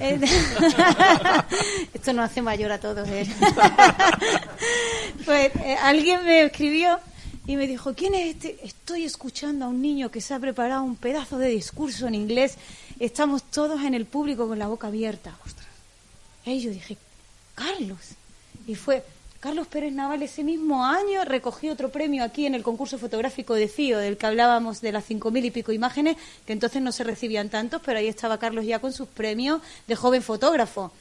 eh, 0.00 0.18
Esto 1.94 2.12
nos 2.12 2.24
hace 2.30 2.40
mayor 2.42 2.72
a 2.72 2.78
todos. 2.80 3.06
¿eh? 3.08 3.26
pues 5.24 5.50
eh, 5.56 5.76
alguien 5.82 6.24
me 6.24 6.42
escribió 6.44 6.98
y 7.46 7.56
me 7.56 7.66
dijo: 7.66 7.94
¿Quién 7.94 8.14
es 8.14 8.34
este? 8.36 8.58
Estoy 8.64 9.04
escuchando 9.04 9.64
a 9.66 9.68
un 9.68 9.80
niño 9.82 10.10
que 10.10 10.20
se 10.20 10.34
ha 10.34 10.38
preparado 10.38 10.82
un 10.82 10.96
pedazo 10.96 11.38
de 11.38 11.48
discurso 11.48 12.06
en 12.06 12.14
inglés. 12.14 12.56
Estamos 12.98 13.42
todos 13.44 13.82
en 13.82 13.94
el 13.94 14.06
público 14.06 14.46
con 14.48 14.58
la 14.58 14.66
boca 14.68 14.86
abierta. 14.88 15.32
Y 16.44 16.60
yo 16.60 16.70
dije: 16.70 16.96
Carlos. 17.54 17.98
Y 18.66 18.74
fue. 18.74 19.02
Carlos 19.40 19.66
Pérez 19.68 19.92
Naval 19.94 20.22
ese 20.22 20.44
mismo 20.44 20.84
año 20.84 21.24
recogió 21.24 21.72
otro 21.72 21.88
premio 21.90 22.22
aquí 22.24 22.44
en 22.44 22.54
el 22.54 22.62
concurso 22.62 22.98
fotográfico 22.98 23.54
de 23.54 23.68
FIO, 23.68 23.98
del 23.98 24.18
que 24.18 24.26
hablábamos 24.26 24.82
de 24.82 24.92
las 24.92 25.06
cinco 25.06 25.30
mil 25.30 25.44
y 25.46 25.50
pico 25.50 25.72
imágenes, 25.72 26.18
que 26.46 26.52
entonces 26.52 26.82
no 26.82 26.92
se 26.92 27.04
recibían 27.04 27.48
tantos, 27.48 27.80
pero 27.82 27.98
ahí 27.98 28.06
estaba 28.08 28.36
Carlos 28.38 28.66
ya 28.66 28.80
con 28.80 28.92
sus 28.92 29.08
premios 29.08 29.62
de 29.88 29.96
joven 29.96 30.22
fotógrafo. 30.22 30.92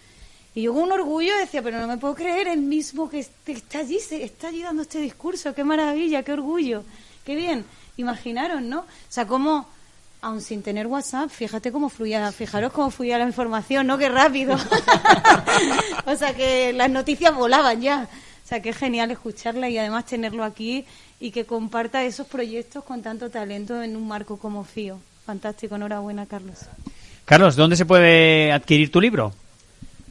Y 0.55 0.63
yo 0.63 0.73
con 0.73 0.83
un 0.83 0.91
orgullo 0.93 1.35
decía, 1.37 1.61
pero 1.61 1.79
no 1.81 1.87
me 1.87 1.97
puedo 1.97 2.15
creer, 2.15 2.47
el 2.47 2.61
mismo 2.61 3.09
que 3.09 3.19
est- 3.19 3.49
está 3.49 3.79
allí, 3.79 3.99
se- 3.99 4.23
está 4.23 4.47
allí 4.47 4.63
dando 4.63 4.83
este 4.83 4.99
discurso, 4.99 5.53
qué 5.53 5.65
maravilla, 5.65 6.23
qué 6.23 6.31
orgullo, 6.31 6.83
qué 7.25 7.35
bien. 7.35 7.65
Imaginaron, 7.97 8.69
¿no? 8.69 8.79
O 8.79 8.85
sea, 9.09 9.27
cómo, 9.27 9.67
aun 10.21 10.39
sin 10.41 10.63
tener 10.63 10.87
WhatsApp, 10.87 11.29
fíjate 11.29 11.73
cómo 11.73 11.89
fluía, 11.89 12.31
fijaros 12.31 12.71
cómo 12.71 12.89
fluía 12.89 13.17
la 13.17 13.25
información, 13.25 13.85
¿no? 13.85 13.97
Qué 13.97 14.07
rápido. 14.07 14.55
o 16.05 16.15
sea, 16.15 16.33
que 16.33 16.71
las 16.73 16.89
noticias 16.89 17.35
volaban 17.35 17.81
ya. 17.81 18.07
Sea, 18.49 18.63
qué 18.63 18.73
genial 18.73 19.11
escucharla 19.11 19.69
y 19.69 19.77
además 19.77 20.07
tenerlo 20.07 20.43
aquí 20.43 20.83
y 21.19 21.29
que 21.29 21.45
comparta 21.45 22.03
esos 22.03 22.25
proyectos 22.25 22.83
con 22.83 23.03
tanto 23.03 23.29
talento 23.29 23.83
en 23.83 23.95
un 23.95 24.07
marco 24.07 24.37
como 24.37 24.63
FIO. 24.63 24.99
Fantástico, 25.23 25.75
enhorabuena, 25.75 26.25
Carlos. 26.25 26.61
Carlos, 27.25 27.55
¿dónde 27.55 27.75
se 27.75 27.85
puede 27.85 28.51
adquirir 28.51 28.89
tu 28.89 28.99
libro? 28.99 29.33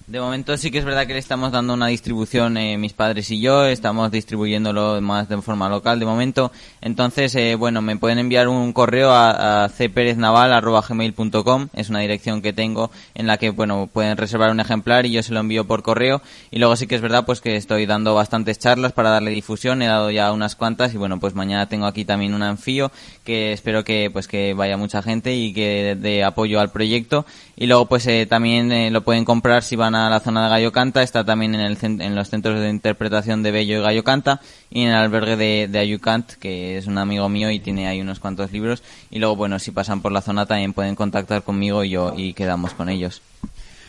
De 0.09 0.21
momento 0.21 0.57
sí 0.57 0.71
que 0.71 0.79
es 0.79 0.87
verdad 0.87 1.07
que 1.07 1.13
le 1.13 1.19
estamos 1.19 1.53
dando 1.53 1.75
una 1.75 1.89
distribución 1.89 2.57
eh, 2.57 2.79
mis 2.79 2.95
padres 2.95 3.31
y 3.31 3.43
yo, 3.43 3.67
estamos 3.67 4.11
distribuyéndolo 4.11 5.03
más 5.03 5.29
de 5.29 5.43
forma 5.43 5.69
local 5.69 6.01
de 6.01 6.07
momento. 6.07 6.51
Entonces, 6.81 7.35
eh, 7.35 7.57
bueno, 7.57 7.83
me 7.83 7.99
pueden 7.99 8.19
enviar 8.19 8.49
un 8.49 8.73
correo 8.73 9.11
a, 9.11 9.65
a 9.65 9.69
cpereznaval.gmail.com, 9.69 11.69
es 11.75 11.91
una 11.91 12.01
dirección 12.01 12.41
que 12.41 12.55
tengo 12.55 12.91
en 13.15 13.27
la 13.27 13.37
que, 13.37 13.51
bueno, 13.51 13.87
pueden 13.93 14.17
reservar 14.17 14.51
un 14.51 14.61
ejemplar 14.61 15.05
y 15.05 15.13
yo 15.13 15.23
se 15.23 15.35
lo 15.35 15.41
envío 15.41 15.67
por 15.67 15.83
correo. 15.83 16.23
Y 16.51 16.59
luego 16.59 16.75
sí 16.77 16.87
que 16.87 16.95
es 16.95 17.03
verdad 17.03 17.27
pues 17.27 17.43
que 17.43 17.57
estoy 17.57 17.85
dando 17.85 18.15
bastantes 18.15 18.59
charlas 18.59 18.93
para 18.93 19.11
darle 19.11 19.31
difusión, 19.31 19.83
he 19.83 19.89
dado 19.89 20.11
ya 20.11 20.33
unas 20.33 20.57
cuantas 20.57 20.95
y 20.95 20.97
bueno, 20.97 21.21
pues 21.21 21.35
mañana 21.35 21.69
tengo 21.69 21.85
aquí 21.85 22.07
también 22.07 22.33
un 22.33 22.43
anfío 22.43 22.91
que 23.25 23.53
espero 23.53 23.85
que 23.85 24.09
pues 24.11 24.27
que 24.27 24.55
vaya 24.55 24.79
mucha 24.79 25.03
gente 25.03 25.35
y 25.35 25.53
que 25.53 25.99
dé 26.01 26.25
apoyo 26.25 26.61
al 26.61 26.71
proyecto. 26.71 27.27
Y 27.57 27.67
luego 27.67 27.85
pues 27.85 28.07
eh, 28.07 28.25
también 28.25 28.73
eh, 28.73 28.91
lo 28.91 29.03
pueden 29.03 29.27
comprar 29.27 29.63
si 29.63 29.77
van 29.77 29.97
a 29.97 29.98
la 30.11 30.21
zona 30.21 30.45
de 30.45 30.51
Gallo 30.51 30.73
Canta, 30.73 31.03
está 31.03 31.25
también 31.25 31.55
en, 31.55 31.61
el, 31.63 31.79
cen- 31.79 32.03
en 32.03 32.15
los 32.15 32.29
centros 32.31 32.61
de 32.61 32.69
interpretación 32.71 33.43
de 33.43 33.51
Bello 33.51 33.79
y 33.79 33.83
Gallo 33.83 34.05
Canta 34.05 34.41
y 34.71 34.83
en 34.83 34.89
el 34.91 34.95
albergue 34.97 35.37
de, 35.37 35.69
de 35.69 35.79
Ayucant, 35.79 36.31
que 36.35 36.79
es 36.79 36.87
un 36.87 36.99
amigo 36.99 37.29
mío 37.29 37.51
y 37.51 37.59
tiene 37.59 37.89
ahí 37.89 38.01
unos 38.01 38.19
cuantos 38.21 38.53
libros. 38.53 38.83
Y 39.11 39.19
luego, 39.19 39.37
bueno, 39.37 39.59
si 39.59 39.71
pasan 39.71 40.01
por 40.03 40.13
la 40.13 40.21
zona 40.21 40.47
también 40.47 40.73
pueden 40.73 40.95
contactar 40.95 41.43
conmigo 41.43 41.83
y 41.85 41.91
yo 41.91 42.15
y 42.17 42.35
quedamos 42.35 42.75
con 42.75 42.89
ellos. 42.89 43.23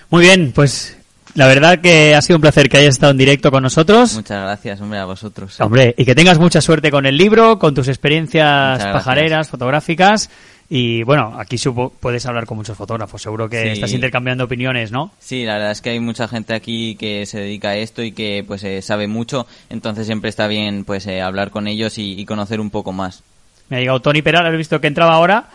Muy 0.09 0.23
bien, 0.23 0.51
pues 0.55 0.97
la 1.35 1.45
verdad 1.45 1.79
que 1.79 2.15
ha 2.15 2.21
sido 2.23 2.37
un 2.37 2.41
placer 2.41 2.69
que 2.69 2.77
hayas 2.77 2.95
estado 2.95 3.11
en 3.11 3.17
directo 3.19 3.51
con 3.51 3.61
nosotros. 3.61 4.15
Muchas 4.15 4.41
gracias, 4.41 4.81
hombre, 4.81 4.97
a 4.99 5.05
vosotros. 5.05 5.59
Hombre, 5.61 5.93
y 5.97 6.03
que 6.05 6.15
tengas 6.15 6.39
mucha 6.39 6.59
suerte 6.59 6.89
con 6.89 7.05
el 7.05 7.15
libro, 7.15 7.59
con 7.59 7.75
tus 7.75 7.87
experiencias 7.87 8.83
pajareras, 8.83 9.49
fotográficas. 9.49 10.29
Y 10.71 11.01
bueno, 11.01 11.35
aquí 11.39 11.57
supo, 11.57 11.91
puedes 11.99 12.25
hablar 12.27 12.45
con 12.45 12.57
muchos 12.57 12.77
fotógrafos. 12.77 13.21
Seguro 13.23 13.49
que 13.49 13.63
Sí. 13.63 13.67
estás 13.69 13.91
intercambiando 13.93 14.43
opiniones, 14.43 14.91
¿no? 14.91 15.11
Sí, 15.19 15.43
la 15.43 15.53
verdad 15.53 15.71
es 15.71 15.81
que 15.81 15.89
hay 15.89 15.99
mucha 15.99 16.27
gente 16.27 16.53
aquí 16.53 16.95
que 16.95 17.25
se 17.25 17.39
dedica 17.39 17.69
a 17.69 17.75
esto 17.75 18.03
y 18.03 18.11
que 18.11 18.43
pues 18.45 18.63
eh, 18.63 18.81
sabe 18.83 19.07
mucho, 19.07 19.47
entonces 19.71 20.05
siempre 20.05 20.29
está 20.29 20.45
bien 20.47 20.83
pues 20.85 21.07
eh, 21.07 21.21
hablar 21.21 21.49
con 21.49 21.67
ellos 21.67 21.97
y, 21.97 22.19
y 22.19 22.25
conocer 22.25 22.59
un 22.59 22.69
poco 22.69 22.91
más. 22.91 23.23
Me 23.69 23.77
ha 23.77 23.79
llegado 23.79 23.99
Tony 24.01 24.21
Peral, 24.21 24.45
has 24.45 24.55
visto 24.57 24.79
que 24.79 24.85
entraba 24.87 25.13
ahora, 25.15 25.49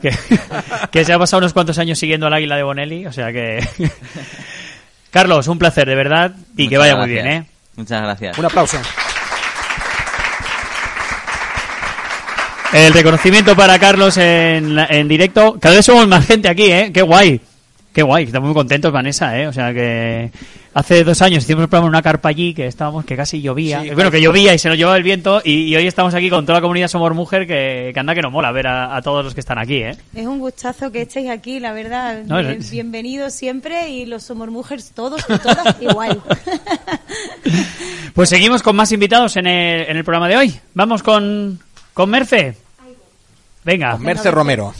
que, 0.00 0.10
que 0.92 1.04
se 1.04 1.12
ha 1.12 1.18
pasado 1.18 1.38
unos 1.38 1.52
cuantos 1.52 1.76
años 1.78 1.98
siguiendo 1.98 2.28
al 2.28 2.34
águila 2.34 2.56
de 2.56 2.62
Bonelli, 2.62 3.06
o 3.06 3.12
sea 3.12 3.32
que... 3.32 3.66
Carlos, 5.10 5.48
un 5.48 5.58
placer, 5.58 5.88
de 5.88 5.96
verdad, 5.96 6.32
y 6.56 6.68
que 6.68 6.78
vaya 6.78 6.94
muy 6.94 7.08
bien, 7.08 7.26
¿eh? 7.26 7.44
Muchas 7.74 8.00
gracias. 8.02 8.38
Un 8.38 8.44
aplauso. 8.44 8.78
El 12.72 12.92
reconocimiento 12.92 13.56
para 13.56 13.78
Carlos 13.78 14.16
en, 14.16 14.76
la- 14.76 14.86
en 14.86 15.08
directo. 15.08 15.58
Cada 15.60 15.74
vez 15.76 15.84
somos 15.86 16.06
más 16.06 16.24
gente 16.26 16.48
aquí, 16.48 16.70
¿eh? 16.70 16.90
Qué 16.94 17.02
guay. 17.02 17.40
Qué 17.92 18.02
guay. 18.02 18.24
Estamos 18.24 18.46
muy 18.48 18.54
contentos, 18.54 18.92
Vanessa, 18.92 19.36
¿eh? 19.36 19.48
O 19.48 19.52
sea 19.52 19.74
que 19.74 20.30
hace 20.72 21.02
dos 21.02 21.20
años 21.20 21.42
hicimos 21.42 21.62
el 21.64 21.68
programa 21.68 21.86
en 21.86 21.94
una 21.94 22.02
carpa 22.02 22.28
allí 22.28 22.54
que 22.54 22.68
estábamos, 22.68 23.04
que 23.04 23.16
casi 23.16 23.42
llovía. 23.42 23.82
Sí, 23.82 23.90
bueno, 23.90 24.12
que 24.12 24.20
llovía 24.22 24.54
y 24.54 24.58
se 24.60 24.68
nos 24.68 24.78
llevaba 24.78 24.96
el 24.96 25.02
viento 25.02 25.42
y, 25.44 25.62
y 25.64 25.74
hoy 25.74 25.88
estamos 25.88 26.14
aquí 26.14 26.30
con 26.30 26.46
toda 26.46 26.58
la 26.58 26.62
comunidad 26.62 26.86
Somos 26.86 27.12
Mujer 27.12 27.48
que, 27.48 27.90
que 27.92 27.98
anda 27.98 28.14
que 28.14 28.22
nos 28.22 28.30
mola 28.30 28.52
ver 28.52 28.68
a, 28.68 28.94
a 28.94 29.02
todos 29.02 29.24
los 29.24 29.34
que 29.34 29.40
están 29.40 29.58
aquí, 29.58 29.78
¿eh? 29.78 29.96
Es 30.14 30.24
un 30.26 30.38
gustazo 30.38 30.92
que 30.92 31.02
estéis 31.02 31.28
aquí, 31.28 31.58
la 31.58 31.72
verdad. 31.72 32.22
No, 32.24 32.38
Bien- 32.38 32.52
es- 32.60 32.70
Bienvenidos 32.70 33.34
siempre 33.34 33.88
y 33.90 34.06
los 34.06 34.22
Somos 34.22 34.48
Mujeres 34.48 34.92
todos 34.94 35.20
y 35.28 35.38
todas 35.38 35.76
igual. 35.82 36.22
Pues 38.14 38.28
seguimos 38.28 38.62
con 38.62 38.76
más 38.76 38.92
invitados 38.92 39.36
en 39.36 39.48
el, 39.48 39.88
en 39.90 39.96
el 39.96 40.04
programa 40.04 40.28
de 40.28 40.36
hoy. 40.36 40.54
Vamos 40.74 41.02
con, 41.02 41.58
con 41.94 42.10
Merce. 42.10 42.56
Venga, 43.64 43.96
Merce 43.98 44.30
Romero. 44.30 44.74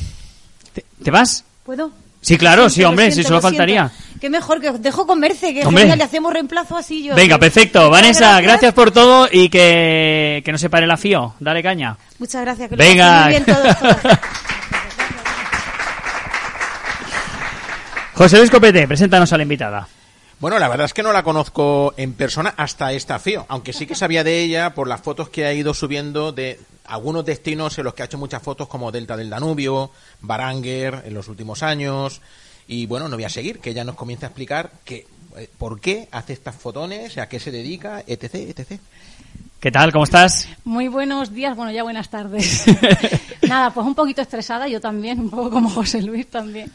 ¿te, 0.73 0.85
te 1.03 1.11
vas? 1.11 1.45
¿Puedo? 1.65 1.91
Sí, 2.23 2.37
claro, 2.37 2.69
sí, 2.69 2.85
hombre, 2.85 3.07
siento, 3.07 3.23
sí, 3.23 3.29
solo 3.29 3.41
faltaría. 3.41 3.91
Qué 4.21 4.29
mejor 4.29 4.61
que 4.61 4.69
os 4.69 4.83
dejo 4.83 5.07
con 5.07 5.19
Merce, 5.19 5.55
que 5.55 5.65
Hombre. 5.65 5.83
genial, 5.85 5.99
le 5.99 6.05
hacemos 6.05 6.33
reemplazo 6.33 6.77
así 6.77 7.03
yo. 7.03 7.15
Venga, 7.15 7.39
perfecto. 7.39 7.79
Muchas 7.81 7.91
Vanessa, 7.93 8.41
gracias. 8.43 8.75
por 8.75 8.91
todo 8.91 9.27
y 9.33 9.49
que, 9.49 10.43
que 10.45 10.53
no 10.53 10.59
se 10.59 10.69
pare 10.69 10.87
la 10.87 10.99
FIO. 10.99 11.35
Dale 11.41 11.63
caña. 11.63 11.97
Muchas 12.19 12.43
gracias. 12.43 12.69
Que 12.69 12.77
Venga. 12.77 13.23
muy 13.23 13.31
bien 13.31 13.45
todos. 13.47 13.77
José 18.15 18.37
Luis 18.39 18.51
Copete, 18.51 18.87
preséntanos 18.87 19.33
a 19.33 19.37
la 19.39 19.43
invitada. 19.45 19.89
Bueno, 20.41 20.59
la 20.59 20.69
verdad 20.69 20.85
es 20.87 20.93
que 20.95 21.03
no 21.03 21.13
la 21.13 21.23
conozco 21.23 21.95
en 21.97 22.13
persona 22.15 22.53
hasta 22.57 22.93
esta 22.93 23.19
FIO, 23.19 23.47
aunque 23.49 23.73
sí 23.73 23.87
que 23.87 23.95
sabía 23.95 24.25
de 24.25 24.41
ella 24.41 24.75
por 24.75 24.89
las 24.89 25.01
fotos 25.01 25.29
que 25.31 25.47
ha 25.47 25.53
ido 25.55 25.73
subiendo 25.75 26.33
de 26.33 26.61
algunos 26.91 27.25
destinos 27.25 27.79
en 27.79 27.85
los 27.85 27.95
que 27.95 28.03
ha 28.03 28.07
hecho 28.07 28.19
muchas 28.19 28.43
fotos 28.43 28.69
como 28.69 28.93
Delta 28.93 29.17
del 29.17 29.31
Danubio, 29.31 29.91
Baranger 30.21 31.03
en 31.07 31.15
los 31.15 31.29
últimos 31.29 31.63
años. 31.63 32.21
Y 32.67 32.87
bueno, 32.87 33.09
no 33.09 33.17
voy 33.17 33.25
a 33.25 33.29
seguir, 33.29 33.61
que 33.61 33.71
ella 33.71 33.85
nos 33.85 33.97
comience 33.97 34.27
a 34.27 34.29
explicar 34.29 34.73
que, 34.85 35.07
eh, 35.37 35.49
por 35.59 35.81
qué 35.81 36.09
hace 36.11 36.33
estas 36.33 36.57
fotones, 36.57 37.17
a 37.19 37.29
qué 37.29 37.41
se 37.41 37.51
dedica, 37.51 38.03
etc, 38.07 38.35
etc. 38.35 38.81
¿Qué 39.61 39.71
tal? 39.71 39.93
¿Cómo 39.93 40.05
estás? 40.05 40.49
Muy 40.65 40.89
buenos 40.89 41.33
días, 41.33 41.57
bueno, 41.57 41.71
ya 41.73 41.83
buenas 41.83 42.11
tardes. 42.11 42.65
Nada, 43.49 43.71
pues 43.73 43.87
un 43.87 43.95
poquito 43.95 44.23
estresada, 44.23 44.69
yo 44.69 44.81
también, 44.81 45.21
un 45.21 45.31
poco 45.31 45.51
como 45.51 45.69
José 45.71 46.03
Luis 46.03 46.29
también. 46.29 46.71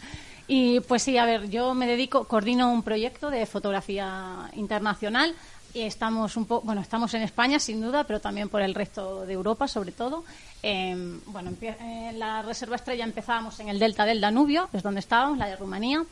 Y 0.48 0.80
pues 0.82 1.02
sí, 1.02 1.18
a 1.18 1.26
ver, 1.26 1.50
yo 1.50 1.74
me 1.74 1.88
dedico, 1.88 2.26
coordino 2.26 2.72
un 2.72 2.84
proyecto 2.84 3.30
de 3.32 3.46
fotografía 3.46 4.52
internacional 4.54 5.34
estamos 5.82 6.38
un 6.38 6.46
poco, 6.46 6.66
bueno, 6.66 6.82
estamos 6.82 7.14
en 7.14 7.22
España 7.22 7.60
sin 7.60 7.82
duda, 7.82 8.04
pero 8.06 8.20
también 8.20 8.50
por 8.50 8.62
el 8.62 8.74
resto 8.74 9.26
de 9.26 9.34
Europa 9.34 9.68
sobre 9.68 9.92
todo. 9.92 10.24
Eh, 10.64 11.20
bueno, 11.28 11.52
en 11.62 12.20
la 12.20 12.42
Reserva 12.42 12.76
Estrella 12.76 13.04
empezábamos 13.04 13.60
en 13.60 13.70
el 13.70 13.80
delta 13.80 14.06
del 14.06 14.22
Danubio, 14.22 14.70
es 14.74 14.84
donde 14.84 15.00
estábamos, 15.00 15.38
la 15.38 15.48
de 15.48 15.56
Rumanía. 15.56 16.04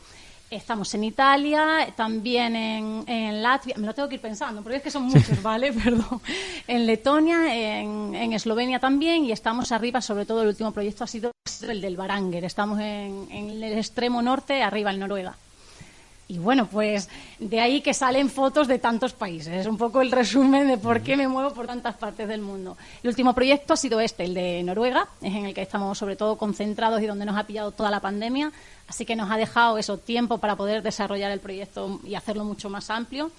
Estamos 0.50 0.94
en 0.94 1.04
Italia, 1.04 1.88
también 1.96 2.54
en, 2.54 3.04
en 3.08 3.42
Latvia, 3.42 3.74
me 3.78 3.86
lo 3.86 3.94
tengo 3.94 4.08
que 4.08 4.16
ir 4.16 4.20
pensando, 4.20 4.62
porque 4.62 4.76
es 4.76 4.82
que 4.82 4.90
son 4.90 5.04
muchos, 5.04 5.42
¿vale? 5.42 5.72
Perdón. 5.84 6.20
En 6.68 6.86
Letonia, 6.86 7.52
en, 7.54 8.14
en 8.14 8.32
Eslovenia 8.34 8.78
también, 8.78 9.24
y 9.24 9.32
estamos 9.32 9.72
arriba, 9.72 10.00
sobre 10.00 10.26
todo 10.26 10.42
el 10.42 10.48
último 10.48 10.70
proyecto 10.72 11.04
ha 11.04 11.08
sido 11.08 11.32
el 11.62 11.80
del 11.80 11.96
Baranger. 11.96 12.44
Estamos 12.44 12.78
en, 12.78 13.26
en 13.30 13.50
el 13.50 13.78
extremo 13.78 14.20
norte, 14.22 14.62
arriba 14.62 14.90
en 14.90 15.00
Noruega. 15.00 15.36
Y 16.26 16.38
bueno, 16.38 16.66
pues 16.66 17.10
de 17.38 17.60
ahí 17.60 17.82
que 17.82 17.92
salen 17.92 18.30
fotos 18.30 18.66
de 18.66 18.78
tantos 18.78 19.12
países. 19.12 19.52
Es 19.52 19.66
un 19.66 19.76
poco 19.76 20.00
el 20.00 20.10
resumen 20.10 20.66
de 20.66 20.78
por 20.78 21.02
qué 21.02 21.16
me 21.16 21.28
muevo 21.28 21.52
por 21.52 21.66
tantas 21.66 21.96
partes 21.96 22.26
del 22.26 22.40
mundo. 22.40 22.78
El 23.02 23.10
último 23.10 23.34
proyecto 23.34 23.74
ha 23.74 23.76
sido 23.76 24.00
este, 24.00 24.24
el 24.24 24.32
de 24.32 24.62
Noruega, 24.62 25.06
es 25.20 25.34
en 25.34 25.44
el 25.44 25.54
que 25.54 25.60
estamos 25.60 25.98
sobre 25.98 26.16
todo 26.16 26.36
concentrados 26.36 27.02
y 27.02 27.06
donde 27.06 27.26
nos 27.26 27.36
ha 27.36 27.44
pillado 27.44 27.72
toda 27.72 27.90
la 27.90 28.00
pandemia. 28.00 28.52
Así 28.88 29.04
que 29.04 29.16
nos 29.16 29.30
ha 29.30 29.36
dejado 29.36 29.76
eso 29.76 29.98
tiempo 29.98 30.38
para 30.38 30.56
poder 30.56 30.82
desarrollar 30.82 31.30
el 31.30 31.40
proyecto 31.40 32.00
y 32.04 32.14
hacerlo 32.14 32.44
mucho 32.44 32.70
más 32.70 32.88
amplio. 32.88 33.30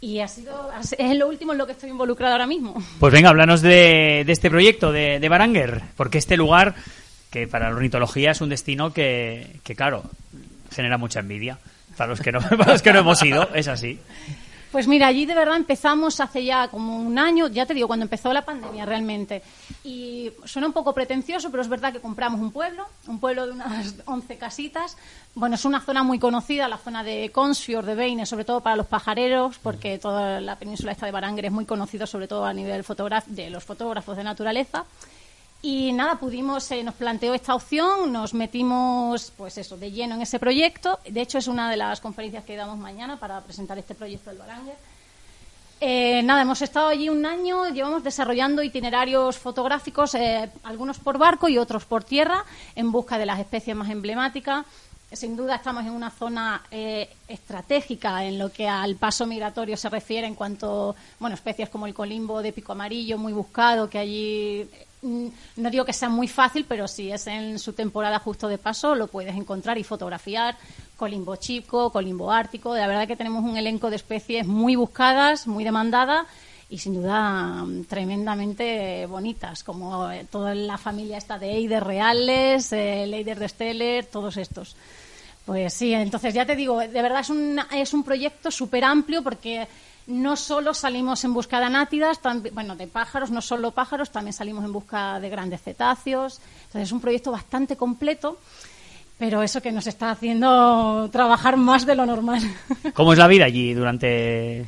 Y 0.00 0.18
ha 0.20 0.28
sido, 0.28 0.70
es 0.98 1.16
lo 1.16 1.28
último 1.28 1.52
en 1.52 1.58
lo 1.58 1.66
que 1.66 1.72
estoy 1.72 1.90
involucrada 1.90 2.34
ahora 2.34 2.46
mismo. 2.46 2.74
Pues 2.98 3.12
venga, 3.12 3.30
háblanos 3.30 3.62
de, 3.62 4.24
de 4.26 4.32
este 4.32 4.50
proyecto 4.50 4.92
de, 4.92 5.20
de 5.20 5.28
Baranger, 5.28 5.82
porque 5.96 6.18
este 6.18 6.36
lugar, 6.36 6.74
que 7.30 7.46
para 7.46 7.70
la 7.70 7.76
ornitología 7.76 8.32
es 8.32 8.40
un 8.40 8.50
destino 8.50 8.92
que, 8.92 9.58
que, 9.64 9.74
claro, 9.74 10.02
genera 10.70 10.98
mucha 10.98 11.20
envidia. 11.20 11.58
Para 11.96 12.08
los 12.08 12.20
que 12.82 12.92
no, 12.92 12.98
hemos 13.00 13.22
ido, 13.22 13.48
es 13.54 13.68
así. 13.68 13.98
Pues 14.70 14.86
mira, 14.88 15.06
allí 15.06 15.24
de 15.24 15.34
verdad 15.34 15.56
empezamos 15.56 16.20
hace 16.20 16.44
ya 16.44 16.68
como 16.68 16.98
un 16.98 17.18
año, 17.18 17.46
ya 17.48 17.64
te 17.64 17.72
digo, 17.72 17.86
cuando 17.86 18.04
empezó 18.04 18.32
la 18.32 18.44
pandemia 18.44 18.84
realmente. 18.84 19.42
Y 19.84 20.30
suena 20.44 20.66
un 20.66 20.74
poco 20.74 20.92
pretencioso, 20.92 21.50
pero 21.50 21.62
es 21.62 21.68
verdad 21.68 21.92
que 21.92 22.00
compramos 22.00 22.40
un 22.40 22.50
pueblo, 22.50 22.86
un 23.06 23.18
pueblo 23.18 23.46
de 23.46 23.52
unas 23.52 23.94
11 24.04 24.36
casitas. 24.36 24.98
Bueno, 25.34 25.54
es 25.54 25.64
una 25.64 25.80
zona 25.80 26.02
muy 26.02 26.18
conocida, 26.18 26.68
la 26.68 26.76
zona 26.76 27.02
de 27.02 27.30
Consfiord, 27.32 27.86
de 27.86 27.94
Beine, 27.94 28.26
sobre 28.26 28.44
todo 28.44 28.60
para 28.60 28.76
los 28.76 28.86
pajareros, 28.86 29.58
porque 29.62 29.98
toda 29.98 30.42
la 30.42 30.56
península 30.56 30.92
esta 30.92 31.06
de 31.06 31.12
Baranger 31.12 31.46
es 31.46 31.52
muy 31.52 31.64
conocida, 31.64 32.06
sobre 32.06 32.28
todo 32.28 32.44
a 32.44 32.52
nivel 32.52 32.84
de 33.28 33.50
los 33.50 33.64
fotógrafos 33.64 34.16
de 34.16 34.24
naturaleza. 34.24 34.84
Y 35.68 35.92
nada, 35.92 36.14
pudimos, 36.14 36.70
eh, 36.70 36.84
nos 36.84 36.94
planteó 36.94 37.34
esta 37.34 37.52
opción, 37.52 38.12
nos 38.12 38.34
metimos, 38.34 39.32
pues 39.36 39.58
eso, 39.58 39.76
de 39.76 39.90
lleno 39.90 40.14
en 40.14 40.22
ese 40.22 40.38
proyecto. 40.38 41.00
De 41.04 41.20
hecho, 41.20 41.38
es 41.38 41.48
una 41.48 41.68
de 41.68 41.76
las 41.76 42.00
conferencias 42.00 42.44
que 42.44 42.54
damos 42.54 42.78
mañana 42.78 43.18
para 43.18 43.40
presentar 43.40 43.76
este 43.76 43.96
proyecto 43.96 44.30
del 44.30 44.38
Baranger. 44.38 44.76
Eh, 45.80 46.22
nada, 46.22 46.42
hemos 46.42 46.62
estado 46.62 46.86
allí 46.86 47.08
un 47.08 47.26
año, 47.26 47.68
llevamos 47.70 48.04
desarrollando 48.04 48.62
itinerarios 48.62 49.38
fotográficos, 49.38 50.14
eh, 50.14 50.48
algunos 50.62 51.00
por 51.00 51.18
barco 51.18 51.48
y 51.48 51.58
otros 51.58 51.84
por 51.84 52.04
tierra, 52.04 52.44
en 52.76 52.92
busca 52.92 53.18
de 53.18 53.26
las 53.26 53.40
especies 53.40 53.74
más 53.74 53.90
emblemáticas. 53.90 54.64
Sin 55.12 55.36
duda 55.36 55.56
estamos 55.56 55.84
en 55.84 55.90
una 55.90 56.10
zona 56.10 56.62
eh, 56.70 57.08
estratégica 57.26 58.24
en 58.24 58.38
lo 58.38 58.52
que 58.52 58.68
al 58.68 58.94
paso 58.96 59.26
migratorio 59.26 59.76
se 59.76 59.88
refiere 59.88 60.26
en 60.26 60.36
cuanto, 60.36 60.94
bueno, 61.18 61.34
especies 61.34 61.68
como 61.68 61.86
el 61.86 61.94
colimbo 61.94 62.42
de 62.42 62.52
pico 62.52 62.72
amarillo, 62.72 63.18
muy 63.18 63.32
buscado, 63.32 63.88
que 63.88 63.98
allí 63.98 64.68
no 65.02 65.70
digo 65.70 65.84
que 65.84 65.92
sea 65.92 66.08
muy 66.08 66.28
fácil, 66.28 66.64
pero 66.68 66.88
si 66.88 67.10
es 67.12 67.26
en 67.26 67.58
su 67.58 67.72
temporada 67.72 68.18
justo 68.18 68.48
de 68.48 68.58
paso, 68.58 68.94
lo 68.94 69.06
puedes 69.06 69.34
encontrar 69.34 69.78
y 69.78 69.84
fotografiar. 69.84 70.56
Colimbo 70.96 71.36
chico, 71.36 71.90
colimbo 71.90 72.30
ártico. 72.30 72.74
La 72.74 72.86
verdad 72.86 73.06
que 73.06 73.16
tenemos 73.16 73.44
un 73.44 73.56
elenco 73.56 73.90
de 73.90 73.96
especies 73.96 74.46
muy 74.46 74.76
buscadas, 74.76 75.46
muy 75.46 75.64
demandadas 75.64 76.26
y 76.68 76.78
sin 76.78 76.94
duda 76.94 77.64
mm, 77.64 77.84
tremendamente 77.84 79.06
bonitas, 79.06 79.62
como 79.62 80.10
eh, 80.10 80.26
toda 80.30 80.54
la 80.54 80.78
familia 80.78 81.18
esta 81.18 81.38
de 81.38 81.52
Eider 81.52 81.84
Reales, 81.84 82.72
eh, 82.72 83.06
Leider 83.06 83.38
de 83.38 83.48
Steller, 83.48 84.06
todos 84.06 84.36
estos. 84.36 84.76
Pues 85.44 85.74
sí, 85.74 85.94
entonces 85.94 86.34
ya 86.34 86.44
te 86.44 86.56
digo, 86.56 86.80
de 86.80 86.88
verdad 87.02 87.20
es 87.20 87.30
un, 87.30 87.60
es 87.72 87.94
un 87.94 88.02
proyecto 88.02 88.50
súper 88.50 88.82
amplio 88.82 89.22
porque 89.22 89.68
no 90.06 90.36
solo 90.36 90.72
salimos 90.74 91.24
en 91.24 91.34
busca 91.34 91.58
de 91.58 91.64
anátidas, 91.66 92.20
bueno, 92.52 92.76
de 92.76 92.86
pájaros, 92.86 93.30
no 93.30 93.42
solo 93.42 93.72
pájaros, 93.72 94.10
también 94.10 94.32
salimos 94.32 94.64
en 94.64 94.72
busca 94.72 95.18
de 95.20 95.28
grandes 95.28 95.62
cetáceos. 95.62 96.40
Entonces 96.66 96.82
es 96.88 96.92
un 96.92 97.00
proyecto 97.00 97.32
bastante 97.32 97.76
completo, 97.76 98.38
pero 99.18 99.42
eso 99.42 99.60
que 99.60 99.72
nos 99.72 99.86
está 99.86 100.10
haciendo 100.10 101.08
trabajar 101.10 101.56
más 101.56 101.86
de 101.86 101.94
lo 101.96 102.06
normal. 102.06 102.40
¿Cómo 102.94 103.12
es 103.12 103.18
la 103.18 103.26
vida 103.26 103.46
allí 103.46 103.74
durante 103.74 104.66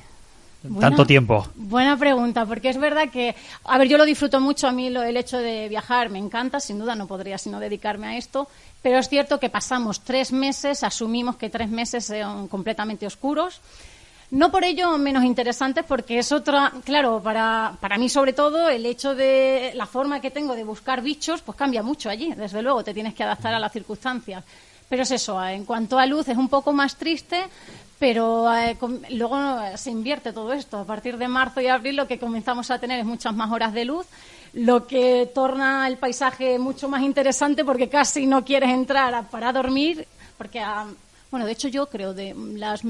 Buena- 0.65 0.81
tanto 0.89 1.07
tiempo? 1.07 1.47
Buena 1.55 1.97
pregunta, 1.97 2.45
porque 2.45 2.71
es 2.71 2.79
verdad 2.79 3.09
que, 3.11 3.37
a 3.65 3.79
ver, 3.79 3.87
yo 3.89 3.97
lo 3.99 4.05
disfruto 4.05 4.41
mucho, 4.41 4.67
a 4.67 4.73
mí 4.73 4.91
lo- 4.91 5.03
el 5.05 5.17
hecho 5.17 5.39
de 5.39 5.69
viajar 5.69 6.11
me 6.11 6.19
encanta, 6.19 6.59
sin 6.59 6.79
duda 6.81 6.95
no 6.97 7.07
podría 7.07 7.39
sino 7.39 7.61
dedicarme 7.61 8.09
a 8.09 8.17
esto, 8.17 8.49
pero 8.83 8.99
es 8.99 9.09
cierto 9.09 9.39
que 9.39 9.51
pasamos 9.51 10.01
tres 10.01 10.33
meses, 10.33 10.83
asumimos 10.83 11.37
que 11.37 11.49
tres 11.51 11.69
meses 11.69 12.07
son 12.07 12.49
completamente 12.49 13.07
oscuros. 13.07 13.61
No 14.31 14.51
por 14.51 14.63
ello 14.63 14.99
menos 14.99 15.25
interesantes, 15.25 15.85
porque 15.89 16.19
es 16.19 16.33
otra, 16.33 16.71
claro, 16.85 17.21
para, 17.23 17.73
para 17.81 17.97
mí 17.97 18.11
sobre 18.11 18.35
todo 18.35 18.69
el 18.69 18.85
hecho 18.85 19.15
de 19.15 19.73
la 19.75 19.87
forma 19.87 20.21
que 20.21 20.31
tengo 20.31 20.55
de 20.55 20.65
buscar 20.65 21.01
bichos, 21.01 21.41
pues 21.41 21.57
cambia 21.57 21.83
mucho 21.83 22.11
allí, 22.11 22.35
desde 22.35 22.61
luego, 22.61 22.85
te 22.85 22.93
tienes 22.93 23.15
que 23.15 23.25
adaptar 23.25 23.55
a 23.55 23.59
las 23.59 23.73
circunstancias. 23.73 24.45
Pero 24.89 25.03
es 25.03 25.11
eso, 25.13 25.43
en 25.47 25.65
cuanto 25.65 25.99
a 25.99 26.05
luz 26.07 26.29
es 26.29 26.37
un 26.37 26.49
poco 26.49 26.73
más 26.75 26.97
triste, 26.97 27.45
pero 27.99 28.55
eh, 28.55 28.77
luego 29.11 29.39
se 29.77 29.91
invierte 29.91 30.33
todo 30.33 30.53
esto. 30.53 30.79
A 30.79 30.85
partir 30.85 31.17
de 31.17 31.27
marzo 31.29 31.61
y 31.63 31.69
abril 31.69 31.97
lo 31.97 32.07
que 32.07 32.19
comenzamos 32.19 32.71
a 32.71 32.79
tener 32.79 33.01
es 33.01 33.07
muchas 33.07 33.35
más 33.35 33.51
horas 33.51 33.73
de 33.73 33.85
luz, 33.87 34.07
lo 34.53 34.87
que 34.87 35.31
torna 35.35 35.87
el 35.89 35.97
paisaje 35.97 36.59
mucho 36.59 36.89
más 36.89 37.03
interesante 37.03 37.65
porque 37.65 37.89
casi 37.89 38.27
no 38.27 38.45
quieres 38.45 38.71
entrar 38.71 39.15
a- 39.15 39.23
para 39.23 39.53
dormir, 39.53 40.07
porque, 40.37 40.61
ah, 40.61 40.87
bueno, 41.31 41.47
de 41.47 41.53
hecho 41.53 41.69
yo 41.69 41.87
creo 41.87 42.15
de 42.15 42.35
las 42.35 42.83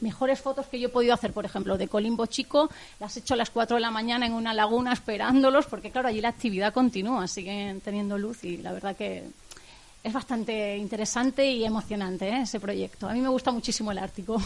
mejores 0.00 0.40
fotos 0.40 0.66
que 0.66 0.78
yo 0.78 0.88
he 0.88 0.90
podido 0.90 1.14
hacer, 1.14 1.32
por 1.32 1.44
ejemplo, 1.44 1.78
de 1.78 1.88
Colimbo 1.88 2.26
Chico, 2.26 2.70
las 3.00 3.16
he 3.16 3.20
hecho 3.20 3.34
a 3.34 3.36
las 3.36 3.50
4 3.50 3.76
de 3.76 3.80
la 3.80 3.90
mañana 3.90 4.26
en 4.26 4.32
una 4.32 4.52
laguna 4.52 4.92
esperándolos, 4.92 5.66
porque 5.66 5.90
claro, 5.90 6.08
allí 6.08 6.20
la 6.20 6.28
actividad 6.28 6.72
continúa, 6.72 7.26
siguen 7.28 7.80
teniendo 7.80 8.18
luz 8.18 8.44
y 8.44 8.58
la 8.58 8.72
verdad 8.72 8.96
que 8.96 9.24
es 10.02 10.12
bastante 10.12 10.76
interesante 10.76 11.50
y 11.50 11.64
emocionante 11.64 12.28
¿eh? 12.28 12.42
ese 12.42 12.60
proyecto. 12.60 13.08
A 13.08 13.12
mí 13.12 13.20
me 13.20 13.28
gusta 13.28 13.50
muchísimo 13.50 13.90
el 13.90 13.98
Ártico. 13.98 14.40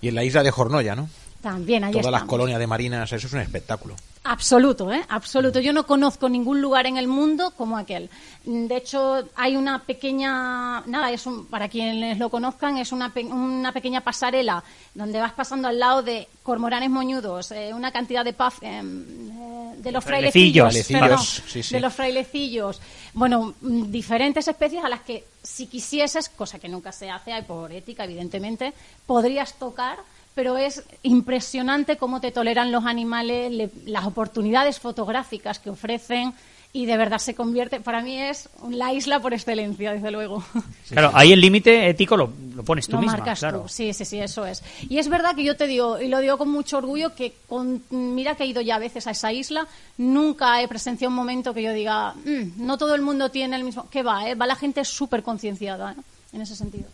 Y 0.00 0.08
en 0.08 0.14
la 0.14 0.24
isla 0.24 0.42
de 0.42 0.50
Jornoya, 0.50 0.94
¿no? 0.94 1.08
También, 1.42 1.84
ahí 1.84 1.92
Todas 1.92 2.10
las 2.10 2.24
colonias 2.24 2.58
de 2.58 2.66
marinas, 2.66 3.12
eso 3.12 3.26
es 3.26 3.32
un 3.32 3.40
espectáculo. 3.40 3.94
Absoluto, 4.26 4.90
¿eh? 4.90 5.04
Absoluto. 5.10 5.60
Yo 5.60 5.74
no 5.74 5.86
conozco 5.86 6.30
ningún 6.30 6.62
lugar 6.62 6.86
en 6.86 6.96
el 6.96 7.06
mundo 7.06 7.50
como 7.50 7.76
aquel. 7.76 8.08
De 8.44 8.74
hecho, 8.74 9.28
hay 9.36 9.54
una 9.54 9.80
pequeña, 9.80 10.80
nada, 10.86 11.10
es 11.10 11.26
un, 11.26 11.44
para 11.44 11.68
quienes 11.68 12.18
lo 12.18 12.30
conozcan, 12.30 12.78
es 12.78 12.90
una, 12.90 13.12
una 13.30 13.72
pequeña 13.72 14.00
pasarela 14.00 14.64
donde 14.94 15.20
vas 15.20 15.32
pasando 15.32 15.68
al 15.68 15.78
lado 15.78 16.02
de 16.02 16.26
cormoranes 16.42 16.88
moñudos, 16.88 17.50
eh, 17.52 17.74
una 17.74 17.92
cantidad 17.92 18.24
de 18.24 18.32
paz, 18.32 18.54
eh, 18.62 18.80
eh, 18.82 19.74
de 19.76 19.92
los 19.92 20.02
Frailecillos. 20.02 20.72
frailecillos, 20.72 20.86
Frailecillos, 20.86 21.00
perdón, 21.00 21.52
sí, 21.52 21.62
sí. 21.62 21.74
de 21.74 21.80
los 21.80 21.92
frailecillos. 21.92 22.80
Bueno, 23.12 23.54
mm, 23.60 23.90
diferentes 23.90 24.48
especies 24.48 24.82
a 24.82 24.88
las 24.88 25.02
que 25.02 25.24
si 25.42 25.66
quisieses, 25.66 26.30
cosa 26.30 26.58
que 26.58 26.70
nunca 26.70 26.92
se 26.92 27.10
hace, 27.10 27.30
hay 27.30 27.42
por 27.42 27.70
ética, 27.70 28.04
evidentemente, 28.04 28.72
podrías 29.06 29.52
tocar 29.58 29.98
pero 30.34 30.56
es 30.58 30.82
impresionante 31.02 31.96
cómo 31.96 32.20
te 32.20 32.32
toleran 32.32 32.72
los 32.72 32.84
animales, 32.86 33.52
le- 33.52 33.70
las 33.86 34.04
oportunidades 34.06 34.78
fotográficas 34.80 35.58
que 35.58 35.70
ofrecen 35.70 36.32
y 36.72 36.86
de 36.86 36.96
verdad 36.96 37.18
se 37.18 37.36
convierte, 37.36 37.78
para 37.78 38.02
mí 38.02 38.18
es 38.20 38.48
la 38.68 38.92
isla 38.92 39.20
por 39.20 39.32
excelencia, 39.32 39.92
desde 39.92 40.10
luego. 40.10 40.42
Claro, 40.88 41.12
ahí 41.14 41.32
el 41.32 41.40
límite 41.40 41.88
ético 41.88 42.16
lo, 42.16 42.32
lo 42.56 42.64
pones 42.64 42.86
tú 42.86 42.92
lo 42.96 42.98
misma, 42.98 43.18
marcas 43.18 43.38
claro. 43.38 43.60
tú, 43.62 43.68
sí, 43.68 43.92
sí, 43.92 44.04
sí, 44.04 44.18
eso 44.18 44.44
es. 44.44 44.60
Y 44.88 44.98
es 44.98 45.08
verdad 45.08 45.36
que 45.36 45.44
yo 45.44 45.56
te 45.56 45.68
digo, 45.68 46.00
y 46.00 46.08
lo 46.08 46.18
digo 46.18 46.36
con 46.36 46.50
mucho 46.50 46.78
orgullo, 46.78 47.14
que 47.14 47.32
con, 47.48 47.80
mira 47.90 48.34
que 48.34 48.42
he 48.42 48.46
ido 48.48 48.60
ya 48.60 48.74
a 48.74 48.78
veces 48.80 49.06
a 49.06 49.12
esa 49.12 49.32
isla, 49.32 49.68
nunca 49.98 50.60
he 50.62 50.66
presenciado 50.66 51.10
un 51.10 51.14
momento 51.16 51.54
que 51.54 51.62
yo 51.62 51.72
diga, 51.72 52.12
"Mm, 52.14 52.66
no 52.66 52.76
todo 52.76 52.96
el 52.96 53.02
mundo 53.02 53.30
tiene 53.30 53.54
el 53.54 53.62
mismo... 53.62 53.88
que 53.88 54.02
va, 54.02 54.28
eh? 54.28 54.34
va 54.34 54.44
la 54.48 54.56
gente 54.56 54.84
súper 54.84 55.22
concienciada 55.22 55.92
¿eh? 55.92 56.02
en 56.32 56.40
ese 56.42 56.56
sentido. 56.56 56.86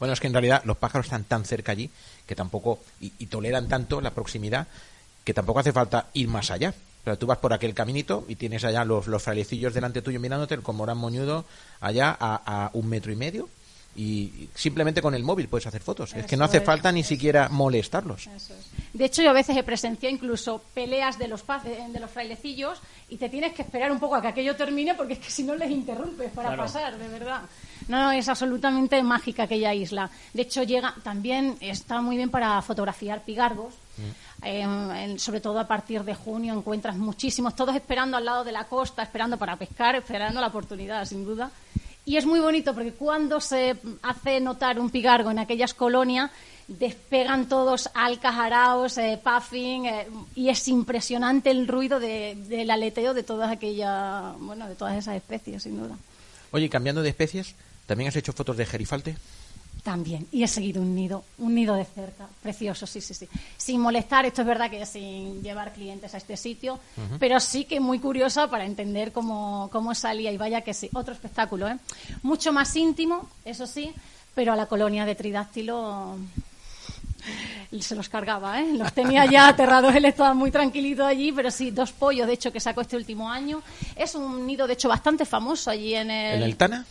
Bueno, 0.00 0.12
es 0.14 0.18
que 0.18 0.26
en 0.26 0.32
realidad 0.32 0.62
los 0.64 0.76
pájaros 0.76 1.06
están 1.06 1.22
tan 1.24 1.44
cerca 1.44 1.70
allí 1.72 1.88
que 2.26 2.34
tampoco, 2.34 2.80
y, 3.00 3.12
y 3.20 3.26
toleran 3.26 3.68
tanto 3.68 4.00
la 4.00 4.10
proximidad, 4.10 4.66
que 5.24 5.32
tampoco 5.34 5.60
hace 5.60 5.72
falta 5.72 6.06
ir 6.14 6.26
más 6.26 6.50
allá. 6.50 6.74
Pero 7.04 7.16
tú 7.16 7.26
vas 7.26 7.38
por 7.38 7.52
aquel 7.52 7.72
caminito 7.74 8.24
y 8.28 8.34
tienes 8.36 8.62
allá 8.64 8.84
los, 8.84 9.06
los 9.06 9.22
frailecillos 9.22 9.72
delante 9.72 10.02
tuyo 10.02 10.18
mirándote, 10.20 10.54
el 10.54 10.62
cormorán 10.62 10.98
moñudo 10.98 11.44
allá 11.80 12.16
a, 12.18 12.64
a 12.66 12.70
un 12.74 12.88
metro 12.88 13.12
y 13.12 13.16
medio. 13.16 13.48
Y 13.96 14.48
simplemente 14.54 15.02
con 15.02 15.14
el 15.14 15.24
móvil 15.24 15.48
puedes 15.48 15.66
hacer 15.66 15.82
fotos. 15.82 16.14
es 16.14 16.24
que 16.26 16.36
no 16.36 16.44
hace 16.44 16.58
es. 16.58 16.64
falta 16.64 16.92
ni 16.92 17.02
siquiera 17.02 17.48
molestarlos. 17.48 18.26
Eso 18.28 18.54
es. 18.54 18.66
De 18.92 19.04
hecho, 19.04 19.20
yo 19.22 19.30
a 19.30 19.32
veces 19.32 19.56
he 19.56 19.62
presenciado 19.64 20.14
incluso 20.14 20.62
peleas 20.74 21.18
de 21.18 21.26
los, 21.26 21.42
de 21.64 21.98
los 22.00 22.10
frailecillos 22.10 22.80
y 23.08 23.16
te 23.16 23.28
tienes 23.28 23.52
que 23.52 23.62
esperar 23.62 23.90
un 23.90 23.98
poco 23.98 24.14
a 24.14 24.22
que 24.22 24.28
aquello 24.28 24.54
termine 24.54 24.94
porque 24.94 25.14
es 25.14 25.18
que 25.18 25.30
si 25.30 25.42
no 25.42 25.56
les 25.56 25.70
interrumpes 25.70 26.30
para 26.32 26.50
Claro. 26.50 26.62
pasar, 26.62 26.96
de 26.98 27.08
verdad. 27.08 27.42
No, 27.90 27.98
no, 28.04 28.12
es 28.12 28.28
absolutamente 28.28 29.02
mágica 29.02 29.42
aquella 29.42 29.74
isla. 29.74 30.08
De 30.32 30.42
hecho, 30.42 30.62
llega 30.62 30.94
también 31.02 31.56
está 31.60 32.00
muy 32.00 32.16
bien 32.16 32.30
para 32.30 32.62
fotografiar 32.62 33.22
pigargos. 33.24 33.74
Eh, 34.42 34.60
en- 34.62 35.18
sobre 35.18 35.40
todo 35.40 35.58
a 35.58 35.66
partir 35.66 36.02
de 36.04 36.14
junio 36.14 36.54
encuentras 36.54 36.96
muchísimos, 36.96 37.54
todos 37.54 37.74
esperando 37.74 38.16
al 38.16 38.24
lado 38.24 38.44
de 38.44 38.52
la 38.52 38.64
costa, 38.64 39.02
esperando 39.02 39.36
para 39.36 39.56
pescar, 39.56 39.96
esperando 39.96 40.40
la 40.40 40.46
oportunidad, 40.46 41.04
sin 41.04 41.24
duda. 41.24 41.50
Y 42.06 42.16
es 42.16 42.24
muy 42.24 42.40
bonito 42.40 42.72
porque 42.72 42.92
cuando 42.92 43.40
se 43.40 43.76
hace 44.02 44.40
notar 44.40 44.78
un 44.80 44.88
pigargo 44.88 45.30
en 45.30 45.38
aquellas 45.40 45.74
colonias, 45.74 46.30
despegan 46.68 47.46
todos 47.48 47.90
alcajaraos, 47.94 48.96
eh, 48.98 49.20
puffing, 49.22 49.86
eh, 49.86 50.06
y 50.36 50.48
es 50.48 50.66
impresionante 50.68 51.50
el 51.50 51.66
ruido 51.68 51.98
de- 52.00 52.36
del 52.48 52.70
aleteo 52.70 53.12
de 53.12 53.22
todas 53.24 53.50
aquellas, 53.50 54.38
bueno, 54.38 54.66
de 54.68 54.76
todas 54.76 54.96
esas 54.96 55.16
especies, 55.16 55.64
sin 55.64 55.76
duda. 55.76 55.96
Oye, 56.52 56.68
cambiando 56.70 57.02
de 57.02 57.10
especies, 57.10 57.54
¿también 57.90 58.06
has 58.06 58.14
hecho 58.14 58.32
fotos 58.32 58.56
de 58.56 58.64
gerifalte? 58.66 59.16
También, 59.82 60.28
y 60.30 60.44
he 60.44 60.46
seguido 60.46 60.80
un 60.80 60.94
nido, 60.94 61.24
un 61.38 61.56
nido 61.56 61.74
de 61.74 61.84
cerca, 61.84 62.28
precioso, 62.40 62.86
sí, 62.86 63.00
sí, 63.00 63.14
sí. 63.14 63.28
Sin 63.56 63.80
molestar, 63.80 64.24
esto 64.26 64.42
es 64.42 64.46
verdad 64.46 64.70
que 64.70 64.86
sin 64.86 65.42
llevar 65.42 65.72
clientes 65.72 66.14
a 66.14 66.18
este 66.18 66.36
sitio, 66.36 66.78
pero 67.18 67.40
sí 67.40 67.64
que 67.64 67.80
muy 67.80 67.98
curiosa 67.98 68.48
para 68.48 68.64
entender 68.64 69.10
cómo, 69.10 69.68
cómo 69.72 69.92
salía 69.96 70.30
y 70.30 70.36
vaya 70.36 70.60
que 70.60 70.72
sí, 70.72 70.88
otro 70.94 71.14
espectáculo, 71.14 71.66
¿eh? 71.66 71.78
Mucho 72.22 72.52
más 72.52 72.76
íntimo, 72.76 73.28
eso 73.44 73.66
sí, 73.66 73.92
pero 74.36 74.52
a 74.52 74.56
la 74.56 74.66
colonia 74.66 75.04
de 75.04 75.16
Tridáctilo 75.16 76.16
se 77.80 77.96
los 77.96 78.08
cargaba, 78.08 78.60
¿eh? 78.60 78.72
Los 78.74 78.92
tenía 78.92 79.26
ya 79.26 79.48
aterrados, 79.48 79.92
él 79.96 80.04
estaba 80.04 80.32
muy 80.32 80.52
tranquilito 80.52 81.04
allí, 81.04 81.32
pero 81.32 81.50
sí, 81.50 81.72
dos 81.72 81.90
pollos, 81.90 82.28
de 82.28 82.34
hecho, 82.34 82.52
que 82.52 82.60
sacó 82.60 82.82
este 82.82 82.96
último 82.96 83.28
año. 83.28 83.64
Es 83.96 84.14
un 84.14 84.46
nido, 84.46 84.68
de 84.68 84.74
hecho, 84.74 84.88
bastante 84.88 85.24
famoso 85.24 85.70
allí 85.70 85.96
en 85.96 86.12
el... 86.12 86.36
¿En 86.36 86.42
el 86.44 86.56
Tana? 86.56 86.86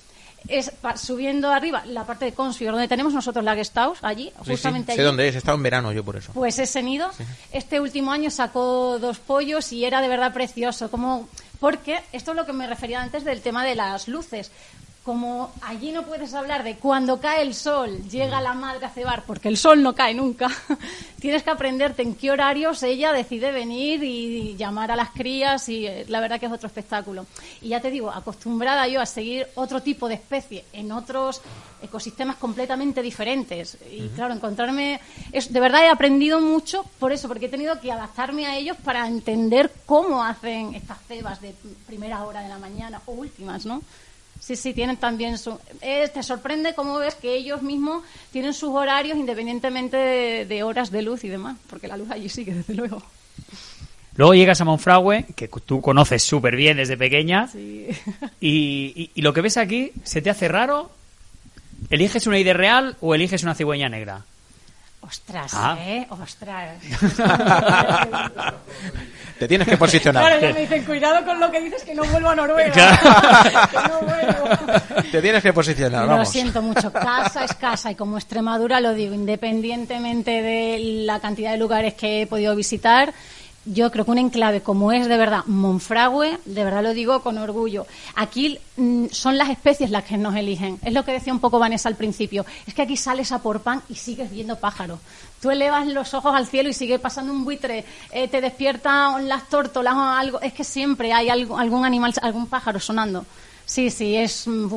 Es 0.47 0.71
subiendo 0.95 1.51
arriba 1.51 1.83
la 1.85 2.05
parte 2.05 2.25
de 2.25 2.33
Consfior, 2.33 2.71
donde 2.73 2.87
tenemos 2.87 3.13
nosotros 3.13 3.43
la 3.43 3.55
guest 3.55 3.73
house, 3.75 3.99
allí, 4.01 4.25
Sí, 4.25 4.31
sí, 4.45 4.51
justamente 4.51 4.93
Sé 4.93 5.01
allí. 5.01 5.05
dónde 5.05 5.27
es, 5.27 5.35
he 5.35 5.37
estado 5.39 5.57
en 5.57 5.63
verano 5.63 5.91
yo 5.91 6.03
por 6.03 6.15
eso. 6.17 6.31
Pues 6.33 6.59
ese 6.59 6.81
nido, 6.81 7.09
este 7.51 7.79
último 7.79 8.11
año 8.11 8.29
sacó 8.29 8.97
dos 8.99 9.19
pollos 9.19 9.71
y 9.71 9.85
era 9.85 10.01
de 10.01 10.07
verdad 10.07 10.33
precioso. 10.33 10.89
Como, 10.89 11.27
porque 11.59 11.99
esto 12.13 12.31
es 12.31 12.37
lo 12.37 12.45
que 12.45 12.53
me 12.53 12.67
refería 12.67 13.01
antes 13.01 13.23
del 13.23 13.41
tema 13.41 13.65
de 13.65 13.75
las 13.75 14.07
luces. 14.07 14.51
Como 15.03 15.51
allí 15.61 15.91
no 15.91 16.03
puedes 16.03 16.33
hablar 16.33 16.63
de 16.63 16.75
cuando 16.75 17.19
cae 17.19 17.41
el 17.41 17.55
sol, 17.55 17.97
llega 18.09 18.41
la 18.41 18.53
madre 18.53 18.85
a 18.85 18.89
cebar, 18.89 19.23
porque 19.25 19.47
el 19.47 19.57
sol 19.57 19.81
no 19.81 19.95
cae 19.95 20.13
nunca, 20.13 20.49
tienes 21.19 21.41
que 21.41 21.49
aprenderte 21.49 22.01
en 22.01 22.15
qué 22.15 22.31
horarios 22.31 22.83
ella 22.83 23.11
decide 23.11 23.51
venir 23.51 24.03
y 24.03 24.55
llamar 24.57 24.91
a 24.91 24.95
las 24.95 25.09
crías 25.11 25.67
y 25.69 25.87
eh, 25.87 26.05
la 26.09 26.19
verdad 26.19 26.39
que 26.39 26.45
es 26.47 26.51
otro 26.51 26.67
espectáculo. 26.67 27.25
Y 27.61 27.69
ya 27.69 27.79
te 27.79 27.89
digo, 27.89 28.11
acostumbrada 28.11 28.87
yo 28.87 29.01
a 29.01 29.05
seguir 29.05 29.47
otro 29.55 29.81
tipo 29.81 30.07
de 30.07 30.15
especie 30.15 30.65
en 30.73 30.91
otros 30.91 31.41
ecosistemas 31.81 32.35
completamente 32.35 33.01
diferentes. 33.01 33.77
Y 33.91 34.09
claro, 34.09 34.33
encontrarme. 34.33 34.99
Es, 35.31 35.51
de 35.51 35.59
verdad 35.59 35.85
he 35.85 35.89
aprendido 35.89 36.41
mucho 36.41 36.83
por 36.99 37.11
eso, 37.11 37.27
porque 37.27 37.45
he 37.45 37.49
tenido 37.49 37.79
que 37.79 37.91
adaptarme 37.91 38.45
a 38.45 38.57
ellos 38.57 38.77
para 38.83 39.07
entender 39.07 39.71
cómo 39.85 40.23
hacen 40.23 40.75
estas 40.75 40.99
cebas 41.07 41.41
de 41.41 41.55
primera 41.87 42.23
hora 42.25 42.41
de 42.41 42.49
la 42.49 42.57
mañana 42.57 43.01
o 43.05 43.13
últimas, 43.13 43.65
¿no? 43.65 43.81
Sí, 44.39 44.55
sí, 44.55 44.73
tienen 44.73 44.97
también 44.97 45.37
su... 45.37 45.59
eh, 45.81 46.09
te 46.13 46.23
sorprende 46.23 46.73
cómo 46.73 46.97
ves 46.97 47.13
que 47.15 47.35
ellos 47.35 47.61
mismos 47.61 48.03
tienen 48.31 48.53
sus 48.53 48.69
horarios 48.69 49.17
independientemente 49.17 49.97
de, 49.97 50.45
de 50.45 50.63
horas 50.63 50.89
de 50.91 51.01
luz 51.01 51.23
y 51.23 51.27
demás, 51.27 51.57
porque 51.69 51.87
la 51.87 51.97
luz 51.97 52.09
allí 52.09 52.29
sigue, 52.29 52.53
desde 52.53 52.73
luego. 52.73 53.01
Luego 54.15 54.33
llegas 54.33 54.59
a 54.59 54.65
Monfragüe, 54.65 55.25
que 55.35 55.47
tú 55.47 55.81
conoces 55.81 56.23
súper 56.23 56.55
bien 56.55 56.77
desde 56.77 56.97
pequeña, 56.97 57.47
Sí. 57.47 57.87
y, 58.41 58.93
y- 58.95 59.11
y 59.15 59.21
lo 59.21 59.33
que 59.33 59.41
ves 59.41 59.57
aquí, 59.57 59.91
¿se 60.03 60.21
te 60.21 60.29
hace 60.29 60.47
raro? 60.47 60.89
¿Eliges 61.89 62.27
una 62.27 62.39
idea 62.39 62.53
real 62.53 62.97
o 63.01 63.15
eliges 63.15 63.43
una 63.43 63.55
cigüeña 63.55 63.87
negra? 63.87 64.25
Ostras, 65.01 65.51
Ah. 65.55 65.77
¿eh? 65.79 66.05
Ostras. 66.09 66.77
Te 69.39 69.47
tienes 69.47 69.67
que 69.67 69.77
posicionar. 69.77 70.21
Claro, 70.25 70.41
ya 70.41 70.53
me 70.53 70.59
dicen, 70.61 70.83
cuidado 70.83 71.23
con 71.25 71.39
lo 71.39 71.49
que 71.49 71.61
dices, 71.61 71.83
que 71.83 71.95
no 71.95 72.03
vuelvo 72.03 72.29
a 72.29 72.35
Noruega. 72.35 72.71
Claro. 72.73 73.69
que 73.71 73.77
no 73.89 73.99
vuelvo. 74.01 75.03
Te 75.11 75.21
tienes 75.21 75.41
que 75.41 75.53
posicionar, 75.53 76.05
Lo 76.05 76.25
siento 76.25 76.61
mucho. 76.61 76.91
Casa 76.91 77.45
es 77.45 77.53
casa 77.53 77.89
y 77.91 77.95
como 77.95 78.17
Extremadura 78.17 78.81
lo 78.81 78.93
digo, 78.93 79.13
independientemente 79.13 80.41
de 80.41 80.79
la 81.05 81.21
cantidad 81.21 81.51
de 81.51 81.57
lugares 81.57 81.93
que 81.93 82.23
he 82.23 82.27
podido 82.27 82.53
visitar, 82.55 83.13
yo 83.65 83.91
creo 83.91 84.05
que 84.05 84.11
un 84.11 84.17
enclave 84.17 84.61
como 84.61 84.91
es 84.91 85.07
de 85.07 85.17
verdad 85.17 85.43
Monfragüe, 85.45 86.39
de 86.45 86.63
verdad 86.63 86.83
lo 86.83 86.93
digo 86.93 87.21
con 87.21 87.37
orgullo. 87.37 87.85
Aquí 88.15 88.59
mm, 88.77 89.07
son 89.11 89.37
las 89.37 89.49
especies 89.49 89.89
las 89.89 90.05
que 90.05 90.17
nos 90.17 90.35
eligen. 90.35 90.79
Es 90.83 90.93
lo 90.93 91.03
que 91.03 91.11
decía 91.11 91.33
un 91.33 91.39
poco 91.39 91.59
Vanessa 91.59 91.89
al 91.89 91.95
principio. 91.95 92.45
Es 92.65 92.73
que 92.73 92.81
aquí 92.81 92.97
sales 92.97 93.31
a 93.31 93.39
por 93.39 93.61
pan 93.61 93.81
y 93.89 93.95
sigues 93.95 94.31
viendo 94.31 94.55
pájaros. 94.55 94.99
Tú 95.41 95.51
elevas 95.51 95.87
los 95.87 96.13
ojos 96.13 96.33
al 96.35 96.47
cielo 96.47 96.69
y 96.69 96.73
sigue 96.73 96.99
pasando 96.99 97.31
un 97.31 97.45
buitre, 97.45 97.85
eh, 98.11 98.27
te 98.27 98.41
despiertan 98.41 99.27
las 99.27 99.47
tórtolas 99.49 99.93
o 99.93 100.01
algo. 100.01 100.41
Es 100.41 100.53
que 100.53 100.63
siempre 100.63 101.13
hay 101.13 101.29
algún 101.29 101.85
animal, 101.85 102.13
algún 102.21 102.47
pájaro 102.47 102.79
sonando. 102.79 103.25
Sí, 103.65 103.89
sí, 103.91 104.15
es. 104.15 104.47
mm. 104.47 104.67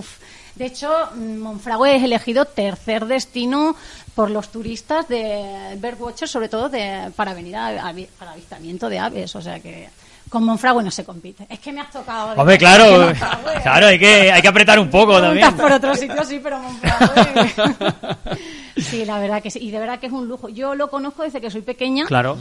De 0.54 0.66
hecho, 0.66 0.90
mm, 1.14 1.38
Monfragüe 1.38 1.96
es 1.96 2.02
elegido 2.02 2.44
tercer 2.44 3.06
destino 3.06 3.74
por 4.14 4.30
los 4.30 4.50
turistas 4.50 5.08
de 5.08 5.76
birdwatchers, 5.76 6.30
sobre 6.30 6.48
todo 6.48 6.68
de, 6.68 7.10
para 7.16 7.34
venir 7.34 7.56
a, 7.56 7.88
a 7.88 7.94
para 8.18 8.32
avistamiento 8.32 8.88
de 8.88 8.98
aves. 8.98 9.34
O 9.36 9.40
sea 9.40 9.60
que 9.60 9.88
con 10.28 10.44
Monfragüe 10.44 10.82
no 10.82 10.90
se 10.90 11.04
compite. 11.04 11.46
Es 11.48 11.58
que 11.58 11.72
me 11.72 11.80
has 11.82 11.90
tocado. 11.90 12.32
Hombre, 12.40 12.56
que 12.56 12.64
claro, 12.64 13.12
claro, 13.62 13.86
hay 13.86 13.98
que, 13.98 14.32
hay 14.32 14.40
que 14.40 14.48
apretar 14.48 14.78
un 14.78 14.90
poco 14.90 15.20
también. 15.20 15.54
Por 15.54 15.70
otro 15.70 15.94
sitio, 15.94 16.24
sí, 16.24 16.40
pero 16.42 16.58
Monfragüe. 16.58 17.52
sí, 18.78 19.04
la 19.04 19.18
verdad 19.18 19.42
que 19.42 19.50
sí. 19.50 19.58
Y 19.60 19.70
de 19.70 19.78
verdad 19.78 19.98
que 19.98 20.06
es 20.06 20.12
un 20.12 20.28
lujo. 20.28 20.48
Yo 20.48 20.74
lo 20.74 20.88
conozco 20.88 21.22
desde 21.22 21.40
que 21.40 21.50
soy 21.50 21.60
pequeña. 21.60 22.06
Claro. 22.06 22.38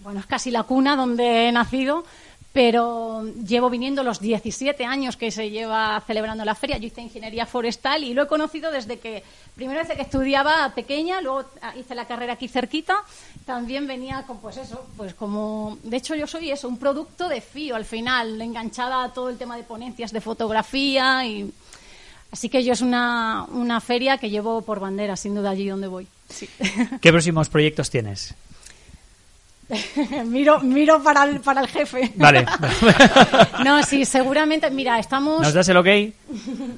Bueno, 0.00 0.20
es 0.20 0.26
casi 0.26 0.50
la 0.50 0.62
cuna 0.64 0.96
donde 0.96 1.48
he 1.48 1.52
nacido, 1.52 2.04
pero 2.52 3.24
llevo 3.46 3.70
viniendo 3.70 4.02
los 4.02 4.20
17 4.20 4.84
años 4.84 5.16
que 5.16 5.30
se 5.30 5.50
lleva 5.50 6.02
celebrando 6.04 6.44
la 6.44 6.56
feria. 6.56 6.78
Yo 6.78 6.88
hice 6.88 7.00
ingeniería 7.00 7.46
forestal 7.46 8.02
y 8.02 8.12
lo 8.12 8.24
he 8.24 8.26
conocido 8.26 8.72
desde 8.72 8.98
que, 8.98 9.22
primero 9.54 9.80
desde 9.80 9.94
que 9.94 10.02
estudiaba 10.02 10.72
pequeña, 10.74 11.20
luego 11.20 11.44
hice 11.78 11.94
la 11.94 12.06
carrera 12.06 12.32
aquí 12.32 12.48
cerquita. 12.48 12.96
También 13.46 13.86
venía 13.86 14.24
con, 14.26 14.38
pues 14.38 14.56
eso, 14.56 14.84
pues 14.96 15.14
como, 15.14 15.78
de 15.84 15.96
hecho 15.96 16.16
yo 16.16 16.26
soy 16.26 16.50
eso, 16.50 16.68
un 16.68 16.78
producto 16.78 17.28
de 17.28 17.40
FIO 17.40 17.76
al 17.76 17.84
final, 17.84 18.40
enganchada 18.40 19.04
a 19.04 19.12
todo 19.12 19.28
el 19.28 19.38
tema 19.38 19.56
de 19.56 19.62
ponencias 19.62 20.12
de 20.12 20.20
fotografía 20.20 21.24
y... 21.26 21.52
Así 22.32 22.48
que 22.48 22.62
yo 22.62 22.72
es 22.72 22.80
una, 22.80 23.44
una 23.50 23.80
feria 23.80 24.16
que 24.16 24.30
llevo 24.30 24.62
por 24.62 24.78
bandera, 24.78 25.16
sin 25.16 25.34
duda, 25.34 25.50
allí 25.50 25.68
donde 25.68 25.88
voy. 25.88 26.06
¿Qué 27.00 27.10
próximos 27.10 27.48
proyectos 27.48 27.90
tienes? 27.90 28.36
miro 30.26 30.60
miro 30.60 31.02
para 31.02 31.24
el, 31.24 31.40
para 31.40 31.60
el 31.60 31.68
jefe. 31.68 32.12
Vale. 32.16 32.46
No, 33.64 33.82
sí, 33.82 34.04
seguramente. 34.04 34.70
Mira, 34.70 34.98
estamos, 34.98 35.42
¿Nos 35.42 35.52
das 35.52 35.68
el 35.68 35.76
ok? 35.76 35.86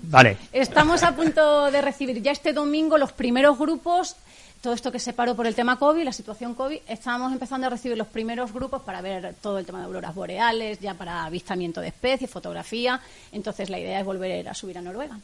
Vale. 0.05 0.36
estamos 0.53 1.03
a 1.03 1.14
punto 1.14 1.70
de 1.70 1.80
recibir 1.80 2.20
ya 2.20 2.32
este 2.32 2.53
domingo 2.53 2.99
los 2.99 3.12
primeros 3.12 3.59
grupos. 3.59 4.16
Todo 4.61 4.74
esto 4.74 4.93
que 4.93 4.99
se 5.01 5.12
paró 5.12 5.34
por 5.34 5.47
el 5.47 5.55
tema 5.55 5.76
COVID, 5.76 6.05
la 6.05 6.12
situación 6.12 6.55
COVID, 6.55 6.78
estamos 6.86 7.32
empezando 7.32 7.66
a 7.66 7.70
recibir 7.70 7.99
los 7.99 8.07
primeros 8.07 8.53
grupos 8.53 8.82
para 8.82 9.01
ver 9.01 9.34
todo 9.40 9.59
el 9.59 9.66
tema 9.66 9.80
de 9.80 9.86
auroras 9.86 10.14
boreales, 10.14 10.78
ya 10.78 10.95
para 10.95 11.24
avistamiento 11.24 11.80
de 11.80 11.88
especies, 11.88 12.30
fotografía. 12.30 13.01
Entonces 13.32 13.70
la 13.70 13.80
idea 13.80 13.99
es 13.99 14.05
volver 14.05 14.49
a 14.49 14.55
subir 14.55 14.78
a 14.78 14.80
Noruega. 14.80 15.18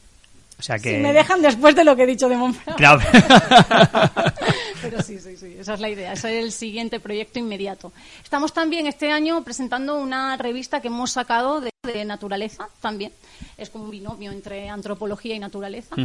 O 0.59 0.61
sea 0.61 0.77
que... 0.77 0.95
Si 0.95 1.01
me 1.01 1.13
dejan 1.13 1.41
después 1.41 1.73
de 1.73 1.85
lo 1.85 1.95
que 1.95 2.03
he 2.03 2.05
dicho 2.05 2.27
de 2.27 2.35
Monfragüe. 2.35 2.75
Claro. 2.75 2.99
Pero 4.81 5.01
sí, 5.01 5.19
sí, 5.19 5.35
sí, 5.37 5.55
esa 5.59 5.73
es 5.73 5.79
la 5.79 5.89
idea, 5.89 6.13
ese 6.13 6.37
es 6.37 6.45
el 6.45 6.51
siguiente 6.51 6.99
proyecto 6.99 7.39
inmediato. 7.39 7.91
Estamos 8.23 8.53
también 8.53 8.87
este 8.87 9.11
año 9.11 9.43
presentando 9.43 9.95
una 9.95 10.37
revista 10.37 10.81
que 10.81 10.87
hemos 10.87 11.11
sacado 11.11 11.61
de, 11.61 11.71
de 11.83 12.05
naturaleza 12.05 12.69
también. 12.81 13.11
Es 13.57 13.69
como 13.69 13.85
un 13.85 13.91
binomio 13.91 14.31
entre 14.31 14.69
antropología 14.69 15.35
y 15.35 15.39
naturaleza. 15.39 15.95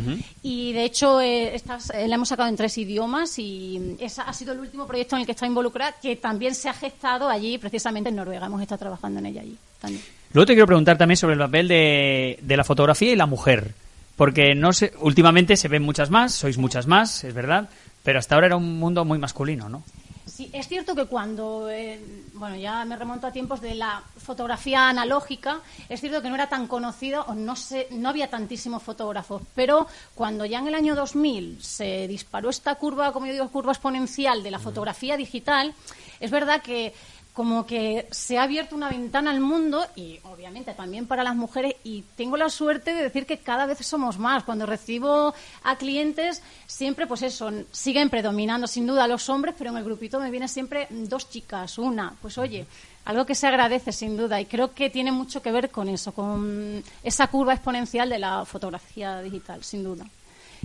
Y 0.42 0.72
de 0.72 0.84
hecho 0.84 1.20
eh, 1.20 1.54
estas, 1.54 1.90
eh, 1.90 2.08
la 2.08 2.16
hemos 2.16 2.28
sacado 2.28 2.48
en 2.48 2.56
tres 2.56 2.76
idiomas 2.78 3.38
y 3.38 3.96
ese 4.00 4.22
ha 4.24 4.32
sido 4.32 4.52
el 4.52 4.60
último 4.60 4.86
proyecto 4.86 5.16
en 5.16 5.20
el 5.20 5.26
que 5.26 5.32
está 5.32 5.46
involucrada, 5.46 5.92
que 6.00 6.16
también 6.16 6.54
se 6.54 6.68
ha 6.68 6.74
gestado 6.74 7.28
allí, 7.28 7.58
precisamente 7.58 8.08
en 8.08 8.16
Noruega. 8.16 8.46
Hemos 8.46 8.62
estado 8.62 8.78
trabajando 8.78 9.20
en 9.20 9.26
ella 9.26 9.42
allí 9.42 9.56
también. 9.80 10.02
Luego 10.32 10.46
te 10.46 10.54
quiero 10.54 10.66
preguntar 10.66 10.98
también 10.98 11.16
sobre 11.16 11.34
el 11.34 11.40
papel 11.40 11.68
de, 11.68 12.38
de 12.42 12.56
la 12.56 12.64
fotografía 12.64 13.12
y 13.12 13.16
la 13.16 13.26
mujer. 13.26 13.74
Porque 14.16 14.54
no 14.54 14.72
sé, 14.72 14.92
últimamente 15.00 15.56
se 15.56 15.66
ven 15.66 15.82
muchas 15.82 16.08
más, 16.08 16.32
sois 16.34 16.56
muchas 16.56 16.86
más, 16.86 17.24
es 17.24 17.34
verdad, 17.34 17.68
pero 18.04 18.20
hasta 18.20 18.36
ahora 18.36 18.46
era 18.46 18.56
un 18.56 18.78
mundo 18.78 19.04
muy 19.04 19.18
masculino, 19.18 19.68
¿no? 19.68 19.82
Sí, 20.26 20.50
es 20.52 20.68
cierto 20.68 20.94
que 20.94 21.04
cuando, 21.04 21.70
eh, 21.70 22.00
bueno, 22.32 22.56
ya 22.56 22.84
me 22.84 22.96
remonto 22.96 23.26
a 23.26 23.32
tiempos 23.32 23.60
de 23.60 23.74
la 23.74 24.02
fotografía 24.16 24.88
analógica, 24.88 25.60
es 25.88 26.00
cierto 26.00 26.22
que 26.22 26.28
no 26.28 26.34
era 26.34 26.48
tan 26.48 26.66
conocido 26.66 27.24
o 27.28 27.34
no, 27.34 27.56
sé, 27.56 27.88
no 27.90 28.08
había 28.08 28.30
tantísimos 28.30 28.82
fotógrafos, 28.82 29.42
pero 29.54 29.86
cuando 30.14 30.44
ya 30.44 30.60
en 30.60 30.68
el 30.68 30.74
año 30.74 30.94
2000 30.94 31.62
se 31.62 32.08
disparó 32.08 32.50
esta 32.50 32.74
curva, 32.76 33.12
como 33.12 33.26
yo 33.26 33.32
digo, 33.32 33.48
curva 33.50 33.72
exponencial 33.72 34.42
de 34.42 34.50
la 34.50 34.58
fotografía 34.58 35.16
digital, 35.16 35.74
es 36.20 36.30
verdad 36.30 36.62
que 36.62 36.94
como 37.34 37.66
que 37.66 38.06
se 38.12 38.38
ha 38.38 38.44
abierto 38.44 38.76
una 38.76 38.88
ventana 38.88 39.32
al 39.32 39.40
mundo 39.40 39.84
y 39.96 40.20
obviamente 40.22 40.72
también 40.72 41.08
para 41.08 41.24
las 41.24 41.34
mujeres 41.34 41.74
y 41.82 42.02
tengo 42.16 42.36
la 42.36 42.48
suerte 42.48 42.94
de 42.94 43.02
decir 43.02 43.26
que 43.26 43.38
cada 43.38 43.66
vez 43.66 43.84
somos 43.84 44.20
más. 44.20 44.44
Cuando 44.44 44.66
recibo 44.66 45.34
a 45.64 45.76
clientes 45.76 46.42
siempre 46.68 47.08
pues 47.08 47.22
eso, 47.22 47.50
siguen 47.72 48.08
predominando 48.08 48.68
sin 48.68 48.86
duda 48.86 49.08
los 49.08 49.28
hombres, 49.28 49.56
pero 49.58 49.70
en 49.70 49.76
el 49.76 49.84
grupito 49.84 50.20
me 50.20 50.30
vienen 50.30 50.48
siempre 50.48 50.86
dos 50.90 51.28
chicas, 51.28 51.76
una. 51.76 52.14
Pues 52.22 52.38
oye, 52.38 52.66
algo 53.04 53.26
que 53.26 53.34
se 53.34 53.48
agradece 53.48 53.90
sin 53.90 54.16
duda 54.16 54.40
y 54.40 54.46
creo 54.46 54.72
que 54.72 54.88
tiene 54.88 55.10
mucho 55.10 55.42
que 55.42 55.50
ver 55.50 55.70
con 55.70 55.88
eso, 55.88 56.12
con 56.12 56.84
esa 57.02 57.26
curva 57.26 57.54
exponencial 57.54 58.10
de 58.10 58.20
la 58.20 58.44
fotografía 58.44 59.20
digital, 59.22 59.64
sin 59.64 59.82
duda. 59.82 60.06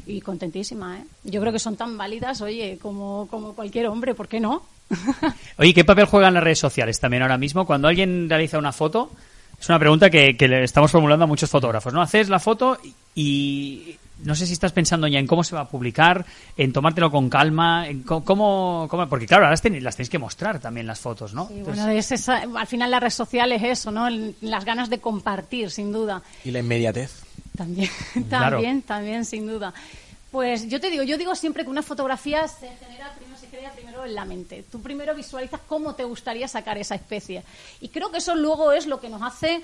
Y 0.06 0.22
contentísima, 0.22 1.00
¿eh? 1.00 1.04
Yo 1.24 1.42
creo 1.42 1.52
que 1.52 1.60
son 1.60 1.76
tan 1.76 1.98
válidas, 1.98 2.42
oye, 2.42 2.78
como, 2.80 3.28
como 3.30 3.54
cualquier 3.54 3.88
hombre, 3.88 4.14
¿por 4.14 4.28
qué 4.28 4.40
no? 4.40 4.62
Oye, 5.58 5.74
¿qué 5.74 5.84
papel 5.84 6.06
juegan 6.06 6.34
las 6.34 6.44
redes 6.44 6.60
sociales 6.60 7.00
también 7.00 7.22
ahora 7.24 7.38
mismo? 7.38 7.66
Cuando 7.66 7.88
alguien 7.88 8.30
realiza 8.30 8.58
una 8.58 8.72
foto, 8.72 9.12
es 9.60 9.68
una 9.70 9.80
pregunta 9.80 10.10
que, 10.10 10.36
que 10.38 10.48
le 10.48 10.64
estamos 10.64 10.92
formulando 10.92 11.26
a 11.26 11.28
muchos 11.28 11.50
fotógrafos, 11.50 11.94
¿no? 11.94 12.02
Haces 12.02 12.30
la 12.30 12.40
foto 12.40 12.78
y 13.16 13.96
no 14.24 14.36
sé 14.36 14.46
si 14.46 14.54
estás 14.54 14.72
pensando 14.74 15.08
ya 15.08 15.20
en 15.20 15.28
cómo 15.28 15.44
se 15.44 15.56
va 15.56 15.62
a 15.62 15.68
publicar, 15.68 16.26
en 16.58 16.74
tomártelo 16.74 17.10
con 17.12 17.30
calma, 17.30 17.88
en 17.88 18.04
cómo, 18.04 18.88
cómo- 18.90 19.08
porque 19.08 19.26
claro, 19.26 19.44
ahora 19.44 19.52
las 19.52 19.62
tenéis, 19.62 19.84
las 19.84 19.96
tenéis 19.96 20.10
que 20.10 20.20
mostrar 20.20 20.60
también 20.60 20.88
las 20.88 21.00
fotos, 21.00 21.34
¿no? 21.34 21.48
Sí, 21.48 21.54
Entonces, 21.60 21.84
bueno, 21.84 21.98
es 22.00 22.12
esa- 22.12 22.44
al 22.58 22.68
final 22.68 22.92
la 22.92 23.00
red 23.00 23.10
social 23.12 23.52
es 23.52 23.64
eso, 23.64 23.92
¿no? 23.92 24.08
El- 24.08 24.36
Las 24.42 24.66
ganas 24.66 24.90
de 24.90 25.00
compartir, 25.00 25.72
sin 25.72 25.92
duda. 25.92 26.22
Y 26.44 26.52
la 26.52 26.60
inmediatez. 26.60 27.22
También, 27.56 27.90
Claro. 28.30 28.58
también, 28.58 28.82
también, 28.82 29.26
sin 29.26 29.48
duda. 29.48 29.74
Pues 30.32 30.68
yo 30.70 30.80
te 30.80 30.90
digo, 30.92 31.04
yo 31.04 31.18
digo 31.18 31.34
siempre 31.36 31.64
que 31.64 31.70
una 31.70 31.82
fotografía 31.82 32.48
se 32.48 32.68
genera 32.80 33.12
primero, 33.18 33.29
primero 33.76 34.06
en 34.06 34.16
la 34.16 34.26
mente. 34.26 34.64
Tú 34.72 34.82
primero 34.82 35.14
visualizas 35.14 35.60
cómo 35.68 35.96
te 35.96 36.04
gustaría 36.06 36.48
sacar 36.48 36.78
esa 36.78 36.96
especie. 36.96 37.44
Y 37.82 37.90
creo 37.90 38.10
que 38.12 38.20
eso 38.20 38.36
luego 38.36 38.72
es 38.72 38.88
lo 38.88 39.00
que 39.00 39.10
nos 39.10 39.22
hace 39.22 39.62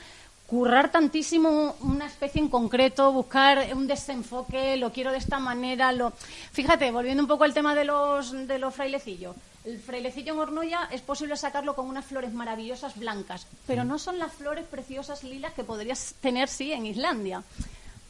currar 0.47 0.91
tantísimo 0.91 1.75
una 1.81 2.05
especie 2.05 2.39
en 2.39 2.49
concreto, 2.49 3.11
buscar 3.11 3.67
un 3.73 3.87
desenfoque, 3.87 4.77
lo 4.77 4.91
quiero 4.91 5.11
de 5.11 5.17
esta 5.17 5.39
manera, 5.39 5.91
lo 5.91 6.11
fíjate, 6.51 6.91
volviendo 6.91 7.23
un 7.23 7.27
poco 7.27 7.45
al 7.45 7.53
tema 7.53 7.73
de 7.73 7.85
los 7.85 8.31
de 8.47 8.59
los 8.59 8.75
frailecillos. 8.75 9.35
El 9.63 9.79
frailecillo 9.79 10.33
en 10.33 10.39
Hornoya 10.39 10.87
es 10.91 11.01
posible 11.01 11.35
sacarlo 11.37 11.73
con 11.75 11.87
unas 11.87 12.05
flores 12.05 12.31
maravillosas 12.31 12.95
blancas, 12.95 13.47
pero 13.65 13.83
no 13.83 13.97
son 13.97 14.19
las 14.19 14.33
flores 14.33 14.65
preciosas 14.69 15.23
lilas 15.23 15.53
que 15.53 15.63
podrías 15.63 16.13
tener 16.21 16.47
sí 16.47 16.71
en 16.73 16.85
Islandia 16.85 17.41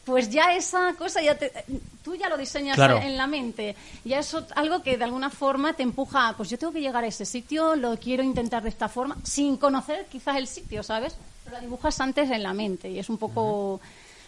pues 0.04 0.30
ya 0.30 0.54
esa 0.54 0.94
cosa 0.94 1.20
ya 1.20 1.34
te- 1.36 1.50
tú 2.06 2.14
ya 2.14 2.28
lo 2.28 2.38
diseñas 2.38 2.76
Claro. 2.76 2.98
en 3.02 3.16
la 3.16 3.26
mente. 3.26 3.74
Ya 4.04 4.20
eso 4.20 4.46
algo 4.54 4.80
que 4.80 4.96
de 4.96 5.02
alguna 5.02 5.28
forma 5.28 5.72
te 5.72 5.82
empuja 5.82 6.34
pues 6.36 6.48
yo 6.48 6.56
tengo 6.56 6.72
que 6.72 6.80
llegar 6.80 7.02
a 7.02 7.08
ese 7.08 7.24
sitio 7.24 7.74
lo 7.74 7.98
quiero 7.98 8.22
intentar 8.22 8.62
de 8.62 8.68
esta 8.68 8.88
forma 8.88 9.16
sin 9.24 9.56
conocer 9.56 10.06
quizás 10.06 10.36
el 10.36 10.46
sitio 10.46 10.84
sabes 10.84 11.16
pero 11.44 11.56
lo 11.56 11.62
dibujas 11.62 12.00
antes 12.00 12.30
en 12.30 12.44
la 12.44 12.52
mente 12.54 12.88
y 12.88 13.00
es 13.00 13.08
un 13.08 13.18
poco 13.18 13.80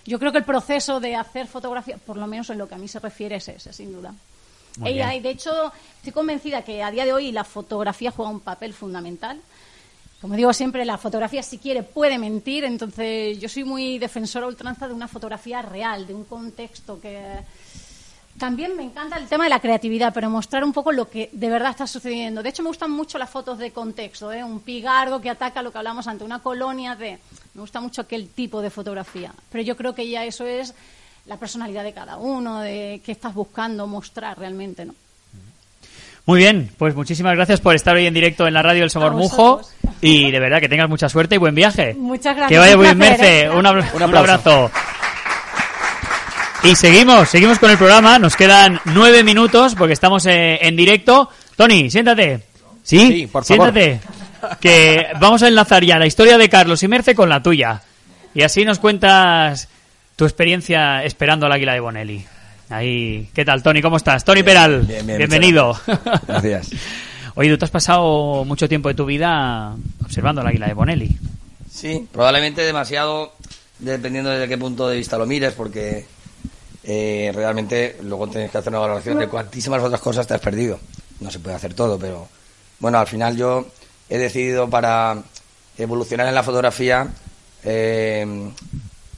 yo 0.05 0.19
creo 0.19 0.33
que 0.33 0.39
el 0.39 0.45
proceso 0.45 0.99
de 0.99 1.15
hacer 1.15 1.47
fotografía 1.47 1.99
por 1.99 2.17
lo 2.17 2.27
menos 2.27 2.51
en 2.51 2.59
lo 2.59 2.67
que 2.69 2.75
a 2.75 2.79
mí 2.79 2.89
se 2.89 2.99
refiere 2.99 3.37
es 3.37 3.47
ese 3.47 3.73
sin 3.73 3.93
duda. 3.93 4.13
Y, 4.85 5.21
de 5.21 5.31
hecho 5.31 5.73
estoy 5.99 6.13
convencida 6.13 6.63
que 6.63 6.83
a 6.83 6.91
día 6.91 7.05
de 7.05 7.13
hoy 7.13 7.31
la 7.31 7.45
fotografía 7.45 8.11
juega 8.11 8.33
un 8.33 8.41
papel 8.41 8.73
fundamental 8.75 9.41
como 10.21 10.35
digo 10.35 10.53
siempre, 10.53 10.85
la 10.85 10.99
fotografía, 10.99 11.43
si 11.43 11.59
quiere, 11.59 11.85
puede 11.85 12.19
mentir. 12.19 12.65
Entonces, 12.65 13.39
yo 13.39 13.49
soy 13.49 13.65
muy 13.65 13.99
defensora 13.99 14.47
a 14.47 14.49
ultranza 14.49 14.89
de 14.89 14.95
una 14.95 15.07
fotografía 15.07 15.63
real, 15.63 16.07
de 16.07 16.15
un 16.15 16.25
contexto 16.25 17.01
que. 17.01 17.19
También 18.37 18.77
me 18.77 18.85
encanta 18.85 19.17
el 19.17 19.27
tema 19.27 19.45
de 19.45 19.51
la 19.51 19.59
creatividad, 19.59 20.13
pero 20.15 20.31
mostrar 20.31 20.63
un 20.63 20.73
poco 20.73 20.93
lo 20.93 21.11
que 21.11 21.29
de 21.33 21.49
verdad 21.49 21.71
está 21.71 21.89
sucediendo. 21.89 22.41
De 22.41 22.51
hecho, 22.51 22.63
me 22.63 22.69
gustan 22.69 22.93
mucho 22.93 23.19
las 23.19 23.29
fotos 23.29 23.59
de 23.59 23.73
contexto, 23.73 24.33
¿eh? 24.33 24.45
un 24.45 24.61
pigardo 24.61 25.21
que 25.21 25.29
ataca 25.29 25.61
lo 25.61 25.73
que 25.73 25.79
hablamos 25.79 26.07
ante 26.07 26.25
una 26.25 26.39
colonia 26.39 26.95
de. 26.95 27.19
Me 27.55 27.61
gusta 27.61 27.81
mucho 27.81 28.03
aquel 28.03 28.29
tipo 28.29 28.63
de 28.63 28.71
fotografía. 28.71 29.33
Pero 29.51 29.65
yo 29.65 29.77
creo 29.77 29.95
que 29.95 30.09
ya 30.09 30.25
eso 30.25 30.47
es 30.47 30.73
la 31.27 31.37
personalidad 31.37 31.83
de 31.83 31.93
cada 31.93 32.17
uno, 32.17 32.61
de 32.61 33.01
qué 33.05 33.13
estás 33.13 33.35
buscando 33.35 33.87
mostrar 33.87 34.39
realmente, 34.39 34.85
¿no? 34.85 34.95
Muy 36.29 36.41
bien, 36.41 36.71
pues 36.77 36.95
muchísimas 36.95 37.35
gracias 37.35 37.59
por 37.59 37.75
estar 37.75 37.97
hoy 37.97 38.05
en 38.05 38.13
directo 38.13 38.47
en 38.47 38.53
la 38.53 38.61
radio 38.61 38.83
del 38.83 38.91
Somormujo. 38.91 39.63
Y 40.01 40.31
de 40.31 40.39
verdad 40.41 40.61
que 40.61 40.69
tengas 40.69 40.89
mucha 40.89 41.09
suerte 41.09 41.35
y 41.35 41.39
buen 41.39 41.55
viaje. 41.55 41.95
Muchas 41.99 42.37
gracias, 42.37 42.49
Que 42.49 42.59
vaya 42.59 42.73
un 42.75 42.79
muy 42.79 42.87
bien, 42.87 42.99
Merce. 42.99 43.41
¿eh? 43.43 43.51
Un, 43.51 43.67
abra- 43.67 43.91
Un 43.95 44.03
un 44.03 44.15
abrazo. 44.17 44.71
Y 46.65 46.75
seguimos, 46.75 47.29
seguimos 47.29 47.59
con 47.59 47.71
el 47.71 47.79
programa. 47.79 48.19
Nos 48.19 48.37
quedan 48.37 48.81
nueve 48.87 49.23
minutos 49.23 49.75
porque 49.77 49.93
estamos 49.93 50.27
eh, 50.27 50.59
en 50.63 50.77
directo. 50.77 51.31
Tony, 51.57 51.89
siéntate. 51.91 52.41
¿Sí? 52.83 52.99
Sí, 53.13 53.27
por 53.27 53.45
favor. 53.45 53.73
Siéntate. 53.73 54.01
Que 54.61 55.07
vamos 55.21 55.43
a 55.43 55.49
enlazar 55.49 55.85
ya 55.85 55.99
la 55.99 56.07
historia 56.07 56.39
de 56.39 56.49
Carlos 56.49 56.83
y 56.83 56.89
Merce 56.89 57.15
con 57.15 57.29
la 57.29 57.43
tuya. 57.43 57.81
Y 58.35 58.43
así 58.43 58.65
nos 58.65 58.79
cuentas 58.79 59.69
tu 60.17 60.25
experiencia 60.25 61.05
esperando 61.05 61.47
al 61.47 61.53
águila 61.53 61.75
de 61.75 61.81
Bonelli. 61.81 62.25
Ahí, 62.71 63.29
¿qué 63.35 63.45
tal, 63.45 63.63
Tony? 63.63 63.81
¿Cómo 63.81 63.97
estás? 63.97 64.25
Tony 64.25 64.43
Peral, 64.43 64.81
bien, 64.83 65.07
bien, 65.07 65.19
bienvenido. 65.19 65.79
Gracias. 66.27 66.71
Oye, 67.41 67.51
tú 67.51 67.59
te 67.59 67.65
has 67.67 67.71
pasado 67.71 68.45
mucho 68.45 68.69
tiempo 68.69 68.89
de 68.89 68.97
tu 68.97 69.05
vida 69.05 69.77
observando 70.05 70.41
al 70.41 70.49
águila 70.49 70.67
de 70.67 70.75
Bonelli. 70.75 71.17
Sí, 71.71 72.09
probablemente 72.11 72.63
demasiado, 72.63 73.33
dependiendo 73.79 74.31
desde 74.31 74.49
qué 74.49 74.59
punto 74.59 74.89
de 74.89 74.97
vista 74.97 75.17
lo 75.19 75.25
mires, 75.25 75.53
porque 75.55 76.05
eh, 76.83 77.31
realmente 77.33 77.97
luego 78.03 78.27
tienes 78.27 78.51
que 78.51 78.59
hacer 78.59 78.71
una 78.73 78.81
valoración 78.81 79.19
de 79.21 79.29
cuantísimas 79.29 79.81
otras 79.83 80.01
cosas 80.01 80.27
te 80.27 80.35
has 80.35 80.41
perdido. 80.41 80.81
No 81.21 81.31
se 81.31 81.39
puede 81.39 81.55
hacer 81.55 81.75
todo, 81.75 81.97
pero 81.97 82.27
bueno, 82.81 82.99
al 82.99 83.07
final 83.07 83.37
yo 83.37 83.69
he 84.09 84.19
decidido 84.19 84.69
para 84.69 85.23
evolucionar 85.77 86.27
en 86.27 86.35
la 86.35 86.43
fotografía 86.43 87.07
eh, 87.63 88.51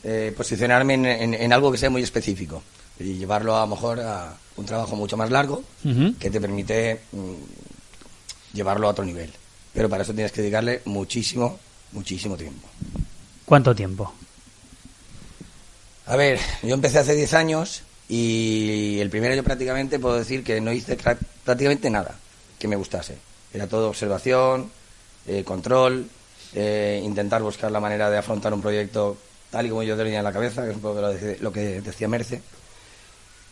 eh, 0.05 0.35
posicionarme 0.37 0.93
en, 0.95 1.07
en- 1.07 1.35
en 1.35 1.53
algo 1.55 1.73
que 1.73 1.79
sea 1.79 1.89
muy 1.89 2.03
específico 2.03 2.63
y 2.99 3.15
llevarlo 3.15 3.57
a 3.57 3.61
lo 3.61 3.69
mejor 3.69 4.01
a 4.01 4.35
un 4.57 4.67
trabajo 4.67 4.95
mucho 4.97 5.17
más 5.17 5.31
largo 5.31 5.63
que 6.19 6.31
te 6.31 6.39
permite 6.39 7.01
mm, 7.13 7.33
llevarlo 8.53 8.87
a 8.87 8.91
otro 8.91 9.05
nivel. 9.05 9.31
Pero 9.73 9.89
para 9.89 10.03
eso 10.03 10.13
tienes 10.15 10.33
que 10.33 10.41
dedicarle 10.43 10.83
muchísimo, 10.85 11.59
muchísimo 11.93 12.37
tiempo. 12.37 12.69
¿Cuánto 13.45 13.75
tiempo? 13.75 14.13
A 16.07 16.17
ver, 16.17 16.39
yo 16.63 16.75
empecé 16.75 16.99
hace 16.99 17.15
10 17.15 17.35
años 17.35 17.83
y 18.09 18.99
el 19.01 19.11
primer 19.11 19.31
año 19.33 19.45
prácticamente 19.45 19.99
puedo 20.01 20.17
decir 20.17 20.43
que 20.43 20.61
no 20.61 20.73
hice 20.73 20.97
prácticamente 21.45 21.89
nada 21.91 22.17
que 22.59 22.67
me 22.69 22.77
gustase. 22.77 23.17
Era 23.53 23.67
todo 23.69 23.89
observación, 23.89 24.71
eh, 25.27 25.45
control, 25.45 26.09
eh, 26.55 27.01
intentar 27.05 27.43
buscar 27.43 27.71
la 27.71 27.79
manera 27.81 28.11
de 28.11 28.19
afrontar 28.19 28.53
un 28.53 28.61
proyecto 28.61 29.17
tal 29.51 29.67
y 29.67 29.69
como 29.71 29.83
yo 29.83 29.97
tenía 29.97 30.19
en 30.19 30.25
la 30.25 30.33
cabeza, 30.33 30.65
que 30.65 30.71
es 30.71 30.77
un 30.77 30.83
poco 30.83 31.01
lo, 31.01 31.09
de- 31.13 31.39
lo 31.41 31.53
que 31.53 31.81
decía 31.81 32.09
Merce. 32.09 32.43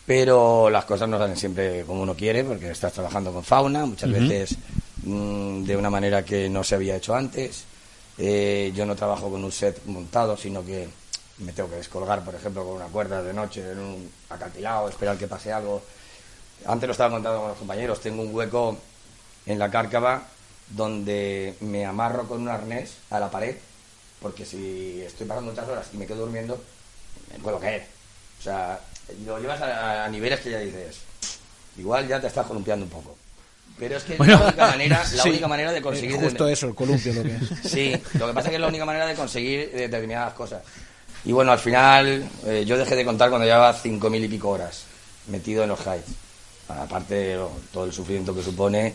Pero 0.07 0.71
las 0.71 0.85
cosas 0.85 1.09
no 1.09 1.19
salen 1.19 1.37
siempre 1.37 1.85
como 1.85 2.03
uno 2.03 2.15
quiere, 2.15 2.43
porque 2.43 2.71
estás 2.71 2.93
trabajando 2.93 3.33
con 3.33 3.45
fauna, 3.45 3.85
muchas 3.85 4.11
veces 4.11 4.57
mm, 5.03 5.65
de 5.65 5.77
una 5.77 5.91
manera 5.91 6.25
que 6.25 6.49
no 6.49 6.63
se 6.65 6.75
había 6.75 6.97
hecho 6.97 7.15
antes. 7.15 7.65
Eh, 8.19 8.73
yo 8.75 8.85
no 8.85 8.97
trabajo 8.97 9.31
con 9.31 9.45
un 9.45 9.53
set 9.53 9.85
montado, 9.87 10.37
sino 10.37 10.65
que 10.65 10.89
me 11.39 11.53
tengo 11.53 11.71
que 11.71 11.77
descolgar, 11.77 12.25
por 12.25 12.35
ejemplo, 12.35 12.65
con 12.65 12.75
una 12.75 12.87
cuerda 12.87 13.23
de 13.23 13.33
noche 13.33 13.71
en 13.71 13.79
un 13.79 14.13
acantilado, 14.29 14.89
esperar 14.89 15.17
que 15.17 15.29
pase 15.29 15.53
algo. 15.53 15.83
Antes 16.67 16.89
lo 16.89 16.93
estaba 16.93 17.11
contando 17.11 17.39
con 17.39 17.49
los 17.51 17.59
compañeros, 17.59 18.01
tengo 18.01 18.23
un 18.23 18.35
hueco 18.35 18.77
en 19.47 19.59
la 19.59 19.71
cárcava 19.71 20.27
donde 20.69 21.55
me 21.61 21.87
amarro 21.87 22.27
con 22.27 22.43
un 22.43 22.49
arnés 22.49 22.95
a 23.11 23.21
la 23.21 23.31
pared, 23.31 23.57
porque 24.21 24.45
si 24.45 25.01
estoy 25.03 25.27
pasando 25.27 25.51
muchas 25.51 25.69
horas 25.69 25.89
y 25.93 25.97
me 25.97 26.07
quedo 26.07 26.21
durmiendo, 26.23 26.61
me 27.33 27.39
puedo 27.39 27.59
caer. 27.61 27.87
O 28.41 28.43
sea, 28.43 28.81
lo 29.25 29.39
llevas 29.39 29.61
a, 29.63 30.05
a 30.05 30.09
niveles 30.09 30.41
que 30.41 30.51
ya 30.51 30.59
dices, 30.59 30.99
igual 31.77 32.09
ya 32.09 32.21
te 32.21 32.27
estás 32.27 32.47
columpiando 32.47 32.85
un 32.85 32.91
poco. 32.91 33.18
Pero 33.79 33.97
es 33.97 34.03
que 34.05 34.17
Bueno. 34.17 34.39
la 34.39 34.45
única 34.47 34.67
manera, 34.67 34.99
la 34.99 35.05
Sí, 35.23 35.29
única 35.31 35.49
manera 35.49 35.73
de 35.73 35.81
conseguir... 35.83 36.17
eh, 36.17 36.21
justo 36.21 36.49
eso, 36.49 36.67
el 36.69 36.75
columpio 36.75 37.13
lo 37.13 37.23
que 37.23 37.37
es. 37.37 37.43
Sí, 37.71 37.93
lo 38.19 38.27
que 38.27 38.33
pasa 38.33 38.49
es 38.49 38.51
que 38.51 38.55
es 38.57 38.61
la 38.61 38.69
única 38.69 38.85
manera 38.85 39.07
de 39.07 39.15
conseguir 39.15 39.71
determinadas 39.73 40.33
cosas. 40.35 40.63
Y 41.25 41.33
bueno, 41.33 41.53
al 41.53 41.59
final 41.59 42.29
eh, 42.47 42.65
yo 42.67 42.77
dejé 42.77 42.97
de 42.97 43.05
contar 43.05 43.29
cuando 43.29 43.47
llevaba 43.47 43.73
cinco 43.75 44.09
mil 44.11 44.23
y 44.25 44.29
pico 44.29 44.49
horas 44.51 44.83
metido 45.29 45.63
en 45.63 45.69
los 45.71 45.81
highs. 45.81 46.05
Aparte 46.69 47.15
de 47.15 47.35
lo- 47.37 47.51
todo 47.73 47.85
el 47.85 47.93
sufrimiento 47.93 48.35
que 48.35 48.43
supone, 48.43 48.95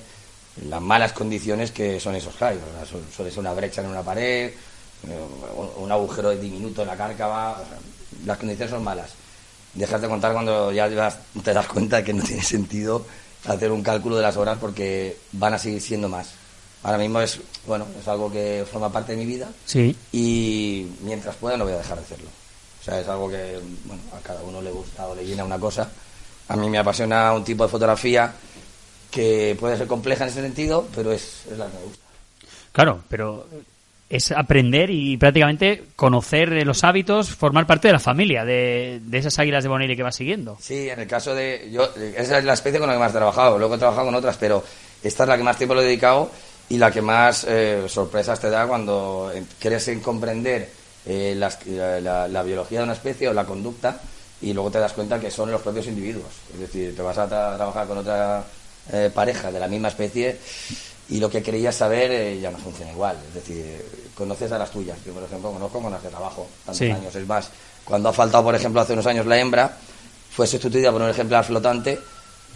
las 0.67 0.81
malas 0.81 1.13
condiciones 1.13 1.71
que 1.71 1.99
son 1.99 2.15
esos 2.15 2.33
highs. 2.35 2.59
O 2.61 2.77
sea, 2.77 2.85
su- 2.85 3.11
suele 3.15 3.31
ser 3.31 3.39
una 3.39 3.53
brecha 3.53 3.81
en 3.81 3.87
una 3.87 4.01
pared, 4.03 4.51
eh, 4.51 5.19
un- 5.77 5.91
agujero 5.91 6.29
de 6.29 6.39
diminuto 6.39 6.81
en 6.81 6.87
la 6.89 6.95
cárcava. 6.97 7.51
o 7.53 7.55
sea, 7.65 7.77
las 8.25 8.37
condiciones 8.37 8.71
son 8.71 8.83
malas. 8.83 9.11
Dejas 9.73 10.01
de 10.01 10.07
contar 10.07 10.33
cuando 10.33 10.71
ya 10.71 10.87
te 10.87 11.53
das 11.53 11.67
cuenta 11.67 11.97
de 11.97 12.03
que 12.03 12.13
no 12.13 12.23
tiene 12.23 12.43
sentido 12.43 13.05
hacer 13.45 13.71
un 13.71 13.83
cálculo 13.83 14.15
de 14.15 14.21
las 14.21 14.37
horas 14.37 14.57
porque 14.59 15.17
van 15.33 15.53
a 15.53 15.59
seguir 15.59 15.81
siendo 15.81 16.09
más. 16.09 16.31
Ahora 16.83 16.97
mismo 16.97 17.21
es, 17.21 17.39
bueno, 17.65 17.85
es 17.99 18.07
algo 18.07 18.31
que 18.31 18.65
forma 18.69 18.91
parte 18.91 19.13
de 19.13 19.17
mi 19.17 19.25
vida 19.25 19.49
Sí. 19.65 19.95
y 20.11 20.87
mientras 21.01 21.35
pueda 21.35 21.55
no 21.57 21.63
voy 21.63 21.73
a 21.73 21.77
dejar 21.77 21.97
de 21.97 22.03
hacerlo. 22.03 22.29
O 22.81 22.83
sea, 22.83 22.99
es 22.99 23.07
algo 23.07 23.29
que, 23.29 23.59
bueno, 23.85 24.01
a 24.13 24.19
cada 24.19 24.41
uno 24.43 24.61
le 24.61 24.69
gusta 24.71 25.07
o 25.07 25.15
le 25.15 25.25
llena 25.25 25.45
una 25.45 25.57
cosa. 25.59 25.89
A 26.49 26.57
mí 26.57 26.69
me 26.69 26.77
apasiona 26.77 27.31
un 27.31 27.45
tipo 27.45 27.63
de 27.63 27.69
fotografía 27.69 28.33
que 29.09 29.55
puede 29.59 29.77
ser 29.77 29.87
compleja 29.87 30.25
en 30.25 30.29
ese 30.31 30.41
sentido, 30.41 30.85
pero 30.93 31.13
es, 31.13 31.43
es 31.49 31.57
la 31.57 31.67
que 31.67 31.77
me 31.77 31.83
gusta. 31.85 32.03
Claro, 32.73 33.03
pero 33.07 33.47
es 34.15 34.31
aprender 34.31 34.89
y 34.91 35.17
prácticamente 35.17 35.83
conocer 35.95 36.53
eh, 36.53 36.65
los 36.65 36.83
hábitos, 36.83 37.29
formar 37.29 37.65
parte 37.65 37.87
de 37.87 37.93
la 37.93 37.99
familia 37.99 38.45
de, 38.45 38.99
de 39.03 39.17
esas 39.17 39.39
águilas 39.39 39.63
de 39.63 39.69
Bonelli 39.69 39.95
que 39.95 40.03
vas 40.03 40.15
siguiendo. 40.15 40.57
Sí, 40.61 40.89
en 40.89 40.99
el 40.99 41.07
caso 41.07 41.33
de... 41.33 41.69
yo 41.71 41.89
Esa 42.15 42.37
es 42.37 42.43
la 42.45 42.53
especie 42.53 42.79
con 42.79 42.87
la 42.87 42.93
que 42.93 42.99
más 42.99 43.11
he 43.11 43.15
trabajado. 43.15 43.57
Luego 43.57 43.75
he 43.75 43.77
trabajado 43.79 44.05
con 44.05 44.15
otras, 44.15 44.37
pero 44.37 44.63
esta 45.03 45.23
es 45.23 45.29
la 45.29 45.37
que 45.37 45.43
más 45.43 45.57
tiempo 45.57 45.73
le 45.75 45.81
he 45.81 45.85
dedicado 45.85 46.29
y 46.69 46.77
la 46.77 46.91
que 46.91 47.01
más 47.01 47.45
eh, 47.49 47.83
sorpresas 47.87 48.39
te 48.39 48.49
da 48.49 48.67
cuando 48.67 49.31
quieres 49.59 49.87
en 49.87 49.99
comprender 49.99 50.69
eh, 51.05 51.35
la 51.35 52.43
biología 52.43 52.79
de 52.79 52.83
una 52.85 52.93
especie 52.93 53.27
o 53.27 53.33
la 53.33 53.45
conducta 53.45 53.99
y 54.41 54.53
luego 54.53 54.69
te 54.71 54.79
das 54.79 54.93
cuenta 54.93 55.19
que 55.19 55.31
son 55.31 55.51
los 55.51 55.61
propios 55.61 55.87
individuos. 55.87 56.27
Es 56.53 56.59
decir, 56.59 56.95
te 56.95 57.01
vas 57.01 57.17
a 57.17 57.25
tra- 57.25 57.55
trabajar 57.55 57.87
con 57.87 57.97
otra 57.97 58.43
eh, 58.91 59.09
pareja 59.13 59.51
de 59.51 59.59
la 59.59 59.67
misma 59.67 59.87
especie 59.87 60.37
y 61.09 61.19
lo 61.19 61.29
que 61.29 61.43
creías 61.43 61.75
saber 61.75 62.11
eh, 62.11 62.39
ya 62.39 62.49
no 62.51 62.57
funciona 62.57 62.91
igual. 62.91 63.17
Es 63.27 63.33
decir, 63.35 63.83
conoces 64.15 64.51
a 64.51 64.57
las 64.57 64.71
tuyas. 64.71 64.97
Yo, 65.05 65.13
por 65.13 65.23
ejemplo, 65.23 65.51
conozco 65.51 65.81
con 65.81 65.91
las 65.91 66.01
que 66.01 66.07
trabajo 66.09 66.47
tantos 66.65 66.77
Sí. 66.77 66.89
años. 66.91 67.13
Es 67.15 67.27
más, 67.27 67.49
cuando 67.83 68.09
ha 68.09 68.13
faltado, 68.13 68.43
por 68.43 68.55
ejemplo, 68.55 68.81
hace 68.81 68.93
unos 68.93 69.05
años 69.05 69.25
la 69.25 69.37
hembra, 69.37 69.77
fue 70.31 70.47
sustituida 70.47 70.91
por 70.91 71.01
un 71.01 71.09
ejemplar 71.09 71.43
flotante 71.45 71.99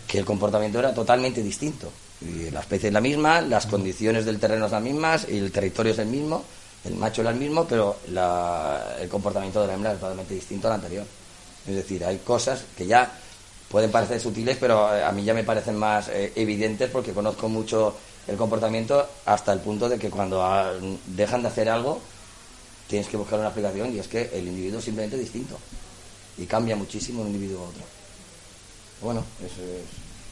que 0.08 0.20
el 0.20 0.26
comportamiento 0.26 0.80
era 0.80 0.93
totalmente 0.93 1.43
distinto. 1.43 1.91
Y 2.22 2.50
la 2.50 2.62
especie 2.62 2.88
es 2.88 2.93
la 2.93 3.02
misma, 3.02 3.41
las 3.41 3.68
condiciones 3.68 4.26
del 4.26 4.39
terreno 4.39 4.66
son 4.70 4.84
las 4.84 4.93
mismas, 4.93 5.26
el 5.26 5.52
territorio 5.52 5.91
es 5.91 6.00
el 6.00 6.08
mismo, 6.08 6.43
el 6.86 6.95
macho 6.95 7.22
es 7.22 7.28
el 7.28 7.36
mismo, 7.36 7.66
pero 7.68 7.98
la- 8.12 8.95
el 9.00 9.10
comportamiento 9.10 9.62
de 9.62 9.68
la 9.68 9.74
hembra 9.74 9.91
es 9.93 10.00
totalmente 10.00 10.34
distinto 10.34 10.68
al 10.68 10.76
anterior. 10.76 11.06
Es 11.68 11.76
decir, 11.76 12.04
hay 12.06 12.18
cosas 12.20 12.64
que 12.76 12.88
ya 12.88 13.12
pueden 13.70 13.91
parecer 13.91 14.20
sutiles, 14.22 14.58
pero 14.60 14.95
eh, 14.95 15.04
a 15.04 15.12
mí 15.12 15.24
ya 15.26 15.34
me 15.34 15.43
parecen 15.43 15.76
más 15.76 16.08
eh, 16.08 16.32
evidentes 16.36 16.89
porque 16.89 17.12
conozco 17.12 17.50
mucho 17.50 17.95
el 18.28 18.36
comportamiento 18.38 19.08
hasta 19.26 19.54
el 19.54 19.60
punto 19.60 19.88
de 19.90 19.98
que 19.98 20.10
cuando 20.10 20.44
dejan 21.08 21.42
de 21.42 21.48
hacer 21.48 21.70
algo 21.70 22.02
tienes 22.88 23.08
que 23.08 23.18
buscar 23.18 23.40
una 23.40 23.50
explicación 23.50 23.94
y 23.94 24.00
es 24.00 24.08
que 24.08 24.30
el 24.34 24.48
individuo 24.48 24.80
es 24.80 24.86
simplemente 24.86 25.18
distinto 25.18 25.58
y 26.38 26.46
cambia 26.46 26.76
muchísimo 26.76 27.24
de 27.24 27.30
un 27.30 27.36
individuo 27.36 27.66
a 27.66 27.70
otro. 27.70 27.82
Bueno, 29.02 29.24
eso, 29.40 29.62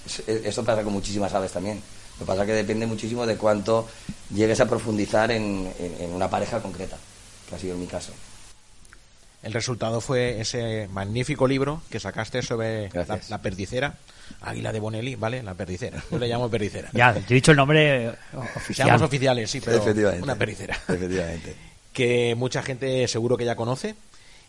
es- 0.06 0.28
es- 0.28 0.46
eso 0.46 0.64
pasa 0.64 0.84
con 0.84 0.94
muchísimas 0.94 1.34
aves 1.34 1.52
también. 1.52 1.82
Lo 2.20 2.20
que 2.20 2.26
pasa 2.26 2.42
es 2.44 2.48
que 2.48 2.54
depende 2.54 2.86
muchísimo 2.86 3.26
de 3.26 3.36
cuánto 3.38 3.88
llegues 4.34 4.60
a 4.62 4.68
profundizar 4.70 5.32
en, 5.32 5.72
en- 5.80 6.02
en 6.02 6.14
una 6.14 6.30
pareja 6.30 6.62
concreta, 6.62 6.98
que 7.50 7.56
ha 7.56 7.60
sido 7.60 7.76
mi 7.78 7.88
caso. 7.88 8.12
El 9.44 9.54
resultado 9.54 10.02
fue 10.02 10.40
ese 10.42 10.88
magnífico 10.92 11.48
libro 11.48 11.82
que 11.90 12.00
sacaste 12.00 12.42
sobre 12.42 12.90
la, 12.94 13.20
la 13.30 13.42
perdicera, 13.42 13.96
Águila 14.42 14.72
de 14.72 14.80
Bonelli, 14.80 15.16
¿vale? 15.16 15.42
La 15.44 15.54
perdicera. 15.54 16.04
Yo 16.12 16.18
le 16.20 16.28
llamo 16.28 16.50
perdicera. 16.50 16.90
Ya, 16.94 17.14
yo 17.14 17.22
he 17.30 17.34
dicho 17.36 17.52
el 17.52 17.58
nombre 17.58 18.06
eh, 18.08 18.12
oficial. 18.56 18.88
Seamos 18.88 19.02
oficiales, 19.04 19.50
sí, 19.52 19.62
pero 19.62 19.78
Efectivamente. 19.78 20.24
una 20.24 20.36
perdicera. 20.36 20.76
Efectivamente. 20.88 21.56
que 21.94 22.36
mucha 22.36 22.62
gente 22.62 23.08
seguro 23.08 23.38
que 23.38 23.46
ya 23.46 23.56
conoce. 23.56 23.96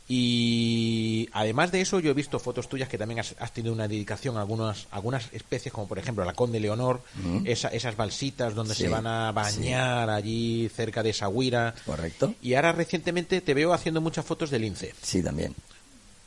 Y 0.09 1.29
además 1.33 1.73
de 1.73 1.81
eso, 1.81 1.99
yo 2.01 2.11
he 2.11 2.15
visto 2.15 2.39
fotos 2.39 2.69
tuyas 2.69 2.89
que 2.89 2.97
también 2.97 3.21
has, 3.21 3.35
has 3.39 3.53
tenido 3.53 3.73
una 3.75 3.89
dedicación 3.89 4.37
a 4.37 4.41
algunas, 4.41 4.87
algunas 4.93 5.33
especies, 5.33 5.73
como 5.73 5.89
por 5.89 5.99
ejemplo 5.99 6.25
la 6.25 6.33
Conde 6.33 6.61
Leonor, 6.61 7.01
esa- 7.45 7.69
esas 7.69 7.97
balsitas 7.97 8.55
donde 8.55 8.75
Sí, 8.75 8.83
se 8.85 8.89
van 8.89 9.07
a 9.07 9.33
bañar 9.33 10.09
allí 10.11 10.69
cerca 10.75 11.03
de 11.03 11.13
Saguira. 11.13 11.75
Correcto. 11.85 12.35
Y 12.41 12.55
ahora 12.55 12.73
recientemente 12.73 13.41
te 13.41 13.53
veo 13.55 13.73
haciendo 13.73 14.01
muchas 14.01 14.25
fotos 14.25 14.51
de 14.51 14.59
lince. 14.61 14.95
Sí, 15.03 15.23
también. 15.23 15.55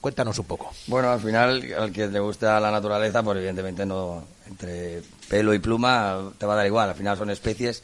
Cuéntanos 0.02 0.40
un 0.40 0.46
poco. 0.46 0.72
Bueno, 0.88 1.12
al 1.12 1.20
final, 1.20 1.74
al 1.78 1.92
que 1.92 2.08
le 2.08 2.20
gusta 2.20 2.60
la 2.60 2.72
naturaleza, 2.72 3.22
pues 3.22 3.38
evidentemente 3.38 3.86
no, 3.86 4.24
entre 4.48 5.02
pelo 5.28 5.54
y 5.54 5.60
pluma 5.60 6.32
te 6.38 6.46
va 6.46 6.54
a 6.54 6.58
dar 6.58 6.68
igual. 6.68 6.90
Al 6.90 6.96
final 6.96 7.18
son 7.18 7.30
especies 7.30 7.84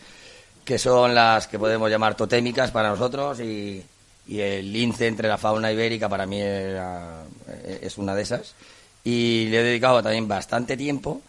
que 0.65 0.79
son 0.79 1.13
las 1.13 1.47
que 1.47 1.59
podemos 1.59 1.89
llamar 1.89 2.15
totémicas 2.15 2.71
para 2.71 2.89
nosotros 2.89 3.39
y, 3.39 3.85
el 4.27 4.73
lince 4.73 5.05
entre 5.05 5.27
la 5.27 5.37
fauna 5.37 5.71
ibérica 5.71 6.09
para 6.09 6.25
mí 6.25 6.39
eh, 6.41 7.79
es 7.81 7.97
una 7.99 8.15
de 8.15 8.23
esas. 8.23 8.55
Y 9.03 9.45
le 9.49 9.59
he 9.59 9.63
dedicado 9.63 10.01
también 10.01 10.27
bastante 10.27 10.75
tiempo 10.75 11.21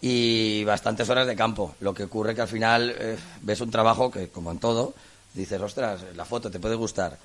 y 0.00 0.64
bastantes 0.64 1.08
horas 1.08 1.28
de 1.28 1.36
campo. 1.36 1.76
Lo 1.78 1.94
que 1.94 2.02
ocurre 2.02 2.34
que 2.34 2.40
al 2.40 2.48
final 2.48 2.92
eh, 2.98 3.16
ves 3.42 3.60
un 3.60 3.70
trabajo 3.70 4.10
que, 4.10 4.28
como 4.28 4.50
en 4.50 4.58
todo, 4.58 4.92
dices, 5.32 5.60
ostras, 5.60 6.00
la 6.16 6.24
foto 6.24 6.50
te 6.50 6.58
puede 6.58 6.74
gustar. 6.74 7.16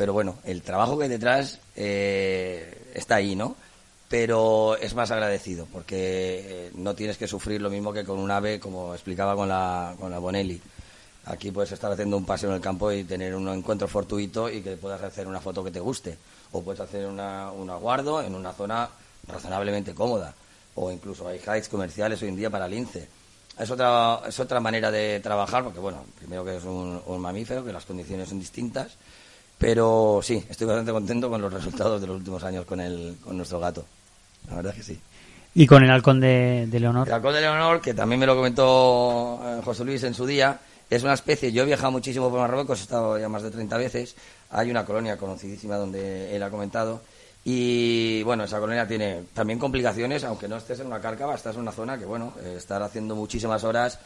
Pero 0.00 0.14
bueno, 0.14 0.38
el 0.44 0.62
trabajo 0.62 0.96
que 0.96 1.04
hay 1.04 1.10
detrás 1.10 1.58
eh, 1.76 2.90
está 2.94 3.16
ahí, 3.16 3.36
¿no? 3.36 3.54
Pero 4.08 4.74
es 4.78 4.94
más 4.94 5.10
agradecido 5.10 5.66
porque 5.70 6.68
eh, 6.68 6.70
no 6.76 6.94
tienes 6.94 7.18
que 7.18 7.28
sufrir 7.28 7.60
lo 7.60 7.68
mismo 7.68 7.92
que 7.92 8.02
con 8.02 8.18
un 8.18 8.30
ave, 8.30 8.58
como 8.58 8.94
explicaba 8.94 9.36
con 9.36 9.50
la, 9.50 9.94
con 10.00 10.10
la 10.10 10.18
Bonelli. 10.18 10.58
Aquí 11.26 11.50
puedes 11.50 11.72
estar 11.72 11.92
haciendo 11.92 12.16
un 12.16 12.24
paseo 12.24 12.48
en 12.48 12.54
el 12.54 12.62
campo 12.62 12.90
y 12.90 13.04
tener 13.04 13.34
un 13.34 13.46
encuentro 13.50 13.88
fortuito 13.88 14.48
y 14.48 14.62
que 14.62 14.78
puedas 14.78 15.02
hacer 15.02 15.28
una 15.28 15.38
foto 15.38 15.62
que 15.62 15.70
te 15.70 15.80
guste. 15.80 16.16
O 16.52 16.62
puedes 16.62 16.80
hacer 16.80 17.06
una, 17.06 17.52
un 17.52 17.68
aguardo 17.68 18.22
en 18.22 18.34
una 18.34 18.54
zona 18.54 18.88
razonablemente 19.28 19.94
cómoda. 19.94 20.32
O 20.76 20.90
incluso 20.90 21.28
hay 21.28 21.40
hikes 21.40 21.68
comerciales 21.68 22.22
hoy 22.22 22.28
en 22.28 22.36
día 22.36 22.48
para 22.48 22.66
lince. 22.66 23.06
Es 23.58 23.70
otra, 23.70 24.22
es 24.26 24.40
otra 24.40 24.60
manera 24.60 24.90
de 24.90 25.20
trabajar, 25.20 25.62
porque 25.62 25.78
bueno, 25.78 26.06
primero 26.18 26.42
que 26.42 26.56
es 26.56 26.64
un, 26.64 27.02
un 27.04 27.20
mamífero, 27.20 27.62
que 27.62 27.74
las 27.74 27.84
condiciones 27.84 28.30
son 28.30 28.38
distintas, 28.38 28.96
pero 29.60 30.20
sí, 30.22 30.42
estoy 30.48 30.66
bastante 30.66 30.90
contento 30.90 31.28
con 31.28 31.42
los 31.42 31.52
resultados 31.52 32.00
de 32.00 32.06
los 32.06 32.16
últimos 32.16 32.42
años 32.44 32.64
con, 32.64 32.80
el, 32.80 33.18
con 33.22 33.36
nuestro 33.36 33.60
gato. 33.60 33.84
La 34.48 34.56
verdad 34.56 34.72
es 34.72 34.78
que 34.78 34.94
sí. 34.94 35.00
Y 35.54 35.66
con 35.66 35.84
el 35.84 35.90
halcón 35.90 36.18
de, 36.18 36.66
de 36.66 36.80
Leonor. 36.80 37.06
El 37.06 37.12
halcón 37.12 37.34
de 37.34 37.42
Leonor, 37.42 37.78
que 37.82 37.92
también 37.92 38.20
me 38.20 38.24
lo 38.24 38.34
comentó 38.34 39.38
eh, 39.44 39.60
José 39.62 39.84
Luis 39.84 40.02
en 40.04 40.14
su 40.14 40.24
día, 40.24 40.58
es 40.88 41.02
una 41.02 41.12
especie, 41.12 41.52
yo 41.52 41.64
he 41.64 41.66
viajado 41.66 41.92
muchísimo 41.92 42.30
por 42.30 42.40
Marruecos, 42.40 42.80
he 42.80 42.82
estado 42.84 43.18
ya 43.18 43.28
más 43.28 43.42
de 43.42 43.50
30 43.50 43.76
veces, 43.76 44.16
hay 44.50 44.70
una 44.70 44.86
colonia 44.86 45.18
conocidísima 45.18 45.76
donde 45.76 46.34
él 46.34 46.42
ha 46.42 46.48
comentado, 46.48 47.02
y 47.44 48.22
bueno, 48.22 48.44
esa 48.44 48.60
colonia 48.60 48.88
tiene 48.88 49.24
también 49.34 49.58
complicaciones, 49.58 50.24
aunque 50.24 50.48
no 50.48 50.56
estés 50.56 50.80
en 50.80 50.86
una 50.86 51.00
cárcava, 51.00 51.34
estás 51.34 51.54
en 51.56 51.62
una 51.62 51.72
zona 51.72 51.98
que, 51.98 52.06
bueno, 52.06 52.32
eh, 52.42 52.54
estar 52.56 52.82
haciendo 52.82 53.14
muchísimas 53.14 53.62
horas, 53.62 53.98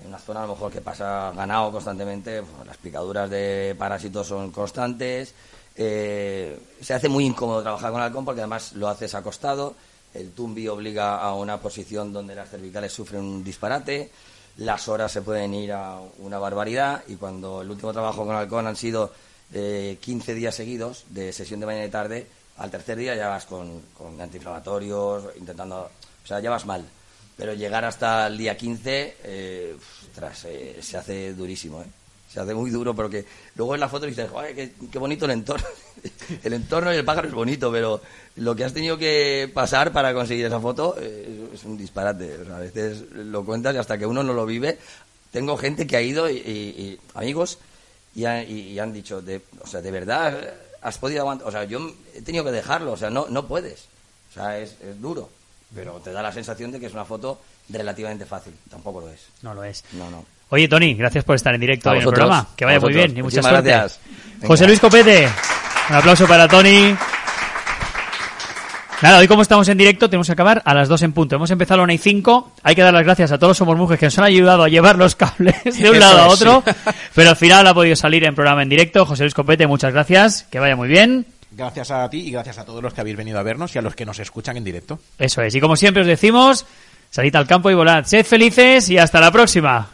en 0.00 0.08
una 0.08 0.18
zona 0.18 0.40
a 0.40 0.46
lo 0.46 0.54
mejor 0.54 0.72
que 0.72 0.80
pasa 0.80 1.32
ganado 1.34 1.72
constantemente, 1.72 2.42
pues, 2.42 2.66
las 2.66 2.76
picaduras 2.76 3.28
de 3.30 3.74
parásitos 3.78 4.26
son 4.26 4.50
constantes, 4.50 5.34
eh, 5.76 6.58
se 6.80 6.94
hace 6.94 7.08
muy 7.08 7.24
incómodo 7.24 7.62
trabajar 7.62 7.92
con 7.92 8.00
halcón 8.00 8.24
porque 8.24 8.40
además 8.40 8.72
lo 8.72 8.88
haces 8.88 9.14
acostado, 9.14 9.74
el 10.14 10.32
tumbi 10.32 10.68
obliga 10.68 11.20
a 11.20 11.34
una 11.34 11.60
posición 11.60 12.12
donde 12.12 12.34
las 12.34 12.50
cervicales 12.50 12.92
sufren 12.92 13.22
un 13.22 13.44
disparate, 13.44 14.10
las 14.56 14.88
horas 14.88 15.12
se 15.12 15.22
pueden 15.22 15.54
ir 15.54 15.72
a 15.72 16.00
una 16.18 16.38
barbaridad 16.38 17.04
y 17.06 17.16
cuando 17.16 17.62
el 17.62 17.70
último 17.70 17.92
trabajo 17.92 18.26
con 18.26 18.34
halcón 18.34 18.66
han 18.66 18.76
sido 18.76 19.12
eh, 19.52 19.98
15 20.00 20.34
días 20.34 20.54
seguidos 20.54 21.04
de 21.08 21.32
sesión 21.32 21.60
de 21.60 21.66
mañana 21.66 21.86
y 21.86 21.90
tarde, 21.90 22.26
al 22.58 22.70
tercer 22.70 22.98
día 22.98 23.14
ya 23.14 23.28
vas 23.28 23.46
con, 23.46 23.80
con 23.96 24.20
antiinflamatorios, 24.20 25.36
intentando, 25.36 25.88
o 26.22 26.26
sea, 26.26 26.40
ya 26.40 26.50
vas 26.50 26.66
mal. 26.66 26.84
Pero 27.40 27.54
llegar 27.54 27.86
hasta 27.86 28.26
el 28.26 28.36
día 28.36 28.54
15, 28.54 29.16
eh, 29.24 29.74
ostras, 30.10 30.44
eh, 30.44 30.76
se 30.82 30.98
hace 30.98 31.32
durísimo, 31.32 31.80
¿eh? 31.80 31.86
Se 32.30 32.38
hace 32.38 32.52
muy 32.54 32.70
duro 32.70 32.94
porque 32.94 33.24
luego 33.56 33.74
en 33.74 33.80
la 33.80 33.88
foto 33.88 34.04
dices, 34.04 34.28
"Joder, 34.30 34.54
qué, 34.54 34.72
qué 34.92 34.98
bonito 34.98 35.24
el 35.24 35.30
entorno. 35.32 35.66
el 36.44 36.52
entorno 36.52 36.92
y 36.92 36.96
el 36.98 37.04
pájaro 37.04 37.28
es 37.28 37.34
bonito, 37.34 37.72
pero 37.72 38.00
lo 38.36 38.54
que 38.54 38.64
has 38.64 38.74
tenido 38.74 38.98
que 38.98 39.50
pasar 39.54 39.90
para 39.90 40.12
conseguir 40.12 40.44
esa 40.44 40.60
foto 40.60 40.94
eh, 41.00 41.48
es 41.54 41.64
un 41.64 41.78
disparate. 41.78 42.36
O 42.38 42.44
sea, 42.44 42.56
a 42.58 42.60
veces 42.60 43.04
lo 43.12 43.42
cuentas 43.44 43.74
y 43.74 43.78
hasta 43.78 43.96
que 43.96 44.04
uno 44.06 44.22
no 44.22 44.34
lo 44.34 44.44
vive. 44.46 44.78
Tengo 45.32 45.56
gente 45.56 45.86
que 45.86 45.96
ha 45.96 46.02
ido 46.02 46.28
y, 46.28 46.34
y- 46.36 46.40
y 46.82 47.00
amigos 47.14 47.58
y, 48.14 48.26
ha- 48.26 48.44
y- 48.44 48.78
han 48.78 48.92
dicho, 48.92 49.22
de, 49.22 49.40
o 49.62 49.66
sea, 49.66 49.80
de 49.80 49.90
verdad 49.90 50.38
has 50.82 50.98
podido 50.98 51.22
aguantar. 51.22 51.48
O 51.48 51.50
sea, 51.50 51.64
yo 51.64 51.90
he 52.14 52.20
tenido 52.22 52.44
que 52.44 52.52
dejarlo, 52.52 52.92
o 52.92 52.96
sea, 52.98 53.08
no, 53.10 53.26
no 53.30 53.48
puedes. 53.48 53.86
O 54.30 54.34
sea, 54.34 54.58
es, 54.60 54.76
es 54.82 55.00
duro, 55.00 55.30
pero 55.74 55.94
te 56.02 56.12
da 56.12 56.22
la 56.22 56.32
sensación 56.32 56.72
de 56.72 56.80
que 56.80 56.86
es 56.86 56.92
una 56.92 57.04
foto 57.04 57.40
relativamente 57.68 58.24
fácil. 58.26 58.54
Tampoco 58.68 59.00
lo 59.00 59.10
es. 59.10 59.20
No 59.42 59.54
lo 59.54 59.64
es. 59.64 59.84
No, 59.92 60.10
no. 60.10 60.24
Oye, 60.50 60.66
Tony, 60.68 60.94
gracias 60.94 61.24
por 61.24 61.36
estar 61.36 61.54
en 61.54 61.60
directo 61.60 61.90
en 61.92 61.98
el 61.98 62.02
programa. 62.08 62.48
Que 62.56 62.64
vaya 62.64 62.80
muy 62.80 62.92
bien 62.92 63.10
y 63.10 63.22
mucha 63.22 63.40
Muchísimas 63.40 63.50
suerte. 63.50 63.70
gracias. 63.70 64.00
José 64.46 64.66
Luis 64.66 64.80
Copete, 64.80 65.28
un 65.90 65.96
aplauso 65.96 66.26
para 66.26 66.48
Tony. 66.48 66.96
Nada, 69.02 69.18
hoy 69.18 69.28
como 69.28 69.40
estamos 69.40 69.66
en 69.68 69.78
directo 69.78 70.10
tenemos 70.10 70.26
que 70.26 70.32
acabar 70.34 70.60
a 70.62 70.74
las 70.74 70.88
2 70.88 71.02
en 71.04 71.12
punto. 71.14 71.36
Hemos 71.36 71.50
empezado 71.50 71.76
a 71.76 71.78
la 71.78 71.84
1 71.84 71.92
y 71.94 71.98
5. 71.98 72.52
Hay 72.64 72.74
que 72.74 72.82
dar 72.82 72.92
las 72.92 73.02
gracias 73.02 73.32
a 73.32 73.38
todos 73.38 73.50
los 73.50 73.56
Somos 73.56 73.76
Mujeres 73.78 73.98
que 73.98 74.06
nos 74.06 74.18
han 74.18 74.24
ayudado 74.24 74.62
a 74.64 74.68
llevar 74.68 74.96
los 74.96 75.16
cables 75.16 75.62
de 75.78 75.90
un 75.90 75.98
lado 75.98 76.18
a 76.18 76.26
otro. 76.26 76.62
Pero 77.14 77.30
al 77.30 77.36
final 77.36 77.66
ha 77.66 77.72
podido 77.72 77.96
salir 77.96 78.24
en 78.26 78.34
programa 78.34 78.62
en 78.62 78.68
directo. 78.68 79.06
José 79.06 79.22
Luis 79.22 79.32
Copete, 79.34 79.66
muchas 79.66 79.94
gracias. 79.94 80.42
Que 80.50 80.58
vaya 80.58 80.76
muy 80.76 80.88
bien. 80.88 81.24
Gracias 81.60 81.90
a 81.90 82.08
ti 82.08 82.20
y 82.20 82.30
gracias 82.30 82.56
a 82.56 82.64
todos 82.64 82.82
los 82.82 82.94
que 82.94 83.02
habéis 83.02 83.18
venido 83.18 83.38
a 83.38 83.42
vernos 83.42 83.74
y 83.74 83.78
a 83.78 83.82
los 83.82 83.94
que 83.94 84.06
nos 84.06 84.18
escuchan 84.18 84.56
en 84.56 84.64
directo. 84.64 84.98
Eso 85.18 85.42
es. 85.42 85.54
Y 85.54 85.60
como 85.60 85.76
siempre 85.76 86.00
os 86.00 86.08
decimos, 86.08 86.64
salid 87.10 87.36
al 87.36 87.46
campo 87.46 87.70
y 87.70 87.74
volad. 87.74 88.06
Sed 88.06 88.24
felices 88.24 88.88
y 88.88 88.96
hasta 88.96 89.20
la 89.20 89.30
próxima. 89.30 89.90